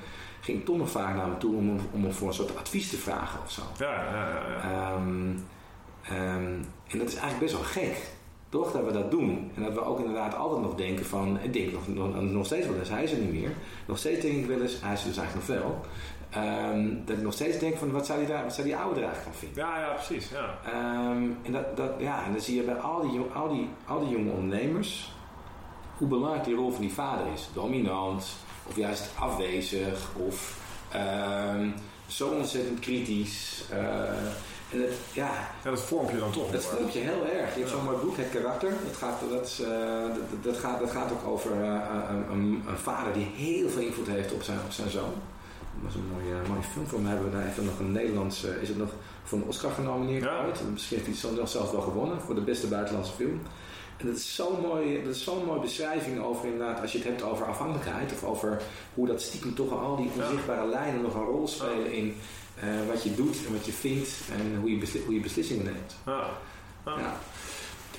ging 0.41 0.59
ik 0.59 0.65
toch 0.65 0.77
nog 0.77 0.91
vaak 0.91 1.17
naar 1.17 1.27
hem 1.27 1.39
toe 1.39 1.57
om, 1.57 1.81
om 1.93 2.03
hem 2.03 2.13
voor 2.13 2.29
een 2.29 2.35
soort 2.35 2.57
advies 2.57 2.91
te 2.91 2.97
vragen 2.97 3.41
of 3.45 3.51
zo. 3.51 3.63
Ja, 3.79 4.05
ja, 4.05 4.29
ja. 4.29 4.69
ja. 4.69 4.95
Um, 4.95 5.47
um, 6.11 6.67
en 6.89 6.99
dat 6.99 7.09
is 7.09 7.17
eigenlijk 7.17 7.39
best 7.39 7.53
wel 7.53 7.85
gek 7.85 8.14
toch 8.55 8.73
dat 8.73 8.85
we 8.85 8.93
dat 8.93 9.11
doen. 9.11 9.51
En 9.55 9.63
dat 9.63 9.73
we 9.73 9.85
ook 9.85 9.99
inderdaad 9.99 10.35
altijd 10.35 10.63
nog 10.63 10.75
denken 10.75 11.07
van, 11.07 11.39
ik 11.43 11.53
denk 11.53 11.73
nog, 11.73 11.89
nog, 11.89 12.23
nog 12.23 12.47
steeds 12.47 12.67
wel 12.67 12.79
eens, 12.79 12.89
hij 12.89 13.05
is 13.05 13.13
er 13.13 13.19
niet 13.19 13.33
meer. 13.33 13.53
Nog 13.87 13.99
steeds 13.99 14.21
denk 14.21 14.35
ik 14.35 14.47
wel 14.47 14.61
eens, 14.61 14.81
hij 14.81 14.93
is 14.93 15.01
er 15.01 15.09
dus 15.09 15.17
eigenlijk 15.17 15.49
nog 15.49 15.59
wel. 15.59 15.81
Um, 16.43 17.03
dat 17.05 17.17
ik 17.17 17.23
nog 17.23 17.33
steeds 17.33 17.59
denk 17.59 17.77
van, 17.77 17.91
wat 17.91 18.07
zou 18.07 18.19
die, 18.19 18.29
daar, 18.29 18.43
wat 18.43 18.55
zou 18.55 18.67
die 18.67 18.77
oude 18.77 19.01
er 19.01 19.07
eigenlijk 19.07 19.37
van 19.37 19.49
vinden? 19.49 19.65
Ja, 19.65 19.81
ja, 19.81 19.93
precies. 19.93 20.31
Ja. 20.31 20.59
Um, 21.11 21.39
en, 21.43 21.53
dat, 21.53 21.77
dat, 21.77 21.91
ja, 21.99 22.25
en 22.25 22.33
dan 22.33 22.41
zie 22.41 22.57
je 22.57 22.63
bij 22.63 22.75
al 22.75 23.11
die, 23.11 23.21
al, 23.35 23.49
die, 23.49 23.69
al 23.87 24.01
die 24.01 24.09
jonge 24.09 24.31
ondernemers, 24.31 25.13
hoe 25.99 26.09
belangrijk 26.09 26.45
die 26.45 26.55
rol 26.55 26.71
van 26.71 26.81
die 26.81 26.93
vader 26.93 27.27
is. 27.35 27.49
Dominant, 27.55 28.37
of 28.69 28.77
juist 28.77 29.11
afwezig, 29.19 30.11
of 30.27 30.61
um, 31.57 31.75
zo 32.07 32.29
ontzettend 32.29 32.79
kritisch. 32.81 33.65
Uh, 33.73 33.79
en 34.71 34.81
het, 34.81 34.93
ja, 35.13 35.31
ja, 35.65 35.71
dat 35.71 35.81
vormt 35.81 36.11
je 36.11 36.19
dan 36.19 36.33
toch. 36.33 36.51
Dat 36.51 36.65
vormt 36.65 36.93
je 36.93 36.99
heel 36.99 37.27
erg. 37.27 37.55
Je 37.55 37.61
hebt 37.61 37.71
zo'n 37.71 37.85
mooi 37.85 37.97
boek, 37.97 38.17
Het 38.17 38.31
Karakter. 38.31 38.73
Dat 38.87 38.97
gaat, 38.97 39.21
dat, 39.31 39.47
is, 39.47 39.61
uh, 39.61 39.69
dat, 40.01 40.43
dat, 40.43 40.57
gaat, 40.57 40.81
dat 40.81 40.91
gaat 40.91 41.13
ook 41.13 41.27
over 41.27 41.51
uh, 41.51 41.81
een, 42.11 42.31
een, 42.31 42.63
een, 42.69 42.79
vader 42.79 43.13
die 43.13 43.27
heel 43.35 43.69
veel 43.69 43.83
invloed 43.83 44.07
heeft 44.07 44.33
op 44.33 44.43
zijn, 44.43 44.59
op 44.65 44.73
zijn 44.73 44.91
zoon. 44.91 45.13
Dat 45.75 45.83
was 45.83 45.95
een 45.95 46.11
mooie, 46.13 46.49
mooie 46.49 46.63
film. 46.73 46.87
Voor 46.87 47.01
mij 47.01 47.11
hebben 47.11 47.31
we 47.31 47.37
daar 47.37 47.47
even 47.47 47.65
nog 47.65 47.79
een 47.79 47.93
Nederlandse... 47.93 48.61
Is 48.61 48.69
het 48.69 48.79
nog 48.79 48.91
voor 49.25 49.39
een 49.39 49.45
Oscar 49.45 49.71
genomineerd 49.71 50.23
Ja. 50.23 50.45
ooit? 50.45 50.61
Misschien 50.73 50.99
heeft 50.99 51.23
hij 51.23 51.31
het 51.31 51.51
zelfs 51.51 51.73
wel 51.73 51.81
gewonnen 51.81 52.21
voor 52.21 52.35
de 52.35 52.41
beste 52.41 52.67
buitenlandse 52.67 53.13
film. 53.13 53.41
En 53.97 54.07
dat 54.07 54.17
is 54.17 54.35
zo'n 54.35 54.61
mooie, 54.61 55.03
dat 55.03 55.15
is 55.15 55.25
zo'n 55.25 55.45
mooie 55.45 55.61
beschrijving 55.61 56.23
over 56.23 56.45
inderdaad... 56.45 56.81
Als 56.81 56.93
je 56.93 56.99
het 56.99 57.07
hebt 57.07 57.23
over 57.23 57.47
afhankelijkheid. 57.47 58.13
Of 58.13 58.25
over 58.25 58.63
hoe 58.95 59.07
dat 59.07 59.23
stiekem 59.23 59.55
toch 59.55 59.73
al 59.73 59.97
die 59.97 60.11
onzichtbare 60.17 60.69
lijnen 60.69 61.03
nog 61.03 61.15
een 61.15 61.25
rol 61.25 61.49
spelen 61.49 61.93
in... 61.93 62.17
eh, 62.61 62.69
wat 62.89 63.03
je 63.03 63.15
doet 63.15 63.47
en 63.47 63.53
wat 63.53 63.67
je 63.67 63.73
vindt 63.73 64.21
en 64.33 64.57
hoe 64.61 64.71
je, 64.71 64.77
besli- 64.79 65.03
hoe 65.05 65.15
je 65.15 65.21
beslissingen 65.21 65.65
neemt. 65.65 65.97
Ja. 66.07 66.27
Ja. 66.87 66.99
Ja. 66.99 67.17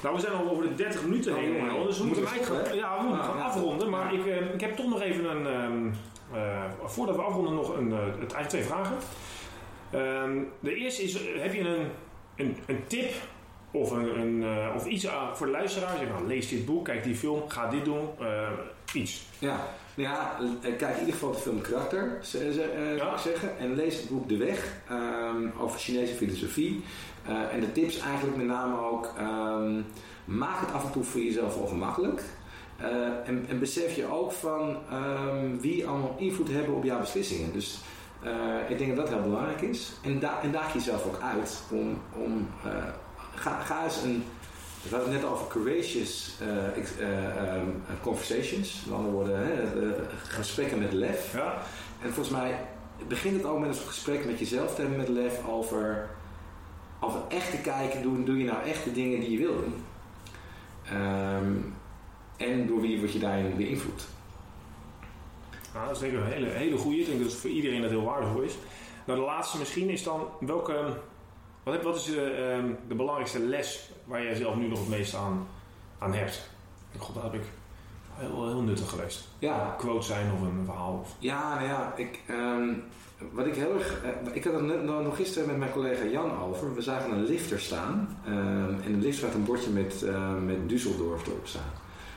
Nou, 0.04 0.16
we 0.16 0.22
zijn 0.22 0.34
al 0.34 0.50
over 0.50 0.64
de 0.64 0.76
30 0.76 1.04
minuten 1.04 1.34
Oh, 1.36 1.40
heen. 1.40 1.52
Manuel, 1.58 1.86
dus 1.86 1.98
we 1.98 2.04
Moeten 2.04 2.22
moeten 2.24 2.40
eigenlijk 2.40 2.68
gaan, 2.68 2.78
ja, 2.78 2.98
we 2.98 3.04
moeten 3.04 3.22
Ah, 3.24 3.30
gaan 3.30 3.38
ja. 3.38 3.44
afronden. 3.44 3.90
Maar 3.90 4.14
ik, 4.14 4.26
eh, 4.26 4.54
ik 4.54 4.62
heb 4.62 4.76
toch 4.76 4.88
nog 4.90 5.02
even 5.02 5.26
een. 5.30 5.48
ehm, 5.48 5.88
eh, 6.34 6.64
voordat 6.84 7.16
we 7.16 7.22
afronden, 7.22 7.54
nog 7.54 7.78
een, 7.78 7.92
het 7.92 8.18
eigenlijk 8.34 8.50
twee 8.50 8.64
vragen. 8.64 8.98
Ehm, 9.92 10.38
de 10.60 10.76
eerste 10.76 11.04
is: 11.04 11.18
heb 11.38 11.54
je 11.54 11.60
een, 11.60 11.88
een, 12.36 12.58
een 12.66 12.84
tip 12.88 13.12
of, 13.76 13.92
een, 13.92 14.20
een, 14.20 14.44
eh, 14.44 14.76
of 14.76 14.86
iets 14.86 15.08
aan- 15.08 15.38
voor 15.38 15.46
de 15.46 15.52
luisteraar? 15.52 15.98
Zeg, 15.98 16.08
nou, 16.08 16.28
lees 16.28 16.50
dit 16.50 16.66
boek, 16.66 16.86
kijk 16.86 17.04
die 17.04 17.16
film, 17.16 17.42
ga 17.50 17.70
dit 17.70 17.86
doen, 17.86 18.08
eh, 18.20 18.50
iets. 18.94 19.26
Ja, 19.40 19.60
ja, 19.96 20.38
eh, 20.62 20.78
kijk 20.78 20.94
in 20.94 21.00
ieder 21.00 21.14
geval 21.14 21.32
de 21.32 21.38
film 21.38 21.62
Karakter, 21.62 22.18
zou 22.22 22.44
Ja. 22.96 23.14
ik 23.14 23.20
zeggen. 23.20 23.58
En 23.60 23.76
lees 23.76 23.98
het 23.98 24.10
boek 24.10 24.30
De 24.30 24.38
Weg 24.38 24.74
ehm, 24.90 25.48
over 25.60 25.80
Chinese 25.80 26.14
filosofie. 26.14 26.84
En 27.52 27.60
de 27.60 27.72
tips 27.72 28.00
eigenlijk 28.00 28.38
met 28.38 28.46
name 28.46 28.80
ook, 28.80 29.14
ehm, 29.18 29.82
maak 30.26 30.60
het 30.60 30.74
af 30.74 30.86
en 30.86 30.92
toe 30.92 31.04
voor 31.04 31.22
jezelf 31.22 31.58
ongemakkelijk. 31.58 32.24
En, 33.26 33.46
en 33.50 33.60
besef 33.60 33.96
je 33.96 34.12
ook 34.12 34.32
van 34.32 34.78
ehm, 34.90 35.58
wie 35.60 35.88
allemaal 35.88 36.16
invloed 36.20 36.50
hebben 36.52 36.76
op 36.76 36.84
jouw 36.84 37.00
beslissingen. 37.00 37.54
Dus 37.54 37.80
ik 38.68 38.78
denk 38.78 38.96
dat 38.96 39.06
dat 39.06 39.16
heel 39.16 39.24
belangrijk 39.24 39.62
is. 39.62 39.92
En, 40.04 40.20
da 40.20 40.42
en 40.42 40.52
daag 40.52 40.74
jezelf 40.74 41.06
ook 41.06 41.20
uit 41.22 41.64
om, 41.72 42.02
om 42.24 42.48
ga, 43.36 43.62
ga 43.62 43.84
eens 43.84 44.02
een 44.04 44.24
we 44.90 44.96
hadden 44.96 45.14
het 45.14 45.22
net 45.22 45.32
over 45.32 45.48
courageous 45.48 46.36
eh, 46.42 46.78
ex- 46.78 46.98
eh, 46.98 47.38
ehm, 47.38 47.70
conversations. 48.02 48.84
Met 48.86 48.96
andere 48.96 49.14
woorden, 49.14 49.38
hè, 49.38 49.64
eh, 49.64 50.04
gesprekken 50.24 50.80
met 50.80 50.94
lef. 50.94 51.34
Ja? 51.34 51.62
En 52.02 52.14
volgens 52.14 52.30
mij 52.30 52.60
begint 53.08 53.36
het 53.36 53.46
ook 53.46 53.60
met 53.60 53.70
een 53.70 53.76
gesprek 53.76 54.26
met 54.26 54.40
jezelf 54.40 54.76
te 54.76 54.82
hebben 54.82 54.98
met 55.00 55.08
lef 55.08 55.48
over, 55.48 56.10
over 57.00 57.20
echt 57.28 57.52
te 57.52 57.58
kijken, 57.58 58.02
doe, 58.02 58.24
doe 58.24 58.38
je 58.38 58.44
nou 58.44 58.64
echt 58.64 58.84
de 58.84 58.92
dingen 58.92 59.20
die 59.20 59.32
je 59.32 59.38
wil 59.38 59.56
doen? 59.56 59.84
Ehm, 60.86 61.54
en 62.38 62.68
door 62.68 62.82
wie 62.82 63.00
word 63.00 63.14
je 63.14 63.20
daarin 63.20 63.56
beïnvloed? 63.58 64.08
Nou, 65.74 65.86
dat 65.88 65.96
is 65.96 66.02
denk 66.02 66.14
ik 66.14 66.20
een 66.20 66.32
hele, 66.32 66.48
hele 66.50 66.78
goede. 66.78 67.00
Ik 67.00 67.06
denk 67.06 67.20
dat 67.20 67.32
het 67.32 67.40
voor 67.40 67.50
iedereen 67.50 67.82
dat 67.82 67.90
heel 67.90 68.04
waardevol 68.04 68.42
is. 68.42 68.58
Nou, 69.06 69.20
de 69.20 69.26
laatste 69.26 69.58
misschien 69.58 69.90
is 69.90 70.04
dan 70.04 70.28
welke. 70.40 70.98
Wat, 71.66 71.74
heb- 71.74 71.84
wat 71.84 71.96
is 71.96 72.04
de, 72.06 72.22
ehm, 72.32 72.66
de 72.88 72.96
belangrijkste 72.96 73.40
les 73.40 73.90
waar 74.06 74.24
jij 74.24 74.36
zelf 74.36 74.56
nu 74.56 74.68
nog 74.68 74.80
het 74.80 74.90
meest 74.90 75.16
aan, 75.16 75.48
aan 76.00 76.14
hebt? 76.14 76.50
God, 76.98 77.14
dat 77.16 77.24
heb 77.24 77.34
ik 77.34 77.42
heel, 78.14 78.48
heel 78.48 78.62
nuttig 78.62 78.90
geweest. 78.90 79.28
Ja, 79.40 79.66
Een 79.72 79.76
quote 79.78 80.06
zijn 80.06 80.32
of 80.34 80.42
een 80.42 80.62
verhaal. 80.66 81.00
Of, 81.04 81.16
Ja, 81.20 81.54
nou 81.56 81.68
ja, 81.68 81.94
ik, 81.96 82.20
ehm, 82.28 82.70
wat 83.32 83.46
ik 83.46 83.56
heel 83.56 83.74
erg. 83.74 84.02
eh, 84.04 84.10
ik 84.36 84.44
had 84.44 84.54
het 84.54 84.64
net, 84.64 84.84
nou, 84.84 85.04
nog 85.04 85.16
gisteren 85.16 85.48
met 85.48 85.58
mijn 85.58 85.72
collega 85.72 86.04
Jan 86.06 86.38
over. 86.42 86.76
We 86.76 86.82
zagen 86.82 87.12
een 87.12 87.24
lifter 87.26 87.60
staan. 87.60 88.18
ehm, 88.26 88.74
en 88.86 88.92
de 88.92 88.98
lift 89.06 89.22
had 89.22 89.34
een 89.34 89.44
bordje 89.46 89.70
met, 89.70 90.04
eh, 90.04 90.34
met 90.46 90.58
Düsseldorf 90.72 91.28
erop 91.28 91.48
staan. 91.48 91.72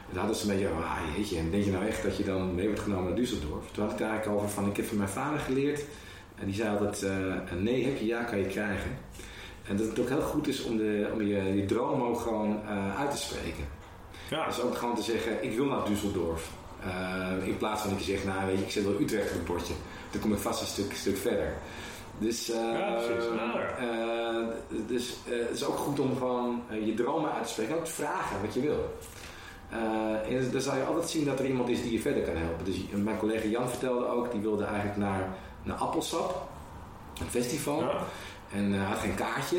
En 0.09 0.15
daar 0.15 0.19
hadden 0.25 0.37
ze 0.37 0.51
een 0.51 0.57
beetje 0.59 0.73
ah 0.75 0.99
jeetje, 1.17 1.39
en 1.39 1.51
denk 1.51 1.65
je 1.65 1.71
nou 1.71 1.87
echt 1.87 2.03
dat 2.03 2.17
je 2.17 2.25
dan 2.25 2.55
mee 2.55 2.67
wordt 2.67 2.81
genomen 2.81 3.15
naar 3.15 3.23
Düsseldorf? 3.25 3.71
Toen 3.73 3.83
had 3.85 3.93
ik 3.93 3.99
het 3.99 4.09
eigenlijk 4.09 4.27
over 4.39 4.49
van, 4.49 4.67
ik 4.69 4.77
heb 4.77 4.87
van 4.87 4.97
mijn 4.97 5.09
vader 5.09 5.39
geleerd. 5.41 5.85
En 6.35 6.47
die 6.47 6.55
zei 6.55 6.69
altijd, 6.71 7.03
eh, 7.03 7.35
een 7.51 7.63
nee 7.63 7.85
heb 7.85 7.99
je, 7.99 8.07
ja 8.07 8.23
kan 8.23 8.39
je 8.39 8.47
krijgen. 8.47 8.91
En 9.69 9.77
dat 9.77 9.87
het 9.87 9.99
ook 10.01 10.09
heel 10.09 10.21
goed 10.21 10.49
is 10.49 10.63
om, 10.65 10.77
de, 10.77 11.11
om 11.13 11.23
je, 11.23 11.55
je 11.55 11.65
droom 11.65 12.03
ook 12.03 12.21
gewoon 12.21 12.61
eh, 12.69 13.01
uit 13.01 13.11
te 13.11 13.17
spreken. 13.17 13.65
ja, 14.31 14.47
Dus 14.47 14.61
ook 14.61 14.77
gewoon 14.77 14.95
te 14.97 15.03
zeggen, 15.03 15.45
ik 15.45 15.57
wil 15.57 15.65
naar 15.65 15.87
Düsseldorf. 15.87 16.43
Eh, 16.83 17.47
in 17.47 17.57
plaats 17.57 17.81
van 17.81 17.91
dat 17.91 18.05
je 18.05 18.13
zegt, 18.13 18.25
nou 18.25 18.47
weet 18.47 18.59
je, 18.59 18.65
ik 18.65 18.71
zet 18.71 18.85
wel 18.85 19.01
Utrecht 19.01 19.31
op 19.31 19.37
het 19.37 19.45
bordje. 19.45 19.75
Dan 20.11 20.21
kom 20.21 20.33
ik 20.33 20.39
vast 20.39 20.61
een 20.61 20.67
stuk, 20.67 20.95
stuk 20.95 21.17
verder. 21.17 21.53
Dus, 22.19 22.51
eh, 22.51 22.57
Ja, 22.57 22.95
precies. 22.95 23.25
Dus 24.87 25.17
het 25.25 25.51
is 25.51 25.65
ook 25.65 25.77
goed 25.77 26.01
om 26.01 26.17
gewoon 26.17 26.63
je 26.85 26.95
dromen 26.95 27.33
uit 27.33 27.45
te 27.45 27.51
spreken. 27.53 27.77
Ook 27.77 27.85
te 27.85 27.91
vragen 27.91 28.41
wat 28.41 28.55
je 28.55 28.61
wil. 28.61 28.95
En 30.29 30.51
dan 30.53 30.61
zal 30.61 30.77
je 30.77 30.85
altijd 30.85 31.09
zien 31.09 31.25
dat 31.25 31.39
er 31.39 31.47
iemand 31.47 31.69
is 31.69 31.83
die 31.83 31.93
je 31.93 32.01
verder 32.01 32.23
kan 32.23 32.37
helpen. 32.37 32.65
Dus 32.65 32.77
mijn 32.95 33.19
collega 33.19 33.47
Jan 33.47 33.69
vertelde 33.69 34.07
ook, 34.07 34.33
die 34.33 34.41
wilde 34.41 34.65
eigenlijk 34.65 34.97
naar, 34.97 35.29
naar 35.63 35.77
Appelsap. 35.77 36.49
Een 37.21 37.31
festival. 37.31 37.81
ja. 37.81 38.05
En 38.53 38.73
eh, 38.73 38.79
hij 38.79 38.89
had 38.89 38.99
geen 38.99 39.15
kaartje. 39.15 39.59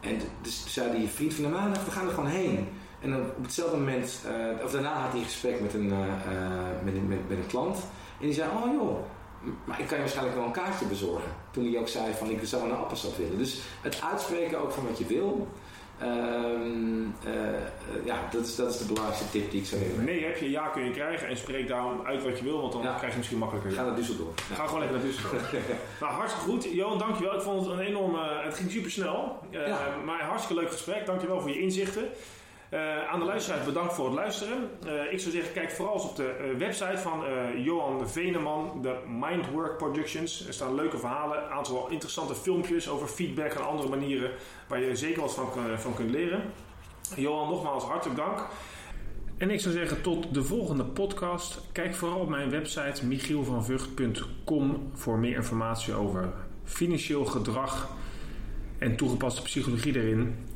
En 0.00 0.20
dus 0.42 0.64
zei 0.66 0.98
die 0.98 1.08
vriend 1.08 1.34
van 1.34 1.44
de 1.44 1.50
maandag, 1.50 1.84
we 1.84 1.90
gaan 1.90 2.06
er 2.06 2.14
gewoon 2.14 2.30
heen. 2.30 2.68
En 3.04 3.10
dan 3.10 3.20
op 3.20 3.42
hetzelfde 3.42 3.76
moment, 3.76 4.20
eh, 4.26 4.64
of 4.64 4.70
daarna 4.70 4.92
had 4.92 5.10
hij 5.10 5.20
een 5.20 5.26
gesprek 5.26 5.60
met 5.60 5.74
een, 5.74 5.92
eh, 5.92 5.98
eh, 5.98 6.84
met, 6.84 6.94
een, 6.94 7.08
met, 7.08 7.28
met 7.28 7.38
een 7.38 7.46
klant. 7.46 7.76
En 8.20 8.26
die 8.26 8.32
zei, 8.32 8.50
oh 8.50 8.72
joh, 8.72 8.98
maar 9.64 9.80
ik 9.80 9.86
kan 9.86 9.96
je 9.96 10.02
waarschijnlijk 10.02 10.36
wel 10.36 10.46
een 10.46 10.52
kaartje 10.52 10.86
bezorgen. 10.86 11.30
Toen 11.50 11.64
hij 11.64 11.78
ook 11.78 11.88
zei 11.88 12.12
van, 12.14 12.30
ik 12.30 12.38
zou 12.42 12.68
naar 12.68 12.76
Appelsap 12.76 13.16
willen. 13.16 13.38
Dus 13.38 13.60
het 13.80 14.02
uitspreken 14.10 14.60
ook 14.62 14.72
van 14.72 14.86
wat 14.86 14.98
je 14.98 15.06
wil. 15.06 15.48
Ehm, 16.00 17.02
eh, 17.24 17.48
eh, 17.48 18.04
ja, 18.04 18.28
dat 18.30 18.44
is, 18.46 18.56
dat 18.56 18.70
is 18.70 18.78
de 18.78 18.84
belangrijkste 18.84 19.30
tip 19.30 19.50
die 19.50 19.60
ik 19.60 19.66
zou 19.66 19.80
geven. 19.82 20.04
Nee 20.04 20.24
heb 20.24 20.36
je, 20.36 20.50
ja 20.50 20.66
kun 20.66 20.84
je 20.84 20.90
krijgen. 20.90 21.28
En 21.28 21.36
spreek 21.36 21.68
daarom 21.68 22.00
uit 22.06 22.22
wat 22.24 22.38
je 22.38 22.44
wil, 22.44 22.60
want 22.60 22.72
dan 22.72 22.82
Ja. 22.82 22.94
krijg 22.94 23.12
je 23.12 23.18
misschien 23.18 23.38
makkelijker. 23.38 23.72
Ga 23.72 23.84
naar 23.84 23.96
Düsseldorf. 23.98 24.48
Ja. 24.48 24.54
Ga 24.54 24.64
gewoon 24.66 24.80
lekker 24.80 24.98
naar 24.98 25.06
Düsseldorf. 25.06 25.50
nou, 26.00 26.12
hartstikke 26.12 26.50
goed. 26.50 26.64
Johan, 26.72 26.98
dankjewel. 26.98 27.34
Ik 27.34 27.40
vond 27.42 27.66
het 27.66 27.78
een 27.78 27.84
enorme... 27.86 28.40
Het 28.44 28.54
ging 28.54 28.70
super 28.70 28.90
snel. 28.90 29.38
Ja. 29.50 29.78
Maar 30.04 30.22
hartstikke 30.22 30.62
leuk 30.62 30.70
gesprek. 30.72 31.06
Dankjewel 31.06 31.40
voor 31.40 31.50
je 31.50 31.60
inzichten. 31.60 32.08
Eh, 32.70 33.08
aan 33.08 33.18
de 33.18 33.24
luisteraars 33.24 33.64
bedankt 33.64 33.94
voor 33.94 34.04
het 34.04 34.14
luisteren. 34.14 34.70
Eh, 34.86 35.12
ik 35.12 35.20
zou 35.20 35.34
zeggen, 35.34 35.52
kijk 35.52 35.70
vooral 35.70 35.94
eens 35.94 36.04
op 36.04 36.16
de 36.16 36.28
eh, 36.28 36.58
website 36.58 36.98
van 36.98 37.24
Johan 37.62 38.08
Veneman, 38.08 38.78
de 38.82 38.96
Mindwork 39.20 39.76
Productions. 39.76 40.46
Er 40.46 40.52
staan 40.52 40.74
leuke 40.74 40.98
verhalen, 40.98 41.44
een 41.44 41.50
aantal 41.50 41.88
interessante 41.88 42.34
filmpjes 42.34 42.88
over 42.88 43.08
feedback 43.08 43.52
en 43.52 43.66
andere 43.66 43.88
manieren 43.88 44.30
waar 44.68 44.80
je 44.80 44.96
zeker 44.96 45.20
wat 45.20 45.34
van, 45.34 45.48
van 45.76 45.94
kunt 45.94 46.10
leren. 46.10 46.42
Johan, 47.16 47.48
nogmaals 47.48 47.84
hartelijk 47.84 48.18
dank. 48.18 48.46
En 49.36 49.50
ik 49.50 49.60
zou 49.60 49.74
zeggen 49.74 50.02
tot 50.02 50.34
de 50.34 50.42
volgende 50.42 50.84
podcast. 50.84 51.60
Kijk 51.72 51.94
vooral 51.94 52.20
op 52.20 52.28
mijn 52.28 52.50
website 52.50 53.06
michielvanvugt.com 53.06 54.90
voor 54.94 55.18
meer 55.18 55.36
informatie 55.36 55.94
over 55.94 56.32
financieel 56.64 57.24
gedrag 57.24 57.88
en 58.78 58.96
toegepaste 58.96 59.42
psychologie 59.42 59.96
erin. 59.96 60.46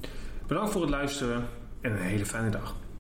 Bedankt 0.47 0.71
voor 0.73 0.81
het 0.81 0.90
luisteren 0.90 1.49
en 1.81 1.93
een 1.93 2.03
hele 2.03 2.27
fijne 2.27 2.51
dag. 2.51 2.77